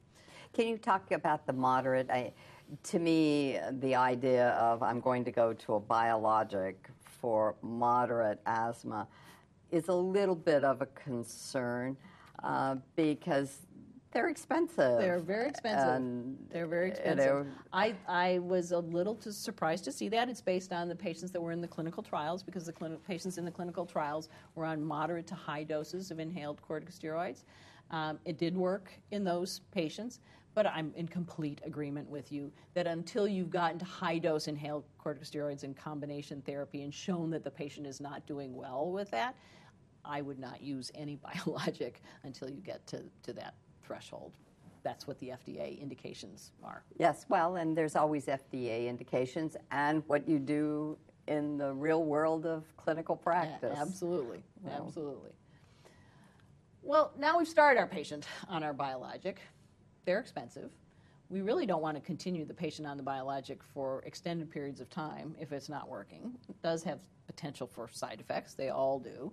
Can 0.53 0.69
you 0.69 0.79
talk 0.79 1.11
about 1.13 1.47
the 1.47 1.53
moderate? 1.53 2.11
I, 2.11 2.33
to 2.85 2.99
me, 2.99 3.59
the 3.81 3.95
idea 3.95 4.51
of 4.51 4.83
I'm 4.83 5.01
going 5.01 5.25
to 5.25 5.31
go 5.31 5.53
to 5.53 5.75
a 5.75 5.81
biologic 5.81 6.89
for 7.21 7.57
moderate 7.63 8.41
asthma 8.47 9.07
is 9.71 9.89
a 9.89 9.95
little 9.95 10.35
bit 10.35 10.65
of 10.65 10.81
a 10.83 10.87
concern 10.87 11.97
uh, 12.43 12.77
because 12.95 13.59
they're 14.13 14.29
expensive. 14.29 14.99
They're 14.99 15.19
very 15.19 15.49
expensive. 15.49 15.89
And, 15.89 16.39
they're 16.51 16.67
very 16.67 16.89
expensive. 16.89 17.27
You 17.27 17.45
know, 17.45 17.47
I, 17.73 17.95
I 18.09 18.39
was 18.39 18.73
a 18.73 18.79
little 18.79 19.19
surprised 19.21 19.85
to 19.85 19.93
see 19.93 20.09
that. 20.09 20.29
It's 20.29 20.41
based 20.41 20.73
on 20.73 20.89
the 20.89 20.95
patients 20.95 21.33
that 21.33 21.41
were 21.41 21.53
in 21.53 21.61
the 21.61 21.69
clinical 21.69 22.03
trials 22.03 22.43
because 22.43 22.65
the 22.65 22.73
clin- 22.73 22.97
patients 23.07 23.37
in 23.37 23.45
the 23.45 23.51
clinical 23.51 23.85
trials 23.85 24.29
were 24.55 24.65
on 24.65 24.83
moderate 24.83 25.27
to 25.29 25.35
high 25.35 25.65
doses 25.65 26.11
of 26.11 26.19
inhaled 26.19 26.61
corticosteroids. 26.63 27.45
Um, 27.91 28.19
it 28.25 28.39
did 28.39 28.57
work 28.57 28.91
in 29.11 29.23
those 29.23 29.61
patients, 29.71 30.21
but 30.55 30.67
I'm 30.67 30.93
in 30.97 31.07
complete 31.07 31.61
agreement 31.65 32.09
with 32.09 32.33
you 32.33 32.51
that 32.73 32.87
until 32.87 33.29
you've 33.29 33.51
gotten 33.51 33.79
to 33.79 33.85
high 33.85 34.19
dose 34.19 34.49
inhaled 34.49 34.85
corticosteroids 34.99 35.63
and 35.63 35.77
combination 35.77 36.41
therapy 36.43 36.83
and 36.83 36.95
shown 36.95 37.31
that 37.31 37.45
the 37.45 37.51
patient 37.51 37.87
is 37.87 38.01
not 38.01 38.27
doing 38.27 38.57
well 38.57 38.91
with 38.91 39.11
that, 39.11 39.37
I 40.07 40.23
would 40.23 40.39
not 40.39 40.63
use 40.63 40.91
any 40.95 41.17
biologic 41.45 42.01
until 42.25 42.49
you 42.49 42.63
get 42.63 42.87
to, 42.89 43.03
to 43.25 43.35
that 43.35 43.55
threshold. 43.87 44.32
That's 44.82 45.07
what 45.07 45.18
the 45.18 45.28
FDA 45.30 45.80
indications 45.80 46.53
are. 46.62 46.82
Yes, 46.99 47.26
well, 47.28 47.57
and 47.57 47.76
there's 47.76 47.97
always 47.97 48.26
FDA 48.26 48.89
indications 48.89 49.57
and 49.70 50.03
what 50.07 50.28
you 50.28 50.39
do 50.39 50.97
in 51.26 51.59
the 51.59 51.72
real 51.72 52.05
world 52.05 52.47
of 52.47 52.64
clinical 52.76 53.16
practice. 53.16 53.72
Yeah, 53.74 53.82
absolutely, 53.82 54.45
well. 54.62 54.84
absolutely. 54.87 55.30
Well, 56.82 57.12
now 57.18 57.39
we've 57.39 57.49
started 57.49 57.80
our 57.80 57.87
patient 57.87 58.26
on 58.49 58.62
our 58.62 58.72
biologic. 58.72 59.41
They're 60.05 60.20
expensive. 60.20 60.70
We 61.28 61.41
really 61.41 61.66
don't 61.66 61.82
want 61.82 61.97
to 61.97 62.01
continue 62.01 62.45
the 62.45 62.55
patient 62.55 62.87
on 62.87 62.97
the 62.97 63.03
biologic 63.03 63.64
for 63.64 64.05
extended 64.07 64.49
periods 64.49 64.80
of 64.80 64.89
time 64.89 65.34
if 65.41 65.51
it's 65.51 65.68
not 65.68 65.89
working. 65.89 66.39
It 66.49 66.62
does 66.62 66.84
have 66.84 67.01
potential 67.26 67.66
for 67.66 67.89
side 67.91 68.20
effects, 68.20 68.55
they 68.55 68.68
all 68.68 69.01
do 69.01 69.32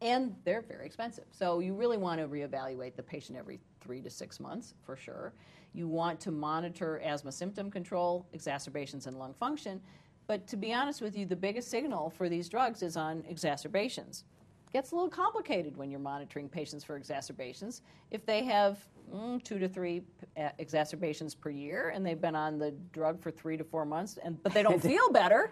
and 0.00 0.34
they're 0.44 0.62
very 0.62 0.86
expensive. 0.86 1.24
So 1.30 1.60
you 1.60 1.74
really 1.74 1.96
want 1.96 2.20
to 2.20 2.28
reevaluate 2.28 2.94
the 2.96 3.02
patient 3.02 3.38
every 3.38 3.60
three 3.80 4.00
to 4.02 4.10
six 4.10 4.40
months 4.40 4.74
for 4.84 4.96
sure. 4.96 5.32
You 5.72 5.88
want 5.88 6.20
to 6.20 6.30
monitor 6.30 7.00
asthma 7.04 7.32
symptom 7.32 7.70
control, 7.70 8.26
exacerbations, 8.32 9.06
and 9.06 9.18
lung 9.18 9.34
function. 9.34 9.80
But 10.26 10.46
to 10.48 10.56
be 10.56 10.72
honest 10.72 11.00
with 11.00 11.16
you, 11.16 11.26
the 11.26 11.36
biggest 11.36 11.70
signal 11.70 12.10
for 12.10 12.28
these 12.28 12.48
drugs 12.48 12.82
is 12.82 12.96
on 12.96 13.24
exacerbations. 13.28 14.24
It 14.68 14.72
gets 14.72 14.92
a 14.92 14.94
little 14.94 15.10
complicated 15.10 15.76
when 15.76 15.90
you're 15.90 16.00
monitoring 16.00 16.48
patients 16.48 16.84
for 16.84 16.96
exacerbations. 16.96 17.82
If 18.10 18.26
they 18.26 18.44
have 18.44 18.78
mm, 19.12 19.42
two 19.42 19.58
to 19.58 19.68
three 19.68 20.02
uh, 20.36 20.50
exacerbations 20.58 21.34
per 21.34 21.50
year 21.50 21.92
and 21.94 22.04
they've 22.04 22.20
been 22.20 22.36
on 22.36 22.58
the 22.58 22.72
drug 22.92 23.20
for 23.20 23.30
three 23.30 23.56
to 23.56 23.64
four 23.64 23.86
months, 23.86 24.18
and, 24.22 24.40
but 24.42 24.52
they 24.52 24.62
don't 24.62 24.82
feel 24.94 25.10
better, 25.10 25.50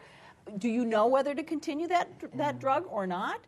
do 0.59 0.68
you 0.68 0.85
know 0.85 1.07
whether 1.07 1.35
to 1.35 1.43
continue 1.43 1.89
that, 1.89 2.11
that 2.35 2.59
drug 2.59 2.85
or 2.89 3.07
not? 3.07 3.41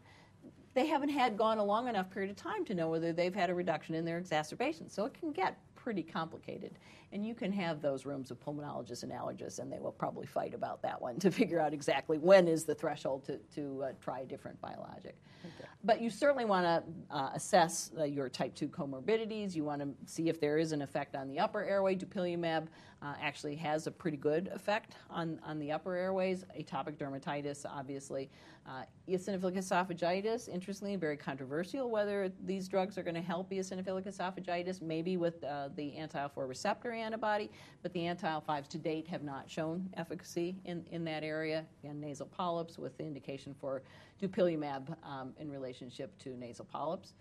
They 0.75 0.87
haven't 0.87 1.09
had 1.09 1.37
gone 1.37 1.59
a 1.59 1.65
long 1.65 1.89
enough 1.89 2.11
period 2.11 2.31
of 2.31 2.37
time 2.37 2.65
to 2.67 2.75
know 2.75 2.89
whether 2.89 3.13
they've 3.13 3.35
had 3.35 3.51
a 3.51 3.55
reduction 3.55 3.95
in 3.95 4.05
their 4.05 4.19
exacerbations. 4.19 4.93
So 4.93 5.05
it 5.05 5.15
can 5.15 5.33
get 5.33 5.59
pretty 5.75 6.03
complicated. 6.03 6.79
And 7.13 7.25
you 7.25 7.35
can 7.35 7.51
have 7.53 7.81
those 7.81 8.05
rooms 8.05 8.31
of 8.31 8.39
pulmonologists 8.39 9.03
and 9.03 9.11
allergists, 9.11 9.59
and 9.59 9.73
they 9.73 9.79
will 9.79 9.93
probably 9.93 10.27
fight 10.27 10.53
about 10.53 10.83
that 10.83 11.01
one 11.01 11.19
to 11.21 11.31
figure 11.41 11.61
out 11.61 11.73
exactly 11.73 12.19
when 12.19 12.47
is 12.47 12.65
the 12.65 12.75
threshold 12.75 13.25
to, 13.25 13.39
to 13.55 13.83
uh, 13.85 13.93
try 14.01 14.21
a 14.21 14.27
different 14.27 14.61
biologic. 14.61 15.17
Okay. 15.45 15.69
But 15.85 16.03
you 16.03 16.11
certainly 16.11 16.45
want 16.45 16.67
to 16.67 17.17
uh, 17.17 17.31
assess 17.35 17.91
uh, 17.99 18.05
your 18.05 18.29
type 18.29 18.55
2 18.55 18.69
comorbidities. 18.69 19.55
You 19.55 19.65
want 19.65 19.81
to 19.81 19.89
see 20.05 20.29
if 20.29 20.41
there 20.41 20.59
is 20.59 20.73
an 20.73 20.83
effect 20.83 21.17
on 21.17 21.29
the 21.29 21.39
upper 21.39 21.65
airway. 21.65 21.95
Dupilumab 21.95 22.67
uh, 23.03 23.15
actually 23.21 23.55
has 23.57 23.87
a 23.87 23.91
pretty 23.91 24.17
good 24.17 24.49
effect 24.53 24.95
on, 25.11 25.39
on 25.45 25.59
the 25.59 25.71
upper 25.71 25.95
airways. 25.95 26.45
Atopic 26.59 26.97
dermatitis, 26.97 27.65
obviously. 27.69 28.29
Uh, 28.67 28.83
eosinophilic 29.09 29.57
esophagitis, 29.57 30.47
interestingly, 30.47 30.95
very 30.97 31.17
controversial 31.17 31.91
whether 31.91 32.31
these 32.45 32.69
drugs 32.69 32.99
are 32.99 33.03
going 33.03 33.15
to 33.15 33.21
help 33.23 33.51
eosinophilic 33.51 34.07
esophagitis, 34.07 34.83
maybe 34.83 35.17
with 35.17 35.43
uh, 35.43 35.71
the 35.77 35.97
anti 35.97 36.21
IL 36.21 36.29
4 36.29 36.47
receptor 36.47 36.93
antibody, 36.93 37.51
but 37.83 37.93
the 37.95 38.07
anti 38.07 38.31
IL 38.31 38.45
5s 38.47 38.69
to 38.69 38.79
date 38.79 39.07
have 39.09 39.23
not 39.23 39.49
shown 39.49 39.89
efficacy 39.97 40.57
in, 40.67 40.85
in 40.91 41.03
that 41.05 41.23
area. 41.23 41.65
Again, 41.83 41.99
nasal 42.01 42.27
polyps 42.27 42.79
with 42.79 42.97
the 42.99 43.05
indication 43.05 43.55
for 43.59 43.83
dupilumab 44.21 44.95
um, 45.03 45.33
in 45.39 45.51
relationship 45.51 46.19
to 46.19 46.37
nasal 46.37 46.67
polyps. 46.67 47.15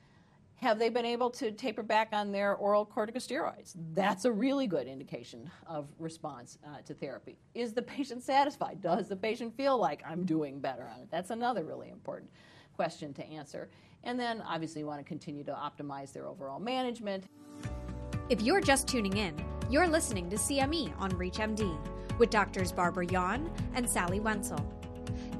Have 0.58 0.80
they 0.80 0.90
been 0.90 1.06
able 1.06 1.30
to 1.32 1.52
taper 1.52 1.84
back 1.84 2.10
on 2.14 2.32
their 2.32 2.56
oral 2.56 2.84
corticosteroids? 2.84 3.76
That's 3.94 4.26
a 4.26 4.32
really 4.32 4.66
good 4.66 4.88
indication 4.88 5.52
of 5.68 5.88
response 6.00 6.58
uh, 6.66 6.82
to 6.86 6.96
therapy. 6.96 7.38
Is 7.54 7.74
the 7.74 7.84
patient 7.84 8.24
satisfied? 8.24 8.82
Does 8.82 9.08
the 9.08 9.16
patient 9.16 9.56
feel 9.56 9.78
like 9.78 10.02
I'm 10.04 10.26
doing 10.26 10.60
better 10.60 10.90
on 10.92 11.02
it? 11.02 11.10
That's 11.12 11.30
another 11.30 11.64
really 11.64 11.90
important 11.90 12.32
question 12.76 13.14
to 13.14 13.26
answer. 13.28 13.70
And 14.04 14.20
then 14.20 14.42
obviously 14.42 14.82
you 14.82 14.88
want 14.88 15.00
to 15.00 15.04
continue 15.04 15.44
to 15.44 15.52
optimize 15.52 16.12
their 16.12 16.26
overall 16.26 16.60
management. 16.60 17.26
If 18.30 18.42
you're 18.42 18.62
just 18.62 18.88
tuning 18.88 19.16
in, 19.16 19.36
you're 19.70 19.88
listening 19.88 20.28
to 20.32 20.38
CME 20.38 21.00
on 21.00 21.12
ReachMD 21.12 21.78
with 22.18 22.32
doctors 22.32 22.72
Barbara 22.72 23.06
Yawn 23.06 23.52
and 23.76 23.88
Sally 23.88 24.20
Wenzel. 24.20 24.74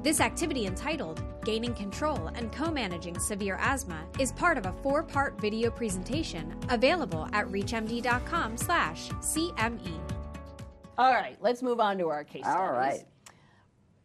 This 0.04 0.20
activity 0.20 0.66
entitled 0.66 1.24
Gaining 1.48 1.72
Control 1.72 2.26
and 2.34 2.52
Co-Managing 2.52 3.18
Severe 3.18 3.56
Asthma 3.58 4.04
is 4.18 4.32
part 4.32 4.58
of 4.58 4.66
a 4.66 4.72
four-part 4.82 5.40
video 5.40 5.70
presentation 5.70 6.54
available 6.68 7.26
at 7.32 7.46
reachmd.com 7.46 8.58
slash 8.58 9.08
CME. 9.08 9.98
All 10.98 11.14
right, 11.14 11.38
let's 11.40 11.62
move 11.62 11.80
on 11.80 11.96
to 11.96 12.08
our 12.08 12.22
case 12.22 12.42
studies. 12.42 12.54
All 12.54 12.72
right. 12.74 13.02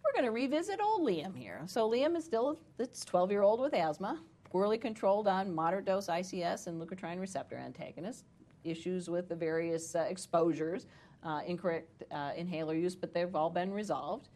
We're 0.06 0.14
going 0.14 0.24
to 0.24 0.32
revisit 0.32 0.80
old 0.80 1.06
Liam 1.06 1.36
here. 1.36 1.60
So 1.66 1.92
Liam 1.92 2.16
is 2.16 2.24
still 2.24 2.58
this 2.78 3.04
12-year-old 3.04 3.60
with 3.60 3.74
asthma, 3.74 4.22
poorly 4.46 4.78
controlled 4.78 5.28
on 5.28 5.54
moderate 5.54 5.84
dose 5.84 6.08
ICS 6.08 6.68
and 6.68 6.82
leukotriene 6.82 7.20
receptor 7.20 7.58
antagonist, 7.58 8.24
issues 8.64 9.10
with 9.10 9.28
the 9.28 9.36
various 9.36 9.96
uh, 9.96 10.06
exposures, 10.08 10.86
uh, 11.26 11.42
incorrect 11.46 12.04
uh, 12.10 12.32
inhaler 12.38 12.74
use, 12.74 12.96
but 12.96 13.14
they've 13.14 13.36
all 13.36 13.50
been 13.50 13.74
resolved. 13.74 14.30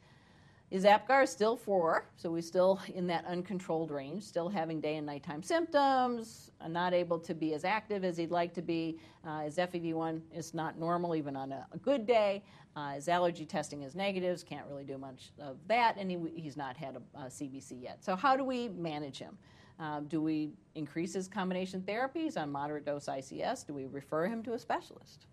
His 0.69 0.83
APGAR 0.83 1.23
is 1.23 1.29
still 1.29 1.55
four, 1.55 2.09
so 2.17 2.29
we're 2.29 2.41
still 2.41 2.81
in 2.93 3.07
that 3.07 3.23
uncontrolled 3.25 3.89
range, 3.89 4.23
still 4.23 4.49
having 4.49 4.81
day 4.81 4.97
and 4.97 5.05
nighttime 5.05 5.41
symptoms, 5.41 6.51
uh, 6.59 6.67
not 6.67 6.93
able 6.93 7.19
to 7.19 7.33
be 7.33 7.53
as 7.53 7.63
active 7.63 8.03
as 8.03 8.17
he'd 8.17 8.31
like 8.31 8.53
to 8.55 8.61
be. 8.61 8.99
Uh, 9.25 9.41
his 9.41 9.55
FEV1 9.55 10.19
is 10.35 10.53
not 10.53 10.77
normal 10.77 11.15
even 11.15 11.37
on 11.37 11.53
a, 11.53 11.65
a 11.71 11.77
good 11.77 12.05
day. 12.05 12.43
Uh, 12.75 12.91
his 12.91 13.07
allergy 13.07 13.45
testing 13.45 13.83
is 13.83 13.95
negatives, 13.95 14.43
can't 14.43 14.67
really 14.67 14.83
do 14.83 14.97
much 14.97 15.31
of 15.39 15.55
that, 15.67 15.95
and 15.97 16.11
he, 16.11 16.17
he's 16.35 16.57
not 16.57 16.75
had 16.75 16.97
a, 16.97 17.19
a, 17.19 17.25
CBC 17.27 17.81
yet. 17.81 18.03
So, 18.03 18.17
how 18.17 18.35
do 18.35 18.43
we 18.43 18.67
manage 18.67 19.19
him? 19.19 19.37
Um, 19.79 20.05
do 20.07 20.21
we 20.21 20.51
increase 20.75 21.13
his 21.13 21.29
combination 21.29 21.81
therapies 21.81 22.35
on 22.35 22.51
moderate 22.51 22.85
dose 22.85 23.05
ICS? 23.05 23.65
Do 23.65 23.73
we 23.73 23.85
refer 23.85 24.25
him 24.25 24.43
to 24.43 24.53
a 24.53 24.59
specialist? 24.59 25.27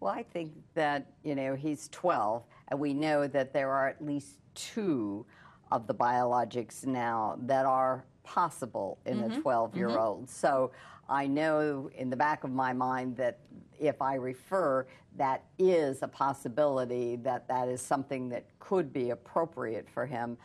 Well, 0.00 0.12
I 0.12 0.22
think 0.22 0.52
that, 0.74 1.06
you 1.22 1.34
know, 1.34 1.54
he's 1.54 1.88
12, 1.88 2.44
and 2.68 2.80
we 2.80 2.94
know 2.94 3.26
that 3.26 3.52
there 3.52 3.70
are 3.70 3.88
at 3.88 4.04
least 4.04 4.38
two 4.72 5.26
of 5.70 5.86
the 5.86 5.94
biologics 5.94 6.84
now 6.84 7.38
that 7.42 7.66
are 7.66 8.04
possible 8.24 8.98
in 9.06 9.18
mm-hmm. 9.18 9.38
a 9.38 9.40
12 9.40 9.76
year 9.76 9.98
old. 9.98 10.24
Mm-hmm. 10.24 10.32
So 10.32 10.72
I 11.08 11.26
know 11.26 11.90
in 11.96 12.10
the 12.10 12.16
back 12.16 12.44
of 12.44 12.50
my 12.50 12.72
mind 12.72 13.16
that 13.16 13.38
if 13.78 14.00
I 14.00 14.14
refer, 14.14 14.86
that 15.16 15.44
is 15.58 16.02
a 16.02 16.08
possibility 16.08 17.16
that 17.16 17.48
that 17.48 17.68
is 17.68 17.80
something 17.80 18.28
that 18.28 18.44
could 18.60 18.92
be 18.92 19.10
appropriate 19.10 19.88
for 19.88 20.06
him. 20.06 20.36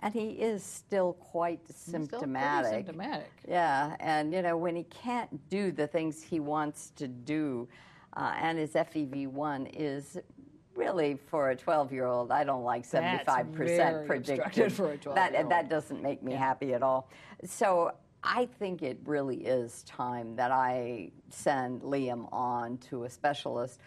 And 0.00 0.12
he 0.12 0.30
is 0.30 0.64
still 0.64 1.12
quite 1.14 1.60
symptomatic. 1.72 2.66
Still 2.66 2.78
symptomatic. 2.78 3.30
Yeah, 3.48 3.96
and 4.00 4.32
you 4.32 4.42
know 4.42 4.56
when 4.56 4.74
he 4.74 4.82
can't 4.84 5.48
do 5.48 5.70
the 5.70 5.86
things 5.86 6.22
he 6.22 6.40
wants 6.40 6.90
to 6.96 7.06
do, 7.06 7.68
uh, 8.16 8.34
and 8.36 8.58
his 8.58 8.72
FEV1 8.72 9.70
is 9.72 10.18
really 10.74 11.18
for 11.26 11.50
a 11.50 11.56
12 11.56 11.92
year 11.92 12.06
old 12.06 12.30
i 12.30 12.44
don't 12.44 12.64
like 12.64 12.84
75% 12.84 14.06
predicted 14.06 14.72
for 14.72 14.92
a 14.92 14.96
12 14.96 15.16
that 15.16 15.48
that 15.48 15.68
doesn't 15.68 16.02
make 16.02 16.22
me 16.22 16.32
yeah. 16.32 16.38
happy 16.38 16.74
at 16.74 16.82
all. 16.82 17.08
So 17.44 17.92
i 18.22 18.46
think 18.58 18.82
it 18.82 18.98
really 19.04 19.44
is 19.44 19.82
time 19.82 20.36
that 20.36 20.50
i 20.50 21.10
send 21.30 21.82
liam 21.82 22.28
on 22.32 22.78
to 22.78 23.04
a 23.04 23.10
specialist 23.10 23.80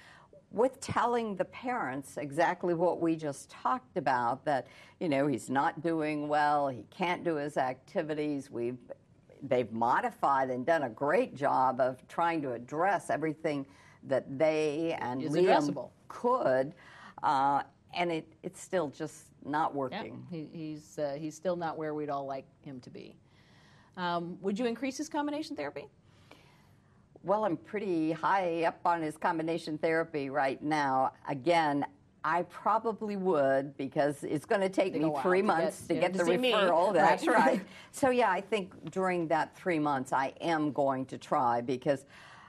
with 0.52 0.80
telling 0.80 1.36
the 1.36 1.46
parents 1.46 2.18
exactly 2.18 2.74
what 2.74 3.02
we 3.02 3.16
just 3.16 3.50
talked 3.50 3.98
about 3.98 4.46
that 4.46 4.68
you 5.00 5.10
know 5.10 5.28
he's 5.28 5.50
not 5.50 5.82
doing 5.82 6.28
well 6.28 6.68
he 6.68 6.86
can't 6.90 7.24
do 7.24 7.36
his 7.36 7.58
activities 7.58 8.52
we've 8.52 8.78
they've 9.44 9.72
modified 9.72 10.50
and 10.50 10.66
done 10.66 10.84
a 10.84 10.90
great 10.90 11.36
job 11.36 11.80
of 11.80 12.06
trying 12.08 12.42
to 12.42 12.54
address 12.54 13.10
everything 13.10 13.66
that 14.04 14.38
they 14.38 14.98
and 15.00 15.22
is 15.24 15.34
Liam 15.34 15.46
addressable 15.46 15.90
could, 16.08 16.74
uh, 17.24 17.64
and 17.94 18.12
it, 18.12 18.28
it's 18.44 18.62
still 18.62 18.90
just 18.90 19.26
not 19.46 19.72
Yeah, 19.72 19.78
working. 19.78 20.26
he, 20.30 20.48
he's, 20.52 20.98
uh, 21.00 21.16
he's 21.20 21.36
still 21.36 21.56
not 21.56 21.78
where 21.78 21.94
we'd 21.94 22.10
all 22.10 22.26
like 22.26 22.46
him 22.62 22.80
to 22.82 22.90
be. 22.90 23.16
Um, 23.98 24.38
would 24.42 24.60
you 24.60 24.66
increase 24.66 24.98
his 24.98 25.08
combination 25.10 25.56
therapy? 25.56 25.86
Well, 27.24 27.46
I'm 27.46 27.58
pretty 27.58 28.12
high 28.12 28.64
up 28.66 28.80
on 28.86 29.02
his 29.02 29.18
combination 29.18 29.78
therapy 29.78 30.30
right 30.30 30.62
now. 30.62 31.14
Again, 31.28 31.86
I 32.24 32.44
probably 32.44 33.16
would 33.18 33.76
because 33.78 34.24
it's 34.24 34.46
going 34.46 34.62
to 34.62 34.70
take 34.70 34.94
me 34.94 35.12
three 35.22 35.42
to 35.42 35.48
months 35.48 35.82
get- 35.82 35.88
to 35.88 35.94
yeah, 35.96 36.02
get 36.02 36.12
to 36.14 36.18
the 36.20 36.26
see 36.26 36.38
me. 36.38 36.52
referral. 36.52 36.94
That's 36.94 37.26
Right. 37.28 37.36
right. 37.46 37.62
So, 37.92 38.10
yeah, 38.10 38.30
I 38.30 38.42
think 38.42 38.92
during 38.92 39.28
that 39.30 39.56
three 39.56 39.80
months, 39.80 40.12
I 40.12 40.34
am 40.42 40.72
going 40.72 41.06
to 41.08 41.18
try 41.18 41.62
because 41.62 42.06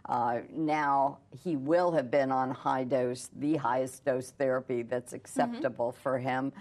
now 0.08 1.18
he 1.42 1.56
will 1.56 1.92
have 1.92 2.10
been 2.10 2.30
on 2.32 2.50
high 2.50 2.84
dose, 2.84 3.30
the 3.36 3.56
highest 3.56 4.04
dose 4.04 4.30
therapy 4.30 4.82
that's 4.82 5.12
Mm-hmm. 5.12 5.16
acceptable 5.16 5.92
for 5.92 6.18
him. 6.18 6.52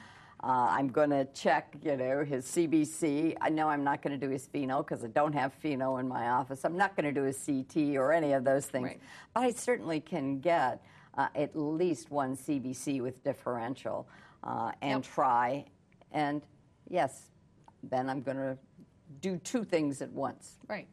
Uh, 0.44 0.68
I'm 0.70 0.90
going 0.90 1.10
to 1.10 1.26
check, 1.34 1.76
you 1.82 1.96
know, 1.98 2.24
his 2.24 2.46
CBC. 2.46 3.36
I 3.42 3.50
know 3.50 3.68
I'm 3.68 3.84
not 3.84 4.02
going 4.04 4.20
to 4.20 4.24
do 4.28 4.32
his 4.32 4.48
FeNO 4.48 4.84
because 4.86 5.04
I 5.04 5.08
don't 5.08 5.34
have 5.34 5.54
FeNO 5.64 5.98
in 6.00 6.08
my 6.08 6.30
office. 6.30 6.66
I'm 6.66 6.78
not 6.78 6.96
going 6.96 7.06
to 7.06 7.12
do 7.12 7.24
his 7.26 7.38
CT 7.44 7.96
or 7.96 8.12
any 8.14 8.34
of 8.34 8.44
those 8.44 8.66
things. 8.68 8.86
Right. 8.86 9.00
But 9.34 9.42
I 9.44 9.52
certainly 9.52 10.00
can 10.02 10.40
get 10.40 10.84
uh, 11.18 11.30
at 11.36 11.56
least 11.56 12.12
one 12.12 12.36
CBC 12.36 13.02
with 13.02 13.24
differential 13.24 14.08
uh, 14.44 14.72
and 14.82 15.04
Yep. 15.04 15.14
try. 15.14 15.66
And 16.12 16.42
yes, 16.90 17.32
then 17.82 18.08
I'm 18.10 18.22
going 18.22 18.38
to 18.38 18.58
do 19.22 19.38
two 19.38 19.64
things 19.64 20.02
at 20.02 20.12
once. 20.12 20.58
Right. 20.68 20.88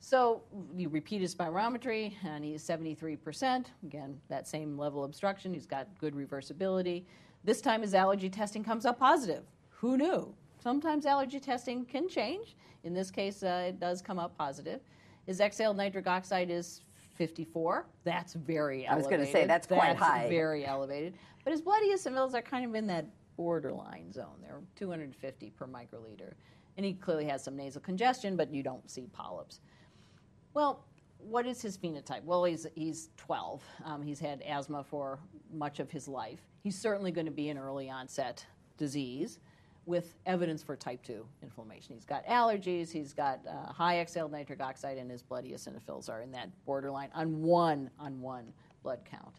So 0.00 0.42
you 0.76 0.88
repeat 0.88 1.20
his 1.20 1.34
spirometry, 1.34 2.14
and 2.24 2.44
he's 2.44 2.62
73%. 2.62 3.66
Again, 3.84 4.18
that 4.28 4.46
same 4.46 4.78
level 4.78 5.02
of 5.02 5.10
obstruction. 5.10 5.52
He's 5.52 5.66
got 5.66 5.88
good 5.98 6.14
reversibility. 6.14 7.04
This 7.44 7.60
time 7.60 7.82
his 7.82 7.94
allergy 7.94 8.30
testing 8.30 8.62
comes 8.62 8.86
up 8.86 8.98
positive. 8.98 9.44
Who 9.70 9.96
knew? 9.96 10.34
Sometimes 10.62 11.06
allergy 11.06 11.40
testing 11.40 11.84
can 11.84 12.08
change. 12.08 12.56
In 12.84 12.94
this 12.94 13.10
case, 13.10 13.42
uh, 13.42 13.66
it 13.68 13.80
does 13.80 14.02
come 14.02 14.18
up 14.18 14.36
positive. 14.36 14.80
His 15.26 15.40
exhaled 15.40 15.76
nitric 15.76 16.06
oxide 16.06 16.50
is 16.50 16.82
54. 17.16 17.86
That's 18.04 18.34
very 18.34 18.86
elevated. 18.86 18.92
I 18.92 18.96
was 18.96 19.06
gonna 19.06 19.30
say, 19.30 19.46
that's 19.46 19.66
quite 19.66 19.96
high. 19.96 20.28
very 20.28 20.64
elevated. 20.64 21.14
But 21.44 21.52
his 21.52 21.60
blood 21.60 21.82
eosinophils 21.82 22.34
are 22.34 22.42
kind 22.42 22.64
of 22.64 22.74
in 22.74 22.86
that 22.86 23.06
borderline 23.36 24.12
zone. 24.12 24.36
They're 24.40 24.60
250 24.76 25.50
per 25.50 25.66
microliter. 25.66 26.32
And 26.76 26.86
he 26.86 26.94
clearly 26.94 27.24
has 27.26 27.42
some 27.42 27.56
nasal 27.56 27.80
congestion, 27.80 28.36
but 28.36 28.52
you 28.52 28.62
don't 28.62 28.88
see 28.90 29.06
polyps. 29.12 29.60
Well, 30.54 30.84
what 31.18 31.46
is 31.46 31.60
his 31.60 31.76
phenotype? 31.76 32.24
Well, 32.24 32.44
he's, 32.44 32.66
he's 32.74 33.10
12. 33.16 33.62
Um, 33.84 34.02
he's 34.02 34.20
had 34.20 34.42
asthma 34.42 34.84
for 34.84 35.18
much 35.52 35.80
of 35.80 35.90
his 35.90 36.08
life. 36.08 36.40
He's 36.62 36.78
certainly 36.78 37.10
going 37.10 37.26
to 37.26 37.32
be 37.32 37.48
an 37.48 37.58
early 37.58 37.90
onset 37.90 38.44
disease 38.76 39.38
with 39.86 40.14
evidence 40.26 40.62
for 40.62 40.76
type 40.76 41.02
2 41.02 41.24
inflammation. 41.42 41.94
He's 41.94 42.04
got 42.04 42.24
allergies, 42.26 42.90
he's 42.90 43.14
got 43.14 43.40
uh, 43.48 43.72
high 43.72 44.00
exhaled 44.00 44.30
nitric 44.30 44.60
oxide, 44.60 44.98
and 44.98 45.10
his 45.10 45.22
blood 45.22 45.46
eosinophils 45.46 46.10
are 46.10 46.20
in 46.20 46.30
that 46.32 46.50
borderline 46.66 47.08
on 47.14 47.42
one 47.42 47.90
on 47.98 48.20
one 48.20 48.52
blood 48.82 49.00
count. 49.10 49.34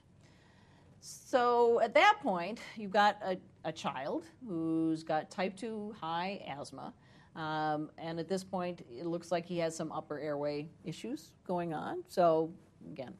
So 1.01 1.79
at 1.81 1.93
that 1.93 2.17
point, 2.21 2.59
you've 2.75 2.91
got 2.91 3.17
a, 3.23 3.37
a 3.63 3.71
child 3.71 4.25
who's 4.47 5.03
got 5.03 5.29
type 5.29 5.55
2 5.55 5.95
high 6.01 6.43
asthma. 6.47 6.93
Um, 7.39 7.89
and 7.97 8.19
at 8.19 8.27
this 8.27 8.43
point, 8.43 8.81
it 8.91 9.05
looks 9.05 9.31
like 9.31 9.45
he 9.45 9.57
has 9.59 9.73
some 9.73 9.93
upper 9.93 10.19
airway 10.19 10.67
issues 10.83 11.31
going 11.47 11.73
on. 11.73 12.03
So, 12.09 12.51
again, 12.91 13.13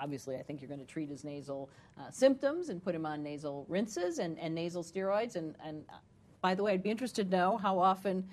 obviously, 0.00 0.36
I 0.36 0.42
think 0.42 0.60
you're 0.60 0.68
going 0.68 0.80
to 0.80 0.86
treat 0.86 1.08
his 1.08 1.24
nasal 1.24 1.68
uh, 1.98 2.08
symptoms 2.10 2.68
and 2.68 2.82
put 2.82 2.94
him 2.94 3.04
on 3.04 3.20
nasal 3.20 3.66
rinses 3.68 4.20
and, 4.20 4.38
and 4.38 4.54
nasal 4.54 4.84
steroids. 4.84 5.34
And, 5.34 5.56
and 5.64 5.82
uh, 5.90 5.96
by 6.40 6.54
the 6.54 6.62
way, 6.62 6.72
I'd 6.72 6.84
be 6.84 6.90
interested 6.90 7.30
to 7.32 7.36
know 7.36 7.56
how 7.56 7.80
often 7.80 8.24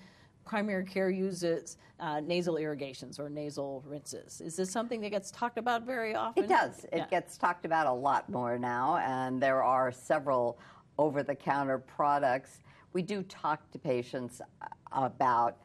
primary 0.46 0.86
care 0.86 1.10
uses 1.10 1.78
uh, 2.00 2.20
nasal 2.20 2.58
irrigations 2.58 3.20
or 3.20 3.28
nasal 3.28 3.84
rinses. 3.88 4.42
Is 4.42 4.56
this 4.56 4.70
something 4.72 5.02
that 5.02 5.10
gets 5.10 5.32
talked 5.32 5.58
about 5.58 5.88
very 5.88 6.14
often? 6.14 6.44
It 6.44 6.50
does. 6.50 6.84
It 6.86 6.98
Yeah. 6.98 7.08
gets 7.08 7.36
talked 7.38 7.66
about 7.66 7.88
a 7.88 7.94
lot 7.94 8.30
more 8.30 8.60
now, 8.60 8.98
and 8.98 9.42
there 9.42 9.64
are 9.64 9.92
several 9.92 10.60
over 11.00 11.24
the 11.24 11.36
counter 11.36 11.80
products. 11.80 12.60
We 12.94 13.02
do 13.02 13.24
talk 13.24 13.72
to 13.72 13.80
patients 13.80 14.42
uh, 14.62 14.66
about 14.94 15.58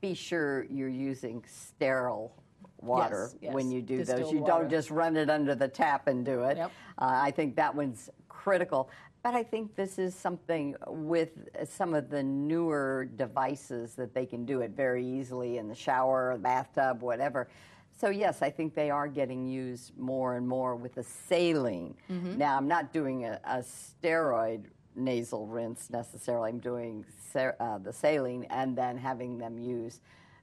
be 0.00 0.14
sure 0.14 0.64
you're 0.64 0.88
using 0.88 1.44
sterile 1.46 2.34
water 2.80 3.28
Yes, 3.34 3.36
yes. 3.42 3.54
when 3.54 3.70
you 3.70 3.80
do 3.80 4.04
those. 4.04 4.32
You 4.32 4.40
water. 4.40 4.62
don't 4.62 4.70
just 4.70 4.90
run 4.90 5.16
it 5.16 5.30
under 5.30 5.54
the 5.54 5.68
tap 5.68 6.08
and 6.08 6.24
do 6.24 6.42
it. 6.42 6.56
Yep. 6.56 6.70
Uh, 6.98 7.10
I 7.22 7.30
think 7.30 7.54
that 7.56 7.74
one's 7.74 8.10
critical. 8.28 8.90
But 9.22 9.34
I 9.34 9.44
think 9.44 9.76
this 9.76 10.00
is 10.00 10.16
something 10.16 10.74
with 10.88 11.30
some 11.64 11.94
of 11.94 12.10
the 12.10 12.24
newer 12.24 13.08
devices 13.16 13.94
that 13.94 14.12
they 14.14 14.26
can 14.26 14.44
do 14.44 14.62
it 14.62 14.72
very 14.72 15.06
easily 15.06 15.58
in 15.58 15.68
the 15.68 15.76
shower, 15.76 16.36
bathtub, 16.38 17.02
whatever. 17.02 17.48
So 17.96 18.08
yes, 18.10 18.42
I 18.42 18.50
think 18.50 18.74
they 18.74 18.90
are 18.90 19.06
getting 19.06 19.46
used 19.46 19.96
more 19.96 20.36
and 20.36 20.48
more 20.48 20.74
with 20.74 20.94
the 20.96 21.04
saline. 21.04 21.94
Mm-hmm. 22.10 22.36
Now 22.38 22.56
I'm 22.56 22.66
not 22.66 22.92
doing 22.92 23.24
a, 23.26 23.38
a 23.44 23.58
steroid 23.58 24.64
nasal 24.94 25.46
rinse 25.46 25.90
necessarily. 25.90 26.50
I'm 26.50 26.58
doing 26.58 27.04
sa- 27.32 27.52
uh, 27.60 27.78
the 27.78 27.92
saline 27.92 28.44
and 28.50 28.76
then 28.76 28.96
having 28.96 29.38
them 29.38 29.58
use 29.58 30.00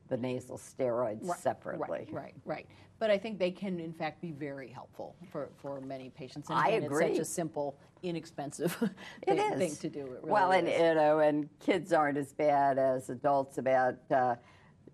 the 0.09 0.17
nasal 0.17 0.57
steroids 0.57 1.27
Right, 1.27 1.39
separately. 1.39 1.87
Right, 1.89 2.07
right, 2.11 2.35
right. 2.45 2.67
But 2.97 3.11
I 3.11 3.17
think 3.17 3.39
they 3.39 3.51
can, 3.51 3.79
in 3.79 3.93
fact, 3.93 4.21
be 4.21 4.31
very 4.31 4.67
helpful 4.67 5.15
for, 5.31 5.49
for 5.61 5.79
many 5.79 6.09
patients. 6.09 6.49
And 6.49 6.59
I 6.59 6.69
agree. 6.69 7.05
It's 7.05 7.17
such 7.17 7.21
a 7.21 7.25
simple, 7.25 7.77
inexpensive 8.03 8.73
thing, 9.25 9.37
is. 9.37 9.57
thing 9.57 9.75
to 9.77 9.89
do. 9.89 10.05
It 10.05 10.09
really 10.09 10.31
well, 10.31 10.51
and 10.51 10.67
you 10.67 10.95
know, 10.95 11.19
and 11.19 11.47
kids 11.59 11.93
aren't 11.93 12.17
as 12.17 12.33
bad 12.33 12.77
as 12.77 13.09
adults 13.09 13.57
about 13.57 13.95
uh, 14.11 14.35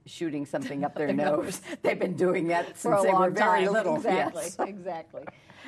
shooting 0.05 0.45
something 0.45 0.83
up 0.83 0.95
their 0.97 1.07
Their 1.07 1.15
nose. 1.15 1.43
nose. 1.43 1.61
They've 1.81 1.99
been 1.99 2.15
doing 2.15 2.47
that 2.49 2.77
for 2.77 2.93
a 2.93 2.97
since 2.97 3.05
they 3.07 3.11
long 3.13 3.21
were 3.21 3.29
very 3.31 3.65
time. 3.65 3.73
little. 3.73 3.95
Exactly, 3.95 4.43
yes. 4.43 4.55
exactly. 4.67 5.23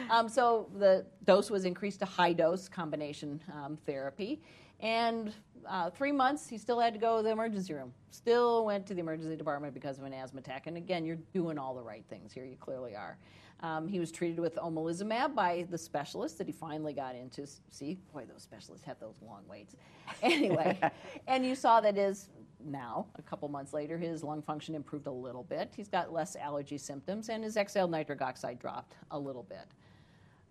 Um, 0.09 0.29
so 0.29 0.69
the 0.77 1.05
dose 1.25 1.49
was 1.49 1.65
increased 1.65 1.99
to 1.99 2.05
high 2.05 2.33
dose 2.33 2.69
combination 2.69 3.41
um, 3.53 3.77
therapy, 3.85 4.41
and 4.79 5.33
uh, 5.67 5.89
three 5.89 6.11
months 6.11 6.47
he 6.47 6.57
still 6.57 6.79
had 6.79 6.93
to 6.93 6.99
go 6.99 7.17
to 7.17 7.23
the 7.23 7.31
emergency 7.31 7.73
room. 7.73 7.91
Still 8.11 8.63
went 8.65 8.85
to 8.87 8.93
the 8.93 8.99
emergency 8.99 9.35
department 9.35 9.73
because 9.73 9.97
of 9.97 10.03
an 10.05 10.13
asthma 10.13 10.39
attack. 10.39 10.67
And 10.67 10.77
again, 10.77 11.03
you're 11.03 11.17
doing 11.33 11.57
all 11.57 11.73
the 11.75 11.81
right 11.83 12.05
things 12.09 12.31
here. 12.31 12.45
You 12.45 12.55
clearly 12.57 12.95
are. 12.95 13.17
Um, 13.61 13.87
he 13.87 13.99
was 13.99 14.11
treated 14.11 14.39
with 14.39 14.55
omalizumab 14.57 15.33
by 15.33 15.65
the 15.71 15.79
specialist 15.79 16.37
that 16.37 16.45
he 16.45 16.53
finally 16.53 16.93
got 16.93 17.15
into. 17.15 17.47
See, 17.71 17.97
boy, 18.13 18.25
those 18.31 18.43
specialists 18.43 18.85
have 18.85 18.99
those 18.99 19.15
long 19.25 19.41
waits. 19.49 19.75
Anyway, 20.21 20.79
and 21.27 21.43
you 21.43 21.55
saw 21.55 21.81
that 21.81 21.95
his 21.95 22.29
now, 22.65 23.05
a 23.17 23.21
couple 23.21 23.47
months 23.49 23.73
later, 23.73 23.97
his 23.97 24.23
lung 24.23 24.41
function 24.41 24.75
improved 24.75 25.07
a 25.07 25.11
little 25.11 25.43
bit. 25.43 25.71
He's 25.75 25.87
got 25.87 26.11
less 26.11 26.35
allergy 26.35 26.77
symptoms, 26.77 27.29
and 27.29 27.43
his 27.43 27.55
exhaled 27.57 27.91
nitric 27.91 28.21
oxide 28.21 28.59
dropped 28.59 28.93
a 29.11 29.19
little 29.19 29.43
bit. 29.43 29.65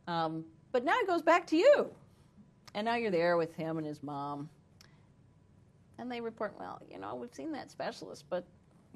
Um, 0.07 0.45
but 0.73 0.85
now 0.85 0.95
it 0.99 1.07
goes 1.07 1.23
back 1.23 1.47
to 1.49 1.57
you. 1.57 1.91
And 2.75 2.85
now 2.85 2.97
you're 2.97 3.11
there 3.11 3.37
with 3.37 3.55
him 3.55 3.79
and 3.79 3.87
his 3.87 4.03
mom. 4.03 4.49
And 5.99 6.13
they 6.13 6.21
report, 6.21 6.55
well, 6.59 6.81
you 6.91 6.99
know, 6.99 7.15
we've 7.15 7.35
seen 7.35 7.53
that 7.53 7.71
specialist, 7.71 8.25
but, 8.29 8.45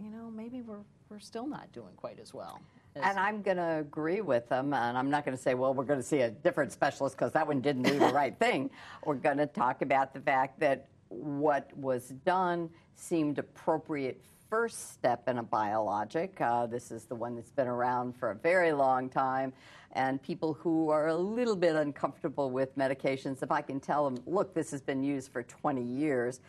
you 0.02 0.10
know, 0.10 0.30
maybe 0.30 0.60
we're, 0.60 0.84
we're 1.08 1.18
still 1.18 1.46
not 1.46 1.72
doing 1.72 1.94
quite 1.96 2.18
as 2.20 2.34
well. 2.34 2.60
as- 2.94 3.02
And 3.04 3.18
I'm 3.18 3.40
going 3.42 3.56
to 3.56 3.78
agree 3.78 4.20
with 4.20 4.48
them, 4.50 4.74
and 4.74 4.98
I'm 4.98 5.08
not 5.10 5.24
going 5.24 5.36
to 5.36 5.42
say, 5.42 5.54
well, 5.54 5.72
we're 5.72 5.84
going 5.84 5.98
to 6.00 6.06
see 6.06 6.20
a 6.20 6.30
different 6.30 6.72
specialist 6.72 7.16
because 7.16 7.32
that 7.32 7.46
one 7.46 7.60
didn't 7.62 7.84
do 7.84 7.98
the 7.98 8.08
right 8.12 8.38
thing. 8.38 8.70
We're 9.04 9.14
going 9.14 9.38
to 9.38 9.46
talk 9.46 9.80
about 9.82 10.12
the 10.12 10.20
fact 10.20 10.60
that 10.60 10.86
what 11.10 11.70
was 11.76 12.08
done 12.24 12.70
seemed 12.94 13.38
appropriate 13.38 14.20
first 14.48 14.92
step 14.92 15.28
in 15.28 15.38
a 15.38 15.42
biologic. 15.42 16.40
Uh, 16.40 16.66
this 16.66 16.90
is 16.90 17.04
the 17.04 17.14
one 17.14 17.36
that's 17.36 17.52
been 17.52 17.68
around 17.68 18.16
for 18.16 18.32
a 18.32 18.34
very 18.34 18.72
long 18.72 19.08
time. 19.08 19.52
And 19.92 20.20
people 20.22 20.54
who 20.54 20.90
are 20.90 21.08
a 21.08 21.16
little 21.16 21.56
bit 21.56 21.76
uncomfortable 21.76 22.50
with 22.50 22.76
medications, 22.76 23.42
if 23.42 23.52
I 23.52 23.60
can 23.60 23.78
tell 23.78 24.10
them, 24.10 24.22
look, 24.26 24.52
this 24.54 24.70
has 24.72 24.80
been 24.80 25.02
used 25.02 25.32
for 25.32 25.42
20 25.44 25.82
years, 25.82 26.40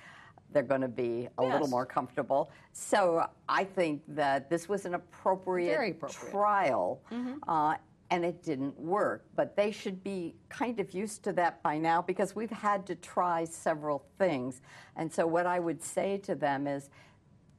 they're 0.51 0.63
going 0.63 0.81
to 0.81 0.87
be 0.87 1.27
a 1.37 1.43
little 1.43 1.67
more 1.67 1.85
comfortable. 1.85 2.51
So 2.73 3.25
I 3.47 3.63
think 3.63 4.01
that 4.09 4.49
this 4.49 4.67
was 4.67 4.85
an 4.85 4.95
appropriate, 4.95 5.73
appropriate. 5.73 6.31
trial, 6.31 7.01
uh, 7.47 7.75
and 8.11 8.25
it 8.25 8.43
didn't 8.43 8.77
work. 8.77 9.25
But 9.35 9.55
they 9.55 9.71
should 9.71 10.03
be 10.03 10.35
kind 10.49 10.79
of 10.79 10.93
used 10.93 11.23
to 11.23 11.33
that 11.33 11.63
by 11.63 11.77
now 11.77 12.01
because 12.01 12.35
we've 12.35 12.51
had 12.51 12.85
to 12.87 12.95
try 12.95 13.45
several 13.45 14.05
things. 14.19 14.61
And 14.97 15.11
so 15.11 15.25
what 15.25 15.47
I 15.47 15.59
would 15.59 15.81
say 15.81 16.17
to 16.19 16.35
them 16.35 16.67
is, 16.67 16.89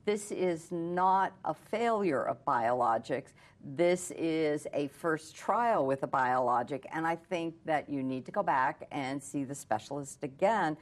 this 0.05 0.30
is 0.30 0.70
not 0.70 1.32
a 1.44 1.55
failure 1.55 2.22
of 2.22 2.44
biologics. 2.44 3.32
This 3.64 4.11
is 4.16 4.66
a 4.74 4.88
first 4.88 5.36
trial 5.36 5.86
with 5.86 6.03
a 6.03 6.09
biologic, 6.09 6.84
and 6.92 7.07
I 7.07 7.14
think 7.14 7.55
that 7.64 7.88
you 7.88 8.03
need 8.03 8.26
to 8.26 8.32
go 8.32 8.42
back 8.42 8.88
and 8.90 9.22
see 9.22 9.44
the 9.44 9.55
specialist 9.55 10.24
again. 10.24 10.76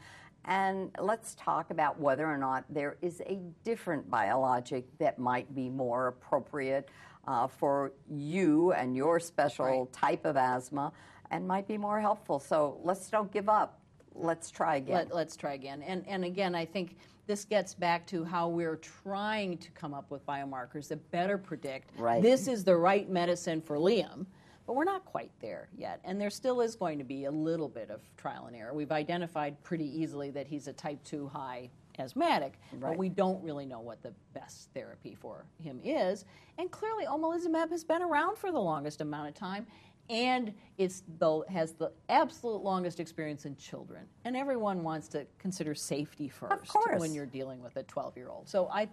And 0.47 0.91
let's 0.99 1.35
talk 1.35 1.71
about 1.71 2.01
whether 2.01 2.27
or 2.27 2.39
not 2.39 2.65
there 2.71 2.97
is 3.03 3.21
a 3.27 3.39
different 3.63 4.11
biologic 4.11 4.87
that 4.99 5.19
might 5.19 5.55
be 5.55 5.69
more 5.69 6.07
appropriate 6.07 6.89
uh, 7.27 7.47
for 7.47 7.93
you 8.09 8.73
and 8.73 8.97
your 8.97 9.21
special 9.21 9.65
Right. 9.67 9.93
type 9.93 10.25
of 10.25 10.37
asthma. 10.37 10.93
and 11.33 11.47
might 11.47 11.69
be 11.69 11.79
more 11.79 12.01
helpful. 12.01 12.41
So 12.41 12.81
let's 12.83 13.09
don't 13.09 13.31
give 13.31 13.49
up. 13.49 13.79
Let's 14.17 14.51
try 14.51 14.77
again. 14.77 15.09
Let, 15.13 15.29
us 15.29 15.37
try 15.37 15.55
again. 15.55 15.81
And, 15.83 16.05
and 16.09 16.25
again, 16.25 16.57
I 16.57 16.65
think 16.65 16.97
this 17.29 17.45
gets 17.45 17.73
back 17.73 18.05
to 18.09 18.25
how 18.25 18.49
we're 18.49 18.75
trying 18.77 19.57
to 19.59 19.71
come 19.71 19.95
up 19.95 20.11
with 20.11 20.27
biomarkers 20.27 20.89
that 20.89 21.09
better 21.13 21.39
predict 21.39 21.93
right. 21.97 22.21
this 22.21 22.49
is 22.49 22.65
the 22.65 22.77
right 22.77 23.09
medicine 23.09 23.61
for 23.61 23.77
Liam. 23.77 24.27
But 24.67 24.75
we're 24.75 24.85
not 24.85 25.05
quite 25.05 25.31
there 25.41 25.69
yet. 25.77 26.01
And 26.05 26.21
there 26.21 26.31
still 26.31 26.61
is 26.61 26.75
going 26.75 26.99
to 26.99 27.05
be 27.05 27.27
a 27.27 27.31
little 27.31 27.69
bit 27.69 27.91
of 27.91 28.01
trial 28.17 28.47
and 28.47 28.57
error. 28.57 28.75
We've 28.75 28.91
identified 28.93 29.63
pretty 29.63 29.87
easily 30.01 30.31
that 30.33 30.49
he's 30.49 30.67
a 30.67 30.73
type 30.73 31.03
2 31.05 31.29
high 31.29 31.71
asthmatic, 32.01 32.59
right. 32.73 32.81
but 32.81 32.99
we 32.99 33.09
don't 33.09 33.43
really 33.43 33.67
know 33.67 33.81
what 33.81 34.03
the 34.03 34.13
best 34.35 34.71
therapy 34.75 35.15
for 35.15 35.47
him 35.63 35.81
is. 35.85 36.25
And 36.59 36.71
clearly, 36.71 37.07
omalizumab 37.07 37.71
has 37.71 37.85
been 37.85 38.03
around 38.03 38.37
for 38.37 38.51
the 38.51 38.61
longest 38.61 39.01
amount 39.01 39.29
of 39.29 39.35
time, 39.35 39.67
and 40.09 40.53
it's 40.77 41.05
the, 41.19 41.43
has 41.49 41.73
the 41.75 41.93
absolute 42.09 42.63
longest 42.63 42.99
experience 42.99 43.45
in 43.45 43.57
children. 43.57 44.03
And 44.25 44.37
everyone 44.37 44.83
wants 44.83 45.07
to 45.09 45.27
consider 45.39 45.75
safety 45.75 46.29
first 46.29 46.75
when 46.99 47.15
you're 47.15 47.27
dealing 47.27 47.63
with 47.63 47.77
a 47.77 47.85
12 47.85 48.17
year 48.17 48.29
old. 48.29 48.49
So 48.49 48.69
I 48.69 48.89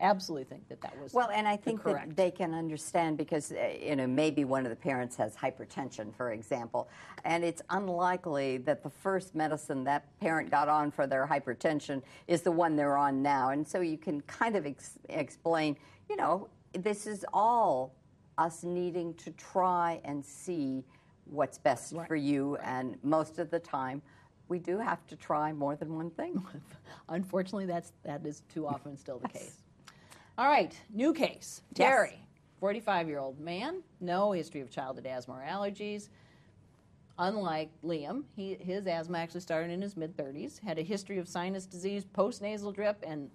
absolutely 0.00 0.44
think 0.44 0.68
that 0.68 0.80
that 0.80 1.00
was 1.00 1.12
well, 1.12 1.30
and 1.30 1.46
I 1.46 1.56
think 1.56 1.82
correct. 1.82 2.08
that 2.08 2.16
they 2.16 2.30
can 2.30 2.54
understand 2.54 3.16
because 3.16 3.52
uh, 3.52 3.74
you 3.80 3.96
know 3.96 4.06
maybe 4.06 4.44
one 4.44 4.64
of 4.64 4.70
the 4.70 4.76
parents 4.76 5.16
has 5.16 5.34
hypertension, 5.34 6.14
for 6.14 6.32
example, 6.32 6.88
and 7.24 7.44
it's 7.44 7.62
unlikely 7.70 8.58
that 8.58 8.82
the 8.82 8.90
first 8.90 9.34
medicine 9.34 9.84
that 9.84 10.06
parent 10.20 10.50
got 10.50 10.68
on 10.68 10.90
for 10.90 11.06
their 11.06 11.26
hypertension 11.26 12.02
is 12.28 12.42
the 12.42 12.52
one 12.52 12.76
they're 12.76 12.96
on 12.96 13.22
now, 13.22 13.50
and 13.50 13.66
so 13.66 13.80
you 13.80 13.98
can 13.98 14.20
kind 14.22 14.56
of 14.56 14.66
ex- 14.66 14.98
explain, 15.08 15.76
you 16.08 16.16
know, 16.16 16.48
this 16.72 17.06
is 17.06 17.24
all 17.32 17.94
us 18.38 18.64
needing 18.64 19.14
to 19.14 19.30
try 19.32 20.00
and 20.04 20.24
see 20.24 20.84
what's 21.26 21.58
best 21.58 21.92
right. 21.92 22.06
for 22.06 22.16
you, 22.16 22.56
right. 22.56 22.66
and 22.66 22.98
most 23.02 23.38
of 23.38 23.50
the 23.50 23.58
time 23.58 24.02
we 24.48 24.58
do 24.58 24.78
have 24.78 25.06
to 25.08 25.16
try 25.16 25.52
more 25.52 25.76
than 25.76 25.94
one 25.96 26.10
thing. 26.10 26.42
Unfortunately, 27.08 27.66
that's 27.66 27.92
that 28.04 28.24
is 28.24 28.42
too 28.52 28.66
often 28.66 28.96
still 28.96 29.18
the 29.18 29.28
case. 29.28 29.62
All 30.36 30.48
right, 30.48 30.78
new 30.92 31.12
case. 31.12 31.62
Terry, 31.74 32.10
yes. 32.12 32.20
45 32.60 33.08
year 33.08 33.18
old 33.18 33.38
man, 33.38 33.82
no 34.00 34.32
history 34.32 34.60
of 34.60 34.70
childhood 34.70 35.06
asthma 35.06 35.34
or 35.34 35.44
allergies. 35.48 36.08
Unlike 37.16 37.70
Liam, 37.84 38.24
he, 38.34 38.54
his 38.54 38.88
asthma 38.88 39.18
actually 39.18 39.40
started 39.40 39.70
in 39.70 39.80
his 39.80 39.96
mid 39.96 40.16
30s, 40.16 40.58
had 40.60 40.78
a 40.78 40.82
history 40.82 41.18
of 41.18 41.28
sinus 41.28 41.64
disease, 41.64 42.04
post 42.04 42.42
nasal 42.42 42.72
drip, 42.72 43.04
and 43.06 43.30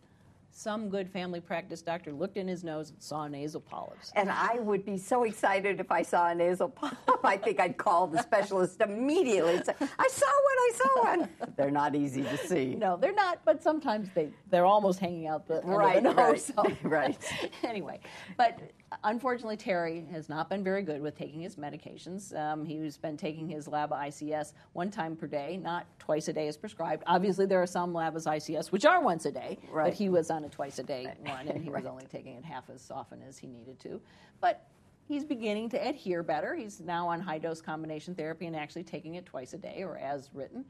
some 0.51 0.89
good 0.89 1.09
family 1.09 1.39
practice 1.39 1.81
doctor 1.81 2.11
looked 2.11 2.37
in 2.37 2.47
his 2.47 2.63
nose 2.63 2.89
and 2.89 3.01
saw 3.01 3.27
nasal 3.27 3.61
polyps. 3.61 4.11
And 4.15 4.29
I 4.29 4.55
would 4.59 4.85
be 4.85 4.97
so 4.97 5.23
excited 5.23 5.79
if 5.79 5.91
I 5.91 6.01
saw 6.01 6.29
a 6.29 6.35
nasal 6.35 6.69
polyp. 6.69 6.97
I 7.23 7.37
think 7.37 7.59
I'd 7.59 7.77
call 7.77 8.07
the 8.07 8.21
specialist 8.21 8.81
immediately 8.81 9.55
and 9.55 9.65
say, 9.65 9.73
I 9.79 10.07
saw 10.07 10.25
one, 10.25 10.57
I 10.57 10.71
saw 10.75 11.03
one. 11.03 11.29
They're 11.55 11.71
not 11.71 11.95
easy 11.95 12.23
to 12.23 12.37
see. 12.37 12.75
No, 12.75 12.97
they're 12.97 13.13
not, 13.13 13.39
but 13.45 13.63
sometimes 13.63 14.09
they, 14.13 14.29
they're 14.49 14.65
almost 14.65 14.99
hanging 14.99 15.27
out 15.27 15.47
the, 15.47 15.61
right, 15.63 16.03
the 16.03 16.13
nose. 16.13 16.17
Right, 16.17 16.39
so. 16.39 16.75
right. 16.83 17.17
anyway, 17.63 17.99
but 18.37 18.59
unfortunately, 19.03 19.57
Terry 19.57 20.05
has 20.11 20.29
not 20.29 20.49
been 20.49 20.63
very 20.63 20.81
good 20.81 21.01
with 21.01 21.17
taking 21.17 21.41
his 21.41 21.55
medications. 21.55 22.35
Um, 22.37 22.65
he's 22.65 22.97
been 22.97 23.17
taking 23.17 23.47
his 23.47 23.67
LABA 23.67 23.91
ICS 23.91 24.53
one 24.73 24.89
time 24.89 25.15
per 25.15 25.27
day, 25.27 25.57
not 25.57 25.85
twice 25.99 26.27
a 26.27 26.33
day 26.33 26.47
as 26.47 26.57
prescribed. 26.57 27.03
Obviously, 27.07 27.45
there 27.45 27.61
are 27.61 27.67
some 27.67 27.93
LABAs 27.93 28.25
ICS 28.25 28.71
which 28.71 28.85
are 28.85 29.01
once 29.01 29.25
a 29.25 29.31
day, 29.31 29.57
right. 29.71 29.85
but 29.85 29.93
he 29.93 30.09
was 30.09 30.29
on 30.29 30.43
a 30.43 30.49
twice 30.49 30.79
a 30.79 30.83
day 30.83 31.13
one, 31.25 31.47
and 31.47 31.63
he 31.63 31.69
right. 31.71 31.83
was 31.83 31.91
only 31.91 32.05
taking 32.11 32.35
it 32.35 32.43
half 32.43 32.69
as 32.69 32.89
often 32.91 33.21
as 33.27 33.37
he 33.37 33.47
needed 33.47 33.79
to. 33.79 34.01
But 34.41 34.67
he's 35.07 35.23
beginning 35.23 35.69
to 35.69 35.87
adhere 35.87 36.23
better. 36.23 36.55
He's 36.55 36.79
now 36.79 37.07
on 37.07 37.19
high 37.19 37.39
dose 37.39 37.61
combination 37.61 38.15
therapy 38.15 38.45
and 38.47 38.55
actually 38.55 38.83
taking 38.83 39.15
it 39.15 39.25
twice 39.25 39.53
a 39.53 39.57
day 39.57 39.83
or 39.83 39.97
as 39.97 40.29
written. 40.33 40.65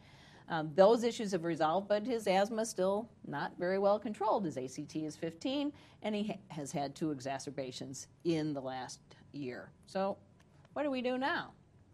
Um, 0.50 0.72
those 0.74 1.04
issues 1.04 1.32
have 1.32 1.44
resolved, 1.44 1.88
but 1.88 2.04
his 2.04 2.28
asthma 2.28 2.64
is 2.64 2.70
still 2.70 3.08
not 3.28 3.54
very 3.60 3.78
well 3.78 4.00
controlled. 4.00 4.46
His 4.46 4.58
ACT 4.58 4.96
is 4.96 5.16
15, 5.16 5.72
and 6.02 6.16
he 6.16 6.24
ha- 6.24 6.56
has 6.56 6.72
had 6.72 6.96
two 6.96 7.12
exacerbations 7.12 8.08
in 8.24 8.54
the 8.54 8.62
last 8.62 9.00
year. 9.32 9.70
So, 9.86 10.18
what 10.74 10.84
do 10.84 10.92
we 10.92 11.02
do 11.02 11.18
now? 11.18 11.52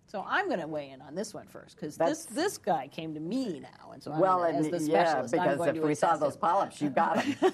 So 0.08 0.24
I'm 0.28 0.48
going 0.48 0.60
to 0.60 0.68
weigh 0.68 0.92
in 0.92 1.02
on 1.02 1.16
this 1.16 1.34
one 1.34 1.48
first 1.48 1.76
because 1.76 1.98
this 1.98 2.26
this 2.26 2.58
guy 2.58 2.88
came 2.88 3.14
to 3.16 3.20
me 3.20 3.60
now, 3.60 3.92
and 3.92 4.02
so 4.02 4.12
I'm 4.12 4.20
well, 4.20 4.38
gonna, 4.40 4.58
and 4.58 4.66
as 4.66 4.72
the 4.72 4.80
specialist, 4.80 5.34
yeah, 5.36 5.56
because 5.56 5.76
if 5.76 5.84
we 5.84 5.96
saw 5.96 6.16
those 6.16 6.38
polyps, 6.38 6.82
you 6.82 6.90
got 6.90 7.26
them. 7.42 7.52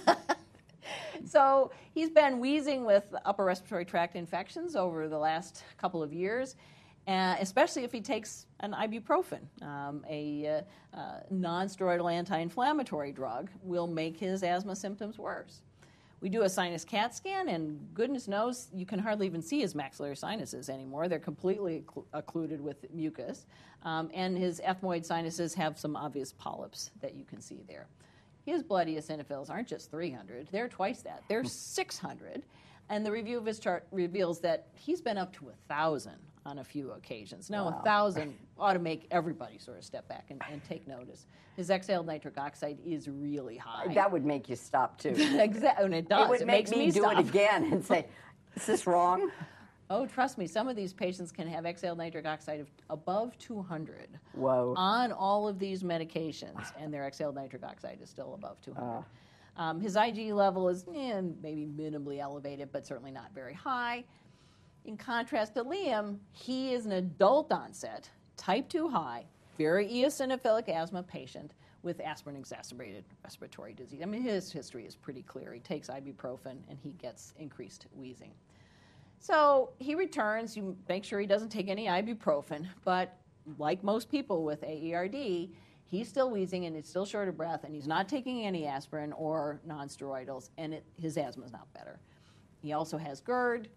so 1.25 1.71
he's 1.93 2.09
been 2.09 2.39
wheezing 2.39 2.85
with 2.85 3.15
upper 3.25 3.45
respiratory 3.45 3.85
tract 3.85 4.15
infections 4.15 4.75
over 4.75 5.07
the 5.07 5.17
last 5.17 5.63
couple 5.77 6.03
of 6.03 6.13
years, 6.13 6.55
uh, 7.07 7.35
especially 7.39 7.83
if 7.83 7.91
he 7.91 8.01
takes 8.01 8.45
an 8.59 8.73
ibuprofen, 8.73 9.41
um, 9.61 10.05
a 10.09 10.63
uh, 10.93 10.97
uh, 10.97 11.19
non-steroidal 11.29 12.11
anti-inflammatory 12.11 13.11
drug, 13.11 13.49
will 13.63 13.87
make 13.87 14.17
his 14.17 14.43
asthma 14.43 14.75
symptoms 14.75 15.17
worse. 15.17 15.61
We 16.21 16.29
do 16.29 16.43
a 16.43 16.49
sinus 16.49 16.85
CAT 16.85 17.15
scan, 17.15 17.49
and 17.49 17.79
goodness 17.95 18.27
knows 18.27 18.67
you 18.71 18.85
can 18.85 18.99
hardly 18.99 19.25
even 19.25 19.41
see 19.41 19.61
his 19.61 19.73
maxillary 19.73 20.15
sinuses 20.15 20.69
anymore. 20.69 21.07
They're 21.07 21.17
completely 21.17 21.83
occluded 22.13 22.61
with 22.61 22.85
mucus. 22.93 23.47
Um, 23.83 24.11
and 24.13 24.37
his 24.37 24.61
ethmoid 24.61 25.03
sinuses 25.03 25.55
have 25.55 25.79
some 25.79 25.95
obvious 25.95 26.33
polyps 26.33 26.91
that 27.01 27.15
you 27.15 27.25
can 27.25 27.41
see 27.41 27.63
there. 27.67 27.87
His 28.45 28.61
blood 28.61 28.87
eosinophils 28.87 29.49
aren't 29.49 29.67
just 29.67 29.89
300, 29.89 30.49
they're 30.51 30.69
twice 30.69 31.01
that. 31.01 31.23
They're 31.27 31.43
600. 31.43 32.43
And 32.89 33.05
the 33.05 33.11
review 33.11 33.37
of 33.39 33.45
his 33.45 33.57
chart 33.57 33.87
reveals 33.91 34.41
that 34.41 34.67
he's 34.73 35.01
been 35.01 35.17
up 35.17 35.33
to 35.37 35.45
1,000 35.45 36.13
on 36.45 36.59
a 36.59 36.63
few 36.63 36.91
occasions. 36.91 37.49
Now, 37.49 37.65
wow. 37.65 37.75
1,000 37.77 38.35
ought 38.57 38.73
to 38.73 38.79
make 38.79 39.07
everybody 39.11 39.57
sort 39.57 39.77
of 39.77 39.83
step 39.83 40.07
back 40.07 40.25
and, 40.29 40.41
and, 40.51 40.63
take 40.63 40.87
notice. 40.87 41.27
His 41.55 41.69
exhaled 41.69 42.07
nitric 42.07 42.37
oxide 42.37 42.79
is 42.85 43.07
really 43.07 43.57
high. 43.57 43.93
That 43.93 44.11
would 44.11 44.25
make 44.25 44.49
you 44.49 44.55
stop, 44.55 44.97
too. 44.97 45.09
exactly, 45.17 45.85
and 45.85 45.93
it 45.93 46.09
does. 46.09 46.25
It 46.25 46.29
would 46.29 46.41
it 46.41 46.47
make 46.47 46.69
me, 46.69 46.85
me 46.87 46.91
do 46.91 47.09
it 47.09 47.19
again 47.29 47.71
and 47.71 47.85
say, 47.85 48.07
is 48.55 48.65
this 48.65 48.87
wrong? 48.87 49.31
Oh, 49.89 50.05
trust 50.05 50.37
me, 50.37 50.47
some 50.47 50.69
of 50.69 50.75
these 50.75 50.93
patients 50.93 51.31
can 51.31 51.47
have 51.47 51.65
exhaled 51.65 51.97
nitric 51.97 52.25
oxide 52.25 52.61
of 52.61 52.69
above 52.89 53.37
200 53.37 54.17
Whoa. 54.33 54.73
on 54.77 55.11
all 55.11 55.47
of 55.47 55.59
these 55.59 55.83
medications, 55.83 56.71
and 56.79 56.93
their 56.93 57.05
exhaled 57.05 57.35
nitric 57.35 57.63
oxide 57.63 57.99
is 58.01 58.09
still 58.09 58.33
above 58.33 58.61
200. 58.61 58.81
Uh. 58.81 59.01
Um, 59.57 59.81
his 59.81 59.97
IgE 59.97 60.33
level 60.33 60.69
is 60.69 60.85
eh, 60.95 61.21
maybe 61.43 61.65
minimally 61.65 62.19
elevated, 62.19 62.71
but 62.71 62.87
certainly 62.87 63.11
not 63.11 63.33
very 63.35 63.53
high. 63.53 64.05
In 64.85 64.97
contrast 64.97 65.53
to 65.55 65.63
Liam, 65.63 66.17
he 66.31 66.73
is 66.73 66.85
an 66.85 66.93
adult 66.93 67.51
onset, 67.51 68.09
type 68.35 68.67
2 68.69 68.89
high, 68.89 69.25
very 69.57 69.87
eosinophilic 69.87 70.69
asthma 70.69 71.03
patient 71.03 71.53
with 71.83 71.99
aspirin 72.01 72.35
exacerbated 72.35 73.03
respiratory 73.23 73.73
disease. 73.73 74.01
I 74.01 74.05
mean, 74.05 74.21
his 74.21 74.51
history 74.51 74.85
is 74.85 74.95
pretty 74.95 75.23
clear. 75.23 75.53
He 75.53 75.59
takes 75.59 75.87
ibuprofen 75.87 76.57
and 76.69 76.77
he 76.81 76.91
gets 76.93 77.33
increased 77.37 77.87
wheezing. 77.95 78.31
So 79.19 79.71
he 79.77 79.93
returns. 79.93 80.57
You 80.57 80.75
make 80.89 81.03
sure 81.03 81.19
he 81.19 81.27
doesn't 81.27 81.49
take 81.49 81.69
any 81.69 81.85
ibuprofen, 81.85 82.67
but 82.83 83.17
like 83.57 83.83
most 83.83 84.09
people 84.09 84.43
with 84.43 84.61
AERD, 84.63 85.49
he's 85.83 86.07
still 86.07 86.31
wheezing 86.31 86.65
and 86.65 86.75
he's 86.75 86.87
still 86.87 87.05
short 87.05 87.27
of 87.27 87.37
breath, 87.37 87.63
and 87.63 87.75
he's 87.75 87.87
not 87.87 88.09
taking 88.09 88.45
any 88.45 88.65
aspirin 88.65 89.13
or 89.13 89.59
nonsteroidals, 89.67 90.49
and 90.57 90.73
it, 90.73 90.85
his 90.99 91.17
asthma 91.17 91.45
is 91.45 91.51
not 91.51 91.71
better. 91.73 91.99
He 92.61 92.73
also 92.73 92.97
has 92.97 93.21
GERD. 93.21 93.69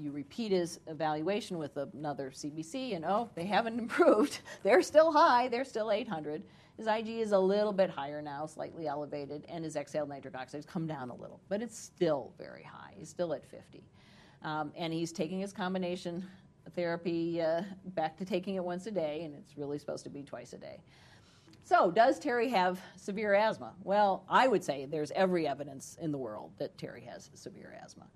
You 0.00 0.12
repeat 0.12 0.50
his 0.50 0.80
evaluation 0.86 1.58
with 1.58 1.76
another 1.76 2.30
CBC, 2.30 2.96
and 2.96 3.04
oh, 3.04 3.28
they 3.34 3.44
haven't 3.44 3.78
improved. 3.78 4.40
They're 4.62 4.82
still 4.82 5.12
high. 5.12 5.48
They're 5.48 5.64
still 5.64 5.92
800. 5.92 6.42
His 6.78 6.86
Ig 6.86 7.08
is 7.08 7.32
a 7.32 7.38
little 7.38 7.72
bit 7.72 7.90
higher 7.90 8.22
now, 8.22 8.46
slightly 8.46 8.86
elevated, 8.86 9.44
and 9.50 9.62
his 9.62 9.76
exhaled 9.76 10.08
nitric 10.08 10.34
oxide 10.34 10.58
has 10.58 10.64
come 10.64 10.86
down 10.86 11.10
a 11.10 11.14
little, 11.14 11.38
but 11.50 11.60
it's 11.60 11.78
still 11.78 12.32
very 12.38 12.62
high. 12.62 12.94
He's 12.96 13.10
still 13.10 13.34
at 13.34 13.44
50. 13.44 13.84
Um, 14.42 14.72
and 14.74 14.90
he's 14.90 15.12
taking 15.12 15.40
his 15.40 15.52
combination 15.52 16.26
therapy 16.74 17.42
uh, 17.42 17.62
back 17.88 18.16
to 18.16 18.24
taking 18.24 18.54
it 18.54 18.64
once 18.64 18.86
a 18.86 18.90
day, 18.90 19.24
and 19.24 19.34
it's 19.34 19.58
really 19.58 19.78
supposed 19.78 20.04
to 20.04 20.10
be 20.10 20.22
twice 20.22 20.54
a 20.54 20.58
day. 20.58 20.80
So, 21.64 21.90
does 21.90 22.18
Terry 22.18 22.48
have 22.48 22.80
severe 22.96 23.34
asthma? 23.34 23.74
Well, 23.84 24.24
I 24.28 24.48
would 24.48 24.64
say 24.64 24.86
there's 24.86 25.10
every 25.10 25.46
evidence 25.46 25.98
in 26.00 26.10
the 26.10 26.18
world 26.18 26.52
that 26.58 26.76
Terry 26.78 27.02
has 27.02 27.30
severe 27.34 27.78
asthma. 27.84 28.06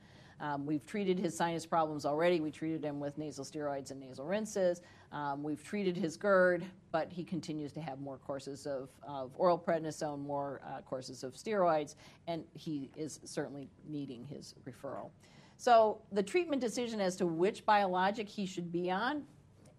Um, 0.40 0.66
we've 0.66 0.84
treated 0.84 1.18
his 1.18 1.36
sinus 1.36 1.66
problems 1.66 2.04
already. 2.04 2.40
We 2.40 2.50
treated 2.50 2.84
him 2.84 3.00
with 3.00 3.18
nasal 3.18 3.44
steroids 3.44 3.90
and 3.90 4.00
nasal 4.00 4.26
rinses. 4.26 4.80
Um, 5.12 5.42
we've 5.42 5.62
treated 5.62 5.96
his 5.96 6.16
GERD, 6.16 6.64
but 6.90 7.12
he 7.12 7.24
continues 7.24 7.72
to 7.72 7.80
have 7.80 8.00
more 8.00 8.18
courses 8.18 8.66
of, 8.66 8.88
of 9.06 9.30
oral 9.36 9.58
prednisone, 9.58 10.20
more 10.20 10.60
uh, 10.66 10.80
courses 10.82 11.22
of 11.22 11.34
steroids, 11.34 11.94
and 12.26 12.44
he 12.54 12.90
is 12.96 13.20
certainly 13.24 13.68
needing 13.88 14.24
his 14.24 14.54
referral. 14.68 15.10
So 15.56 16.00
the 16.12 16.22
treatment 16.22 16.60
decision 16.60 17.00
as 17.00 17.16
to 17.16 17.26
which 17.26 17.64
biologic 17.64 18.28
he 18.28 18.44
should 18.44 18.72
be 18.72 18.90
on, 18.90 19.22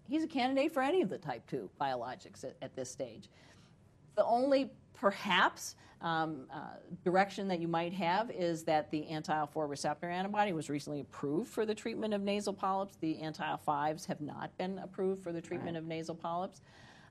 he's 0.08 0.24
a 0.24 0.28
candidate 0.28 0.72
for 0.72 0.82
any 0.82 1.02
of 1.02 1.10
the 1.10 1.18
type 1.18 1.46
2 1.48 1.68
biologics 1.80 2.44
at, 2.44 2.56
at 2.62 2.74
this 2.74 2.90
stage. 2.90 3.28
the 4.14 4.24
only 4.24 4.70
perhaps 4.94 5.76
um, 6.06 6.46
uh, 6.54 6.58
direction 7.04 7.48
that 7.48 7.58
you 7.58 7.66
might 7.66 7.92
have 7.92 8.30
is 8.30 8.62
that 8.62 8.92
the 8.92 9.08
anti-IL-4 9.08 9.68
receptor 9.68 10.08
antibody 10.08 10.52
was 10.52 10.70
recently 10.70 11.00
approved 11.00 11.50
for 11.50 11.66
the 11.66 11.74
treatment 11.74 12.14
of 12.14 12.22
nasal 12.22 12.52
polyps. 12.52 12.96
The 13.00 13.18
anti-IL-5s 13.18 14.06
have 14.06 14.20
not 14.20 14.56
been 14.56 14.78
approved 14.78 15.20
for 15.20 15.32
the 15.32 15.40
treatment 15.40 15.74
right. 15.74 15.82
of 15.82 15.84
nasal 15.84 16.14
polyps. 16.14 16.60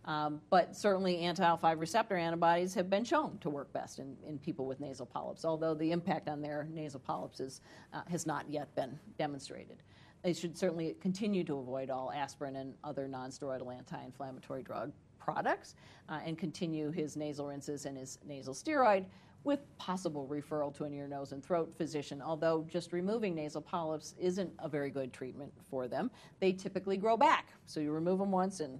Um, 0.06 0.40
but 0.50 0.78
certainly 0.78 1.20
anti-IL-5 1.20 1.78
receptor 1.78 2.16
antibodies 2.16 2.74
have 2.76 2.90
been 2.90 3.04
shown 3.04 3.38
to 3.40 3.50
work 3.50 3.74
best 3.74 4.00
in, 4.00 4.16
in 4.26 4.40
people 4.40 4.66
with 4.66 4.80
nasal 4.80 5.06
polyps, 5.06 5.44
although 5.44 5.74
the 5.74 5.92
impact 5.92 6.30
on 6.30 6.42
their 6.42 6.66
nasal 6.72 7.02
polyps 7.02 7.42
is, 7.42 7.60
uh, 7.92 8.02
has 8.10 8.26
not 8.26 8.50
yet 8.50 8.74
been 8.76 8.98
demonstrated. 9.18 9.84
They 10.24 10.32
should 10.32 10.58
certainly 10.58 10.96
continue 11.02 11.44
to 11.44 11.58
avoid 11.58 11.90
all 11.90 12.14
aspirin 12.14 12.56
and 12.56 12.76
other 12.84 13.10
nonsteroidal 13.10 13.76
anti-inflammatory 13.76 14.64
drug 14.64 14.94
products 15.26 15.76
uh, 16.08 16.20
and 16.24 16.38
continue 16.38 16.92
his 16.92 17.18
nasal 17.18 17.48
rinses 17.48 17.86
and 17.86 17.98
his 17.98 18.20
nasal 18.26 18.54
steroid 18.54 19.06
with 19.44 19.60
possible 19.78 20.28
referral 20.30 20.76
to 20.76 20.86
an 20.86 20.94
ear, 20.94 21.08
nose, 21.08 21.32
and 21.32 21.44
throat 21.44 21.72
physician. 21.76 22.22
Although 22.22 22.66
just 22.68 22.94
removing 22.94 23.36
nasal 23.36 23.62
polyps 23.62 24.16
isn't 24.20 24.52
a 24.60 24.68
very 24.68 24.90
good 24.90 25.14
treatment 25.14 25.54
for 25.70 25.88
them, 25.88 26.10
they 26.40 26.52
typically 26.52 26.98
grow 26.98 27.16
back. 27.16 27.54
So 27.68 27.80
you 27.80 27.92
remove 27.92 28.20
them 28.20 28.32
once, 28.32 28.60
and 28.60 28.80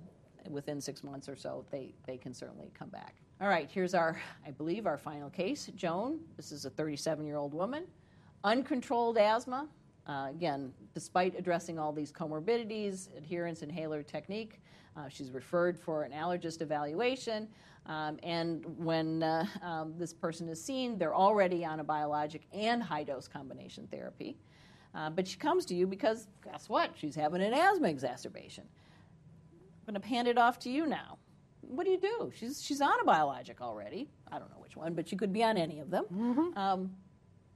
within 0.50 0.82
six 0.82 1.04
months 1.04 1.30
or 1.30 1.36
so, 1.36 1.66
they, 1.72 1.94
they 2.08 2.18
can 2.18 2.34
certainly 2.34 2.72
come 2.78 2.90
back. 2.90 3.16
All 3.42 3.48
right, 3.48 3.70
here's 3.72 3.94
our, 3.94 4.20
I 4.46 4.52
believe, 4.52 4.88
our 4.88 4.98
final 4.98 5.30
case. 5.30 5.70
Joan, 5.76 6.20
this 6.36 6.52
is 6.52 6.66
a 6.66 6.70
37 6.70 7.26
year 7.26 7.38
old 7.38 7.54
woman, 7.54 7.86
uncontrolled 8.44 9.18
asthma. 9.18 9.68
Uh, 10.08 10.28
again, 10.30 10.72
despite 10.94 11.38
addressing 11.38 11.80
all 11.80 11.92
these 11.92 12.12
comorbidities, 12.12 13.16
adherence, 13.18 13.62
inhaler 13.62 14.04
technique, 14.04 14.62
uh, 14.98 15.10
she's 15.10 15.32
referred 15.32 15.78
for 15.78 16.04
an 16.04 16.12
allergist 16.12 16.62
evaluation. 16.62 17.48
Um, 17.86 18.18
and 18.24 18.66
when 18.78 19.22
uh, 19.22 19.46
um, 19.62 19.94
this 19.98 20.14
person 20.14 20.50
is 20.50 20.64
seen, 20.64 20.98
they're 20.98 21.16
already 21.16 21.64
on 21.64 21.80
a 21.80 21.84
biologic 21.84 22.44
and 22.54 22.82
high 22.82 23.04
dose 23.04 23.28
combination 23.28 23.88
therapy. 23.92 24.38
Uh, 24.96 25.10
but 25.10 25.28
she 25.28 25.38
comes 25.38 25.66
to 25.66 25.76
you 25.76 25.86
because, 25.86 26.28
guess 26.44 26.70
what? 26.70 26.92
She's 26.96 27.16
having 27.16 27.42
an 27.42 27.54
asthma 27.54 27.90
exacerbation. 27.90 28.64
I'm 29.88 29.94
going 29.94 30.02
to 30.02 30.08
hand 30.08 30.28
it 30.28 30.38
off 30.38 30.58
to 30.60 30.70
you 30.70 30.88
now. 30.88 31.18
What 31.62 31.86
do 31.86 31.92
you 31.92 32.00
do? 32.00 32.32
She's, 32.34 32.64
she's 32.64 32.82
on 32.82 33.00
a 33.02 33.04
biologic 33.04 33.62
already. 33.62 34.08
I 34.32 34.40
don't 34.40 34.50
know 34.50 34.60
which 34.60 34.78
one, 34.78 34.94
but 34.94 35.08
she 35.08 35.16
could 35.16 35.34
be 35.34 35.44
on 35.44 35.58
any 35.58 35.80
of 35.80 35.92
them. 35.92 36.06
Mm-hmm. 36.14 36.58
Um, 36.58 36.92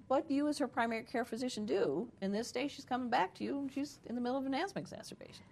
what 0.08 0.28
do 0.28 0.34
you, 0.34 0.48
as 0.48 0.58
her 0.58 0.68
primary 0.68 1.04
care 1.04 1.24
physician, 1.24 1.66
do 1.66 2.08
in 2.22 2.32
this 2.32 2.52
day? 2.52 2.68
She's 2.68 2.86
coming 2.86 3.10
back 3.10 3.34
to 3.36 3.44
you 3.44 3.60
and 3.60 3.72
she's 3.72 4.00
in 4.08 4.16
the 4.16 4.22
middle 4.22 4.38
of 4.38 4.46
an 4.46 4.54
asthma 4.54 4.82
exacerbation. 4.82 5.46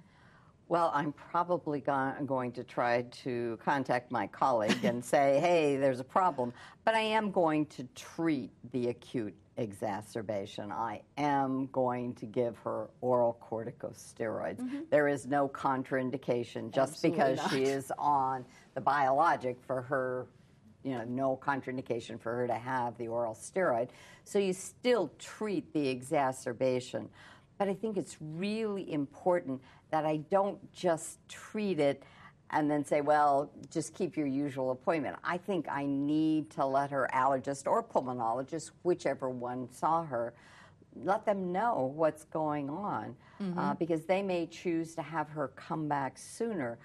Well, 0.70 0.92
I'm 0.94 1.14
probably 1.14 1.80
go- 1.80 2.14
going 2.26 2.52
to 2.54 2.64
try 2.64 3.04
to 3.24 3.58
contact 3.64 4.12
my 4.12 4.28
colleague 4.28 4.84
and 4.84 5.04
say, 5.14 5.40
hey, 5.40 5.78
there's 5.78 6.00
a 6.00 6.04
problem. 6.06 6.54
But 6.84 6.96
I 6.96 7.02
am 7.02 7.32
going 7.32 7.66
to 7.68 7.84
treat 7.96 8.52
the 8.72 8.90
acute 8.90 9.34
exacerbation. 9.56 10.72
I 10.72 11.02
am 11.18 11.68
going 11.72 12.14
to 12.16 12.26
give 12.26 12.58
her 12.60 12.90
oral 13.02 13.40
corticosteroids. 13.50 14.60
Mm-hmm. 14.60 14.80
There 14.90 15.08
is 15.08 15.26
no 15.26 15.48
contraindication 15.48 16.72
just 16.72 16.94
Absolutely 16.94 17.10
because 17.12 17.38
not. 17.38 17.52
she 17.52 17.64
is 17.64 17.92
on 17.98 18.46
the 18.76 18.82
biologic 18.82 19.58
for 19.66 19.82
her 19.84 20.28
you 20.84 20.94
know, 20.94 21.04
no 21.04 21.36
contraindication 21.36 22.20
for 22.20 22.34
her 22.34 22.48
to 22.48 22.54
have 22.54 22.98
the 22.98 23.08
oral 23.08 23.34
steroid. 23.34 23.90
So 24.24 24.40
you 24.40 24.54
still 24.54 25.12
treat 25.20 25.74
the 25.74 25.86
exacerbation. 25.86 27.10
But 27.58 27.68
I 27.68 27.74
think 27.74 27.98
it's 27.98 28.18
really 28.20 28.92
important 28.92 29.62
that 29.92 30.06
I 30.06 30.18
don't 30.30 30.72
just 30.74 31.20
treat 31.28 31.80
it 31.80 32.04
and 32.52 32.72
then 32.72 32.84
say, 32.86 33.02
well, 33.02 33.52
just 33.70 33.94
keep 33.94 34.16
your 34.16 34.28
usual 34.28 34.72
appointment. 34.72 35.18
I 35.24 35.38
think 35.38 35.68
I 35.70 35.86
need 35.86 36.50
to 36.52 36.66
let 36.66 36.92
her 36.92 37.10
allergist 37.14 37.68
or 37.68 37.84
pulmonologist, 37.84 38.72
whichever 38.84 39.30
one 39.30 39.68
saw 39.72 40.06
her, 40.06 40.34
let 41.04 41.26
them 41.26 41.52
know 41.52 41.92
what's 41.96 42.24
going 42.26 42.70
on 42.70 43.16
mm-hmm. 43.42 43.60
uh, 43.60 43.74
because 43.76 44.06
they 44.06 44.22
may 44.24 44.46
choose 44.48 44.96
to 44.96 45.02
have 45.02 45.30
her 45.30 45.50
come 45.50 45.88
back 45.88 46.18
sooner 46.18 46.78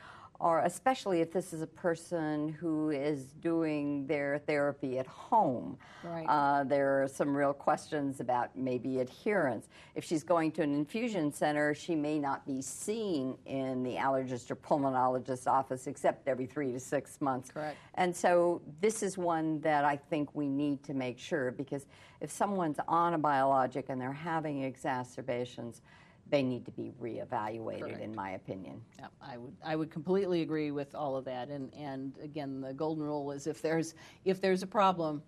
or 0.42 0.58
especially 0.60 1.20
if 1.20 1.32
this 1.32 1.52
is 1.52 1.62
a 1.62 1.66
person 1.68 2.48
who 2.48 2.90
is 2.90 3.26
doing 3.40 4.04
their 4.08 4.38
therapy 4.38 4.98
at 4.98 5.06
home. 5.06 5.78
Right. 6.02 6.26
Uh, 6.28 6.64
there 6.64 7.04
are 7.04 7.06
some 7.06 7.34
real 7.34 7.52
questions 7.52 8.18
about 8.18 8.56
maybe 8.56 8.98
adherence. 8.98 9.68
If 9.94 10.04
she's 10.04 10.24
going 10.24 10.50
to 10.52 10.62
an 10.62 10.74
infusion 10.74 11.32
center, 11.32 11.74
she 11.74 11.94
may 11.94 12.18
not 12.18 12.44
be 12.44 12.60
seen 12.60 13.38
in 13.46 13.84
the 13.84 13.94
allergist 13.94 14.50
or 14.50 14.56
pulmonologist 14.56 15.46
office 15.46 15.86
except 15.86 16.26
every 16.26 16.46
three 16.46 16.72
to 16.72 16.80
six 16.80 17.20
months. 17.20 17.52
Correct. 17.52 17.76
And 17.94 18.14
so 18.14 18.62
this 18.80 19.04
is 19.04 19.16
one 19.16 19.60
that 19.60 19.84
I 19.84 19.96
think 19.96 20.34
we 20.34 20.48
need 20.48 20.82
to 20.84 20.92
make 20.92 21.20
sure 21.20 21.52
because 21.52 21.86
if 22.20 22.32
someone's 22.32 22.78
on 22.88 23.14
a 23.14 23.18
biologic 23.18 23.90
and 23.90 24.00
they're 24.00 24.12
having 24.12 24.64
exacerbations, 24.64 25.82
they 26.30 26.42
need 26.42 26.64
to 26.64 26.70
be 26.70 26.92
reevaluated, 27.00 27.80
Correct. 27.80 28.00
in 28.00 28.14
my 28.14 28.30
opinion. 28.30 28.80
Yeah, 28.98 29.06
I 29.20 29.36
would 29.36 29.54
I 29.64 29.76
would 29.76 29.90
completely 29.90 30.42
agree 30.42 30.70
with 30.70 30.94
all 30.94 31.16
of 31.16 31.24
that. 31.26 31.48
And 31.48 31.72
and 31.74 32.12
again, 32.22 32.60
the 32.60 32.72
golden 32.72 33.04
rule 33.04 33.32
is 33.32 33.46
if 33.46 33.60
there's 33.60 33.94
if 34.24 34.40
there's 34.40 34.62
a 34.62 34.66
problem 34.66 35.22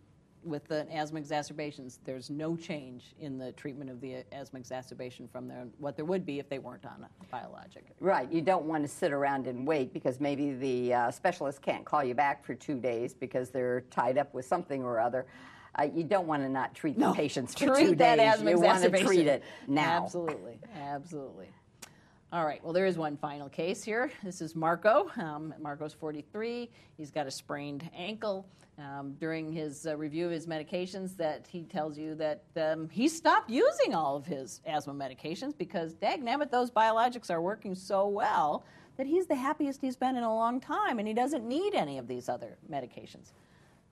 with 0.44 0.66
the 0.68 0.86
asthma 0.92 1.18
exacerbations, 1.18 2.00
there's 2.04 2.30
no 2.30 2.56
change 2.56 3.14
in 3.18 3.38
the 3.38 3.52
treatment 3.52 3.90
of 3.90 4.00
the 4.00 4.24
asthma 4.32 4.58
exacerbation 4.58 5.26
from 5.26 5.48
their, 5.48 5.66
what 5.78 5.96
there 5.96 6.04
would 6.04 6.26
be 6.26 6.38
if 6.38 6.48
they 6.48 6.58
weren't 6.58 6.84
on 6.84 7.04
a 7.04 7.24
biologic. 7.26 7.86
Right. 8.00 8.30
You 8.30 8.42
don't 8.42 8.66
want 8.66 8.84
to 8.84 8.88
sit 8.88 9.12
around 9.12 9.46
and 9.46 9.66
wait 9.66 9.92
because 9.92 10.20
maybe 10.20 10.52
the 10.52 10.94
uh, 10.94 11.10
specialist 11.10 11.62
can't 11.62 11.84
call 11.84 12.04
you 12.04 12.14
back 12.14 12.44
for 12.44 12.54
two 12.54 12.78
days 12.78 13.14
because 13.14 13.50
they're 13.50 13.82
tied 13.90 14.18
up 14.18 14.32
with 14.34 14.44
something 14.44 14.82
or 14.82 15.00
other 15.00 15.26
uh, 15.78 15.88
you 15.94 16.04
don't 16.04 16.26
want 16.26 16.42
to 16.42 16.48
not 16.48 16.74
treat 16.74 16.96
no, 16.96 17.10
the 17.10 17.16
patients 17.16 17.54
for 17.54 17.66
treat 17.74 17.84
two 17.84 17.94
that 17.96 18.16
days. 18.16 18.34
Asthma 18.34 18.50
you 18.50 18.60
want 18.60 18.82
to 18.82 19.04
treat 19.04 19.26
it 19.26 19.42
now. 19.66 20.02
Absolutely, 20.04 20.58
absolutely. 20.76 21.48
All 22.32 22.44
right, 22.44 22.62
well, 22.64 22.72
there 22.72 22.86
is 22.86 22.98
one 22.98 23.16
final 23.16 23.48
case 23.48 23.84
here. 23.84 24.10
This 24.24 24.40
is 24.40 24.56
Marco. 24.56 25.08
Um, 25.16 25.54
Marco's 25.60 25.92
43. 25.92 26.68
He's 26.96 27.12
got 27.12 27.28
a 27.28 27.30
sprained 27.30 27.88
ankle. 27.96 28.46
Um, 28.76 29.14
during 29.20 29.52
his 29.52 29.86
uh, 29.86 29.96
review 29.96 30.26
of 30.26 30.32
his 30.32 30.48
medications, 30.48 31.16
that 31.18 31.46
he 31.48 31.62
tells 31.62 31.96
you 31.96 32.16
that 32.16 32.42
um, 32.56 32.88
he 32.88 33.06
stopped 33.06 33.48
using 33.48 33.94
all 33.94 34.16
of 34.16 34.26
his 34.26 34.60
asthma 34.66 34.92
medications 34.92 35.56
because, 35.56 35.94
dagnabbit, 35.94 36.50
those 36.50 36.72
biologics 36.72 37.30
are 37.30 37.40
working 37.40 37.76
so 37.76 38.08
well 38.08 38.64
that 38.96 39.06
he's 39.06 39.28
the 39.28 39.36
happiest 39.36 39.80
he's 39.80 39.94
been 39.94 40.16
in 40.16 40.24
a 40.24 40.34
long 40.34 40.60
time 40.60 40.98
and 40.98 41.06
he 41.06 41.14
doesn't 41.14 41.46
need 41.46 41.74
any 41.74 41.98
of 41.98 42.08
these 42.08 42.28
other 42.28 42.58
medications. 42.68 43.30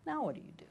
Now, 0.05 0.25
what 0.25 0.35
do 0.35 0.41
you 0.41 0.53
do? 0.57 0.65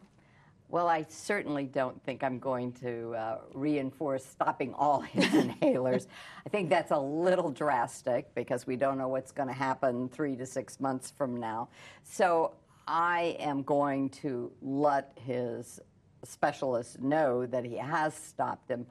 Well, 0.71 0.87
I 0.87 1.05
certainly 1.09 1.65
don't 1.65 2.01
think 2.05 2.23
I'm 2.23 2.39
going 2.39 2.71
to 2.81 3.13
uh, 3.13 3.37
reinforce 3.53 4.25
stopping 4.25 4.73
all 4.73 5.01
his 5.01 5.25
inhalers. 5.25 6.07
I 6.45 6.49
think 6.49 6.69
that's 6.69 6.91
a 6.91 6.97
little 6.97 7.51
drastic 7.51 8.33
because 8.35 8.65
we 8.65 8.77
don't 8.77 8.97
know 8.97 9.09
what's 9.09 9.33
going 9.33 9.49
to 9.49 9.53
happen 9.53 10.07
three 10.07 10.37
to 10.37 10.45
six 10.45 10.79
months 10.79 11.11
from 11.11 11.35
now. 11.35 11.67
So 12.03 12.53
I 12.87 13.35
am 13.37 13.63
going 13.63 14.11
to 14.21 14.49
let 14.61 15.11
his 15.15 15.81
specialist 16.23 17.01
know 17.01 17.45
that 17.45 17.65
he 17.65 17.75
has 17.75 18.13
stopped 18.13 18.69
them. 18.69 18.87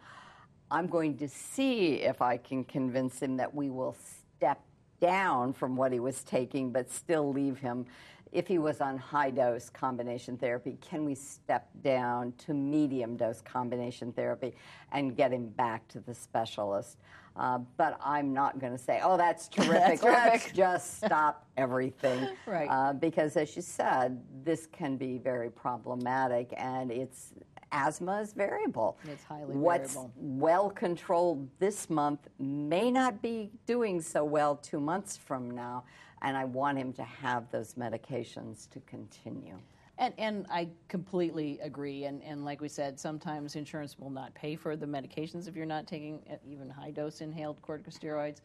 I'm 0.71 0.87
going 0.87 1.17
to 1.17 1.29
see 1.29 1.95
if 1.95 2.21
I 2.21 2.37
can 2.37 2.63
convince 2.63 3.23
him 3.23 3.39
that 3.39 3.55
we 3.55 3.71
will 3.71 3.97
step 4.37 4.61
down 5.01 5.55
from 5.55 5.77
what 5.77 5.93
he 5.93 5.99
was 5.99 6.23
taking, 6.25 6.73
but 6.73 6.91
still 6.91 7.33
leave 7.33 7.57
him 7.57 7.87
if 8.33 8.47
he 8.47 8.59
was 8.59 8.81
on 8.81 8.97
high 8.97 9.31
dose 9.31 9.69
combination 9.71 10.37
therapy, 10.37 10.79
can 10.81 11.05
we 11.05 11.15
step 11.15 11.69
down 11.83 12.33
to 12.39 12.55
medium 12.55 13.17
dose 13.17 13.41
combination 13.41 14.13
therapy 14.13 14.55
and 14.93 15.17
get 15.17 15.33
him 15.33 15.49
back 15.49 15.87
to 15.89 16.01
the 16.01 16.15
specialist? 16.15 16.99
Uh, 17.37 17.59
but 17.77 17.99
I'm 18.05 18.33
not 18.33 18.59
going 18.59 18.73
to 18.73 18.79
say, 18.79 19.01
oh, 19.03 19.17
that's 19.17 19.49
terrific. 19.51 20.01
that's 20.01 20.03
Let's 20.03 20.43
terrific. 20.45 20.55
just 20.55 20.97
stop 20.99 21.47
everything. 21.57 22.29
right. 22.47 22.69
Uh, 22.69 22.93
because, 22.93 23.37
as 23.37 23.55
you 23.57 23.63
said, 23.63 24.21
this 24.45 24.67
can 24.67 24.97
be 24.97 25.19
very 25.19 25.51
problematic 25.51 26.53
and 26.57 26.91
it's 26.91 27.33
asthma 27.73 28.21
is 28.21 28.33
variable. 28.33 28.99
It's 29.09 29.23
highly 29.25 29.55
What's 29.55 29.95
variable. 29.95 30.13
well 30.17 30.71
controlled 30.71 31.49
this 31.61 31.89
month 31.89 32.29
may 32.39 32.91
not 32.91 33.23
be 33.23 33.51
doing 33.67 34.01
so 34.01 34.25
well 34.25 34.57
two 34.57 34.81
months 34.81 35.17
from 35.17 35.51
now 35.53 35.85
and 36.23 36.37
I 36.37 36.45
want 36.45 36.79
him 36.79 36.93
to 36.95 37.05
have 37.05 37.51
those 37.51 37.75
medications 37.75 38.69
to 38.71 38.81
continue. 38.81 39.59
And, 39.99 40.15
and 40.17 40.47
I 40.51 40.69
completely 40.89 41.59
agree. 41.63 42.05
And, 42.05 42.23
and 42.23 42.45
like 42.45 42.63
we 42.63 42.69
said, 42.69 42.99
sometimes 42.99 43.55
insurance 43.55 43.99
will 43.99 44.11
not 44.11 44.35
pay 44.35 44.57
for 44.57 44.75
the 44.75 44.87
medications 44.87 45.47
if 45.47 45.55
you're 45.55 45.67
not 45.67 45.87
taking 45.87 46.21
uh, 46.31 46.37
even 46.49 46.71
high 46.71 46.91
dose 46.91 47.21
inhaled 47.21 47.61
corticosteroids. 47.61 48.41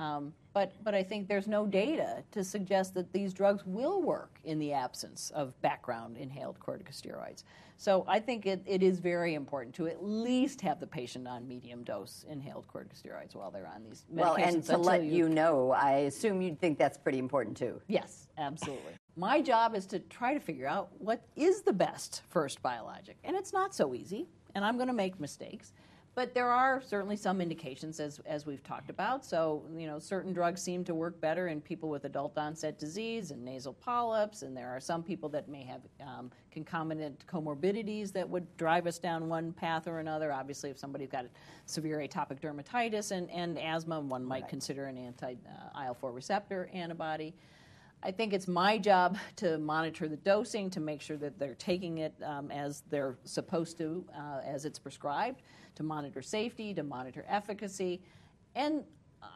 Um, 0.00 0.32
but, 0.54 0.72
but 0.82 0.94
I 0.94 1.02
think 1.02 1.28
there's 1.28 1.46
no 1.46 1.66
data 1.66 2.24
to 2.32 2.42
suggest 2.42 2.94
that 2.94 3.12
these 3.12 3.34
drugs 3.34 3.64
will 3.66 4.00
work 4.00 4.40
in 4.44 4.58
the 4.58 4.72
absence 4.72 5.30
of 5.34 5.60
background 5.60 6.16
inhaled 6.16 6.58
corticosteroids. 6.58 7.44
So 7.76 8.04
I 8.08 8.18
think 8.18 8.46
it, 8.46 8.62
it 8.66 8.82
is 8.82 8.98
very 8.98 9.34
important 9.34 9.74
to 9.76 9.88
at 9.88 10.02
least 10.02 10.62
have 10.62 10.80
the 10.80 10.86
patient 10.86 11.28
on 11.28 11.46
medium 11.46 11.84
dose 11.84 12.24
inhaled 12.30 12.66
corticosteroids 12.66 13.34
while 13.34 13.50
they're 13.50 13.70
on 13.72 13.84
these 13.84 14.04
medications. 14.12 14.20
Well, 14.20 14.34
and 14.36 14.64
to 14.64 14.78
let 14.78 15.04
you, 15.04 15.12
you 15.12 15.28
know, 15.28 15.70
I 15.70 15.92
assume 15.98 16.40
you'd 16.40 16.58
think 16.58 16.78
that's 16.78 16.96
pretty 16.96 17.18
important 17.18 17.56
too. 17.56 17.80
Yes, 17.86 18.26
absolutely. 18.38 18.94
My 19.16 19.42
job 19.42 19.74
is 19.74 19.84
to 19.86 19.98
try 19.98 20.32
to 20.32 20.40
figure 20.40 20.66
out 20.66 20.88
what 20.98 21.22
is 21.36 21.60
the 21.60 21.74
best 21.74 22.22
first 22.30 22.62
biologic. 22.62 23.18
And 23.22 23.36
it's 23.36 23.52
not 23.52 23.74
so 23.74 23.94
easy, 23.94 24.26
and 24.54 24.64
I'm 24.64 24.76
going 24.76 24.88
to 24.88 24.94
make 24.94 25.20
mistakes. 25.20 25.74
But 26.16 26.34
there 26.34 26.48
are 26.48 26.82
certainly 26.82 27.16
some 27.16 27.40
indications, 27.40 28.00
as, 28.00 28.20
as 28.26 28.44
we've 28.44 28.62
talked 28.64 28.90
about. 28.90 29.24
So, 29.24 29.62
you 29.76 29.86
know, 29.86 30.00
certain 30.00 30.32
drugs 30.32 30.60
seem 30.60 30.82
to 30.84 30.94
work 30.94 31.20
better 31.20 31.48
in 31.48 31.60
people 31.60 31.88
with 31.88 32.04
adult 32.04 32.36
onset 32.36 32.78
disease 32.80 33.30
and 33.30 33.44
nasal 33.44 33.74
polyps, 33.74 34.42
and 34.42 34.56
there 34.56 34.68
are 34.68 34.80
some 34.80 35.04
people 35.04 35.28
that 35.28 35.48
may 35.48 35.62
have 35.62 35.82
um, 36.00 36.32
concomitant 36.50 37.24
comorbidities 37.28 38.12
that 38.12 38.28
would 38.28 38.44
drive 38.56 38.88
us 38.88 38.98
down 38.98 39.28
one 39.28 39.52
path 39.52 39.86
or 39.86 40.00
another. 40.00 40.32
Obviously, 40.32 40.68
if 40.68 40.78
somebody's 40.78 41.10
got 41.10 41.26
severe 41.66 41.98
atopic 41.98 42.40
dermatitis 42.40 43.12
and, 43.12 43.30
and 43.30 43.56
asthma, 43.58 44.00
one 44.00 44.24
might 44.24 44.42
right. 44.42 44.50
consider 44.50 44.86
an 44.86 44.98
anti 44.98 45.34
uh, 45.76 45.84
IL 45.86 45.94
4 45.94 46.10
receptor 46.10 46.68
antibody. 46.74 47.34
I 48.02 48.10
think 48.10 48.32
it's 48.32 48.48
my 48.48 48.78
job 48.78 49.18
to 49.36 49.58
monitor 49.58 50.08
the 50.08 50.16
dosing 50.16 50.70
to 50.70 50.80
make 50.80 51.00
sure 51.00 51.16
that 51.18 51.38
they're 51.38 51.54
taking 51.54 51.98
it 51.98 52.14
um, 52.24 52.50
as 52.50 52.82
they're 52.90 53.18
supposed 53.24 53.78
to, 53.78 54.04
uh, 54.16 54.40
as 54.44 54.64
it's 54.64 54.78
prescribed, 54.78 55.42
to 55.76 55.82
monitor 55.82 56.22
safety, 56.22 56.74
to 56.74 56.82
monitor 56.82 57.24
efficacy. 57.28 58.00
And 58.54 58.84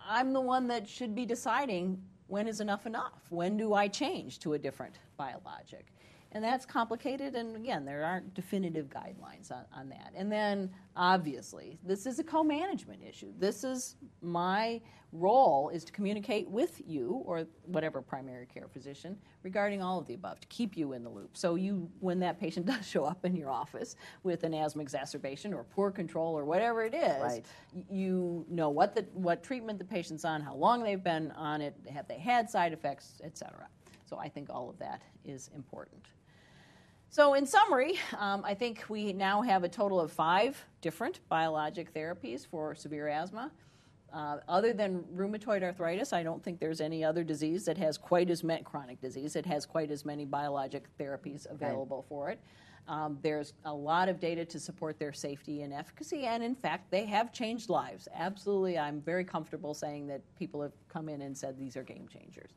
I'm 0.08 0.32
the 0.32 0.40
one 0.40 0.66
that 0.68 0.88
should 0.88 1.14
be 1.14 1.26
deciding 1.26 2.02
when 2.26 2.48
is 2.48 2.60
enough 2.60 2.86
enough? 2.86 3.20
When 3.28 3.56
do 3.56 3.74
I 3.74 3.86
change 3.86 4.38
to 4.40 4.54
a 4.54 4.58
different 4.58 4.94
biologic? 5.16 5.86
And 6.32 6.42
that's 6.42 6.66
complicated, 6.66 7.36
and 7.36 7.54
again, 7.54 7.84
there 7.84 8.04
aren't 8.04 8.34
definitive 8.34 8.88
guidelines 8.88 9.52
on, 9.52 9.64
on 9.72 9.88
that. 9.90 10.12
And 10.16 10.32
then, 10.32 10.68
obviously, 10.96 11.78
this 11.84 12.06
is 12.06 12.18
a 12.18 12.24
co 12.24 12.42
management 12.42 13.02
issue. 13.08 13.32
This 13.38 13.62
is 13.62 13.94
my 14.20 14.80
role 15.14 15.68
is 15.68 15.84
to 15.84 15.92
communicate 15.92 16.48
with 16.48 16.82
you 16.84 17.22
or 17.24 17.46
whatever 17.66 18.02
primary 18.02 18.46
care 18.46 18.66
physician 18.66 19.16
regarding 19.44 19.80
all 19.80 19.98
of 19.98 20.06
the 20.06 20.14
above 20.14 20.40
to 20.40 20.46
keep 20.48 20.76
you 20.76 20.92
in 20.92 21.04
the 21.04 21.08
loop 21.08 21.36
so 21.36 21.54
you 21.54 21.88
when 22.00 22.18
that 22.18 22.38
patient 22.38 22.66
does 22.72 22.86
show 22.86 23.04
up 23.04 23.24
in 23.24 23.36
your 23.36 23.50
office 23.50 23.94
with 24.24 24.42
an 24.42 24.52
asthma 24.52 24.82
exacerbation 24.82 25.54
or 25.54 25.62
poor 25.62 25.90
control 25.90 26.36
or 26.36 26.44
whatever 26.44 26.82
it 26.82 26.94
is 26.94 27.22
right. 27.22 27.46
you 27.88 28.44
know 28.48 28.70
what 28.70 28.94
the 28.94 29.02
what 29.12 29.42
treatment 29.42 29.78
the 29.78 29.84
patient's 29.84 30.24
on 30.24 30.40
how 30.40 30.54
long 30.54 30.82
they've 30.82 31.04
been 31.04 31.30
on 31.32 31.60
it 31.60 31.76
have 31.88 32.08
they 32.08 32.18
had 32.18 32.50
side 32.50 32.72
effects 32.72 33.20
etc 33.22 33.68
so 34.04 34.18
i 34.18 34.28
think 34.28 34.50
all 34.50 34.68
of 34.68 34.78
that 34.78 35.00
is 35.24 35.48
important 35.54 36.08
so, 37.14 37.34
in 37.34 37.46
summary, 37.46 37.96
um, 38.18 38.42
I 38.44 38.54
think 38.54 38.86
we 38.88 39.12
now 39.12 39.40
have 39.40 39.62
a 39.62 39.68
total 39.68 40.00
of 40.00 40.10
five 40.10 40.60
different 40.80 41.20
biologic 41.28 41.94
therapies 41.94 42.44
for 42.44 42.74
severe 42.74 43.06
asthma. 43.06 43.52
Uh, 44.14 44.36
other 44.48 44.72
than 44.72 45.02
rheumatoid 45.16 45.64
arthritis, 45.64 46.12
I 46.12 46.22
don't 46.22 46.40
think 46.42 46.60
there's 46.60 46.80
any 46.80 47.02
other 47.02 47.24
disease 47.24 47.64
that 47.64 47.76
has 47.78 47.98
quite 47.98 48.30
as 48.30 48.44
many 48.44 48.62
chronic 48.62 49.00
disease 49.00 49.32
that 49.32 49.44
has 49.46 49.66
quite 49.66 49.90
as 49.90 50.04
many 50.04 50.24
biologic 50.24 50.84
therapies 50.98 51.50
available 51.50 51.98
right. 51.98 52.08
for 52.08 52.30
it. 52.30 52.40
Um, 52.86 53.18
there's 53.22 53.54
a 53.64 53.74
lot 53.74 54.08
of 54.08 54.20
data 54.20 54.44
to 54.44 54.60
support 54.60 55.00
their 55.00 55.12
safety 55.12 55.62
and 55.62 55.72
efficacy, 55.72 56.26
and 56.26 56.44
in 56.44 56.54
fact, 56.54 56.92
they 56.92 57.06
have 57.06 57.32
changed 57.32 57.70
lives. 57.70 58.06
Absolutely, 58.14 58.78
I'm 58.78 59.00
very 59.00 59.24
comfortable 59.24 59.74
saying 59.74 60.06
that 60.08 60.20
people 60.38 60.62
have 60.62 60.74
come 60.88 61.08
in 61.08 61.22
and 61.22 61.36
said 61.36 61.58
these 61.58 61.76
are 61.76 61.82
game 61.82 62.06
changers. 62.06 62.52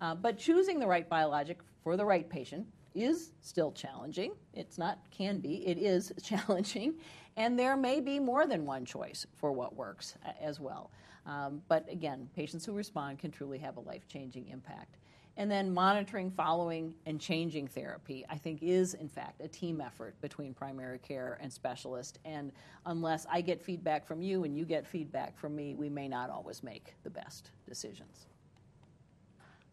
Uh, 0.00 0.14
but 0.14 0.38
choosing 0.38 0.78
the 0.78 0.86
right 0.86 1.08
biologic 1.08 1.58
for 1.82 1.98
the 1.98 2.04
right 2.04 2.28
patient 2.30 2.66
is 2.94 3.32
still 3.42 3.70
challenging. 3.72 4.32
It's 4.54 4.78
not 4.78 4.98
can 5.10 5.40
be, 5.40 5.66
it 5.66 5.76
is 5.76 6.12
challenging. 6.22 6.94
And 7.36 7.58
there 7.58 7.76
may 7.76 8.00
be 8.00 8.18
more 8.18 8.46
than 8.46 8.64
one 8.64 8.84
choice 8.84 9.26
for 9.36 9.52
what 9.52 9.76
works 9.76 10.16
as 10.40 10.58
well. 10.58 10.90
Um, 11.26 11.60
but 11.68 11.90
again, 11.90 12.28
patients 12.34 12.64
who 12.64 12.72
respond 12.72 13.18
can 13.18 13.30
truly 13.30 13.58
have 13.58 13.76
a 13.76 13.80
life 13.80 14.06
changing 14.08 14.48
impact. 14.48 14.96
And 15.38 15.50
then 15.50 15.74
monitoring, 15.74 16.30
following, 16.30 16.94
and 17.04 17.20
changing 17.20 17.68
therapy, 17.68 18.24
I 18.30 18.38
think, 18.38 18.62
is 18.62 18.94
in 18.94 19.08
fact 19.08 19.42
a 19.42 19.48
team 19.48 19.82
effort 19.82 20.18
between 20.22 20.54
primary 20.54 20.98
care 20.98 21.36
and 21.42 21.52
specialist. 21.52 22.18
And 22.24 22.52
unless 22.86 23.26
I 23.30 23.42
get 23.42 23.60
feedback 23.60 24.06
from 24.06 24.22
you 24.22 24.44
and 24.44 24.56
you 24.56 24.64
get 24.64 24.86
feedback 24.86 25.36
from 25.36 25.54
me, 25.54 25.74
we 25.74 25.90
may 25.90 26.08
not 26.08 26.30
always 26.30 26.62
make 26.62 26.94
the 27.02 27.10
best 27.10 27.50
decisions. 27.68 28.28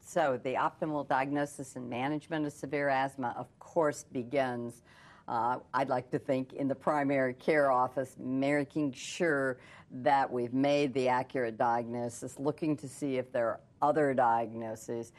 So, 0.05 0.38
the 0.43 0.55
optimal 0.55 1.07
diagnosis 1.07 1.78
and 1.78 1.89
management 1.89 2.45
of 2.45 2.51
severe 2.51 2.89
asthma, 2.89 3.34
of 3.38 3.47
course, 3.59 4.03
begins. 4.11 4.82
Uh, 5.28 5.57
I'd 5.74 5.89
like 5.89 6.11
to 6.11 6.19
think 6.19 6.53
in 6.53 6.67
the 6.67 6.76
primary 6.76 7.34
care 7.34 7.71
office, 7.71 8.15
making 8.19 8.93
sure 8.93 9.57
that 9.91 10.30
we've 10.32 10.53
made 10.53 10.93
the 10.93 11.07
accurate 11.07 11.57
diagnosis, 11.57 12.39
looking 12.39 12.76
to 12.78 12.88
see 12.89 13.17
if 13.17 13.32
there 13.32 13.47
are 13.47 13.59
other 13.82 14.13
diagnoses. 14.13 15.13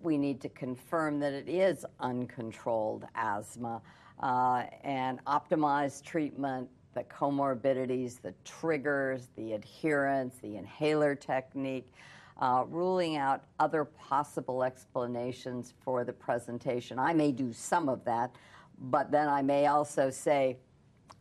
We 0.00 0.16
need 0.16 0.40
to 0.42 0.48
confirm 0.48 1.20
that 1.20 1.32
it 1.32 1.48
is 1.48 1.84
uncontrolled 1.98 3.04
asthma 3.14 3.82
uh, 4.22 4.64
and 4.82 5.22
optimize 5.26 6.02
treatment, 6.02 6.68
the 6.94 7.04
comorbidities, 7.04 8.20
the 8.20 8.34
triggers, 8.44 9.28
the 9.36 9.52
adherence, 9.52 10.36
the 10.42 10.56
inhaler 10.56 11.14
technique 11.14 11.92
uh, 12.40 12.64
ruling 12.68 13.16
out 13.16 13.44
other 13.58 13.84
possible 13.84 14.62
explanations 14.62 15.74
for 15.84 16.04
the 16.04 16.12
presentation. 16.12 16.98
I 16.98 17.12
may 17.12 17.32
do 17.32 17.52
some 17.52 17.88
of 17.88 18.04
that, 18.04 18.34
but 18.80 19.10
then 19.10 19.28
I 19.28 19.42
may 19.42 19.66
also 19.66 20.10
say, 20.10 20.56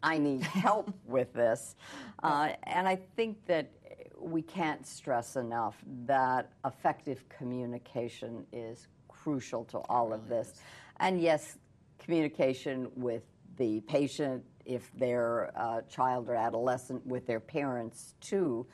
I 0.01 0.17
need 0.17 0.41
help 0.41 0.93
with 1.05 1.33
this. 1.33 1.75
Uh, 2.23 2.49
and 2.63 2.87
I 2.87 2.97
think 3.15 3.45
that 3.47 3.69
we 4.17 4.41
can't 4.41 4.85
stress 4.85 5.35
enough 5.35 5.77
that 6.05 6.51
effective 6.65 7.23
communication 7.29 8.45
is 8.51 8.87
crucial 9.07 9.63
to 9.65 9.77
all 9.89 10.13
of 10.13 10.27
this. 10.27 10.53
And 10.99 11.21
yes, 11.21 11.57
communication 11.99 12.89
with 12.95 13.23
the 13.57 13.81
patient, 13.81 14.43
if 14.65 14.91
they're 14.97 15.45
a 15.55 15.83
child 15.89 16.29
or 16.29 16.35
adolescent, 16.35 17.05
with 17.05 17.25
their 17.25 17.39
parents 17.39 18.13
too. 18.21 18.65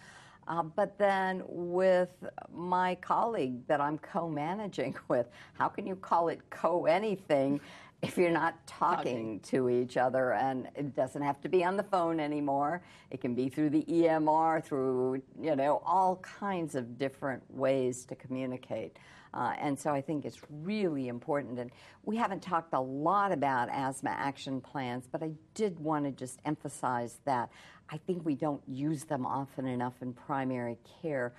Uh, 0.48 0.62
but 0.62 0.98
then 1.00 1.42
with 1.48 2.10
my 2.54 2.96
colleague 2.96 3.66
that 3.68 3.82
I'm 3.82 3.98
co 3.98 4.30
managing 4.30 4.96
with, 5.08 5.28
how 5.54 5.68
can 5.68 5.88
you 5.88 5.96
call 5.96 6.30
it 6.30 6.40
co 6.50 6.86
anything 6.86 7.60
if 8.08 8.18
you're 8.18 8.32
not 8.32 8.66
talking, 8.68 8.98
talking, 8.98 9.40
to 9.42 9.70
each 9.70 9.98
other? 9.98 10.34
And 10.34 10.68
it 10.76 10.96
doesn't 10.96 11.22
have 11.22 11.42
to 11.42 11.50
be 11.50 11.64
on 11.64 11.78
the 11.78 11.84
phone 11.84 12.20
anymore. 12.20 12.82
It 13.12 13.22
can 13.22 13.36
be 13.36 13.50
through 13.50 13.72
the 13.72 13.84
EMR, 13.84 14.64
through, 14.64 15.22
you 15.42 15.56
know, 15.56 15.82
all 15.86 16.18
kinds 16.18 16.76
of 16.76 16.98
different 16.98 17.44
ways 17.50 18.06
to 18.06 18.16
communicate. 18.16 18.98
Uh, 19.34 19.54
and 19.60 19.78
so 19.78 19.92
I 19.92 20.02
think 20.02 20.24
it's 20.24 20.40
really 20.50 21.10
important. 21.10 21.60
And 21.60 21.70
we 22.04 22.16
haven't 22.16 22.42
talked 22.42 22.74
a 22.74 22.80
lot 22.80 23.32
about 23.34 23.70
asthma 23.70 24.12
action 24.12 24.62
plans, 24.62 25.08
but 25.12 25.22
I 25.22 25.32
did 25.54 25.78
want 25.80 26.06
to 26.06 26.12
just 26.12 26.40
emphasize 26.46 27.20
that 27.26 27.50
I 27.90 27.98
think 27.98 28.26
we 28.26 28.36
don't 28.36 28.62
use 28.68 29.04
them 29.04 29.26
often 29.26 29.68
enough 29.68 30.02
in 30.02 30.14
primary 30.14 30.78
care. 31.02 31.34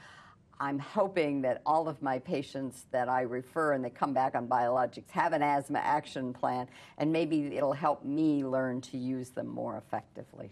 I'm 0.59 0.79
hoping 0.79 1.43
that 1.43 1.61
all 1.67 1.89
of 1.89 2.01
my 2.01 2.19
patients 2.19 2.87
that 2.91 3.09
I 3.09 3.23
refer 3.23 3.75
and 3.75 3.85
they 3.85 3.91
come 3.91 4.15
back 4.15 4.35
on 4.35 4.49
biologics 4.49 5.11
have 5.11 5.33
an 5.33 5.43
asthma 5.43 5.81
action 5.81 6.33
plan, 6.33 6.67
and 6.97 7.13
maybe 7.13 7.57
it'll 7.57 7.75
help 7.75 8.05
me 8.05 8.43
learn 8.43 8.81
to 8.83 8.97
use 8.97 9.31
them 9.31 9.49
more 9.49 9.77
effectively. 9.77 10.51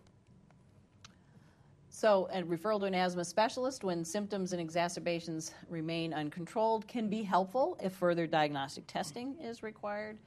So, 1.89 2.29
a 2.33 2.43
referral 2.43 2.81
to 2.81 2.87
an 2.87 2.95
asthma 2.95 3.25
specialist 3.25 3.85
when 3.85 4.05
symptoms 4.05 4.53
and 4.53 4.61
exacerbations 4.61 5.53
remain 5.71 6.13
uncontrolled 6.13 6.87
can 6.89 7.09
be 7.09 7.23
helpful 7.23 7.79
if 7.81 7.93
further 7.93 8.27
diagnostic 8.27 8.87
testing 8.87 9.37
is 9.41 9.63
required. 9.63 10.19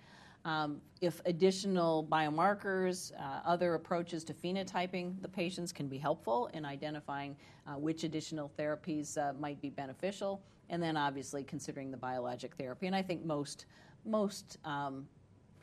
Um, 0.48 0.82
if 1.02 1.20
additional 1.26 2.08
biomarkers, 2.10 3.12
uh, 3.20 3.42
other 3.46 3.74
approaches 3.74 4.24
to 4.24 4.34
phenotyping 4.34 5.22
the 5.22 5.28
patients 5.28 5.74
can 5.74 5.90
be 5.90 5.98
helpful 5.98 6.50
in 6.54 6.64
identifying 6.64 7.36
uh, 7.68 7.74
which 7.74 8.06
additional 8.06 8.50
therapies 8.58 9.18
uh, 9.18 9.34
might 9.34 9.62
be 9.62 9.70
beneficial, 9.70 10.42
and 10.70 10.82
then 10.82 10.96
obviously 10.96 11.44
considering 11.44 11.92
the 11.92 11.98
biologic 11.98 12.56
therapy. 12.56 12.88
And 12.88 12.96
I 12.96 13.02
think 13.02 13.26
most 13.26 13.66
most 14.06 14.58
um, 14.64 15.06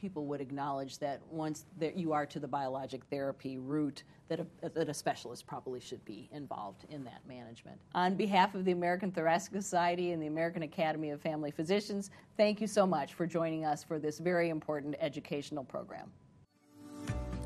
people 0.05 0.27
would 0.27 0.43
acknowledge 0.43 0.99
that 0.99 1.23
once 1.31 1.65
you 1.97 2.13
are 2.13 2.27
to 2.27 2.39
the 2.39 2.47
biologic 2.47 3.03
therapy 3.07 3.57
route, 3.57 4.03
that 4.29 4.39
a, 4.39 4.69
that 4.69 4.87
a 4.87 4.93
specialist 4.93 5.47
probably 5.47 5.81
should 5.81 6.05
be 6.05 6.29
involved 6.31 6.85
in 6.91 7.03
that 7.05 7.27
management. 7.27 7.81
On 7.95 8.15
behalf 8.15 8.55
of 8.55 8.67
the 8.67 8.73
American 8.73 9.11
Thoracic 9.11 9.55
Society 9.55 10.13
and 10.13 10.23
the 10.23 10.27
American 10.27 10.63
Academy 10.63 11.09
of 11.09 11.23
Family 11.23 11.51
Physicians, 11.51 12.11
thank 12.37 12.61
you 12.61 12.67
so 12.67 12.87
much 12.87 13.15
for 13.15 13.27
joining 13.27 13.65
us 13.65 13.83
for 13.83 13.99
this 13.99 14.19
very 14.19 14.51
important 14.51 14.95
educational 15.01 15.65
program. 15.65 16.13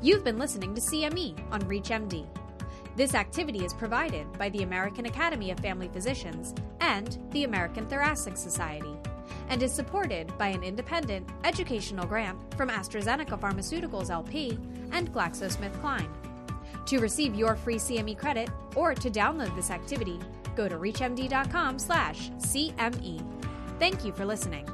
You've 0.01 0.25
been 0.25 0.37
listening 0.37 0.75
to 0.75 0.81
CME 0.81 1.39
on 1.53 1.61
ReachMD. 1.61 2.27
This 2.97 3.15
activity 3.15 3.63
is 3.63 3.73
provided 3.73 4.29
by 4.33 4.49
the 4.49 4.63
American 4.63 5.05
Academy 5.05 5.51
of 5.51 5.61
Family 5.61 5.87
Physicians 5.87 6.53
and 6.81 7.17
the 7.31 7.45
American 7.45 7.87
Thoracic 7.87 8.35
Society 8.35 8.97
and 9.49 9.61
is 9.61 9.73
supported 9.73 10.31
by 10.37 10.47
an 10.47 10.63
independent 10.63 11.27
educational 11.43 12.05
grant 12.05 12.37
from 12.55 12.69
AstraZeneca 12.69 13.37
Pharmaceuticals 13.39 14.09
LP 14.09 14.57
and 14.91 15.13
GlaxoSmithKline. 15.13 16.09
To 16.85 16.99
receive 16.99 17.35
your 17.35 17.55
free 17.55 17.77
CME 17.77 18.17
credit 18.17 18.49
or 18.75 18.93
to 18.95 19.09
download 19.09 19.55
this 19.55 19.71
activity, 19.71 20.19
go 20.55 20.69
to 20.69 20.77
reachmd.com/cme. 20.77 23.25
Thank 23.79 24.05
you 24.05 24.11
for 24.11 24.25
listening. 24.25 24.67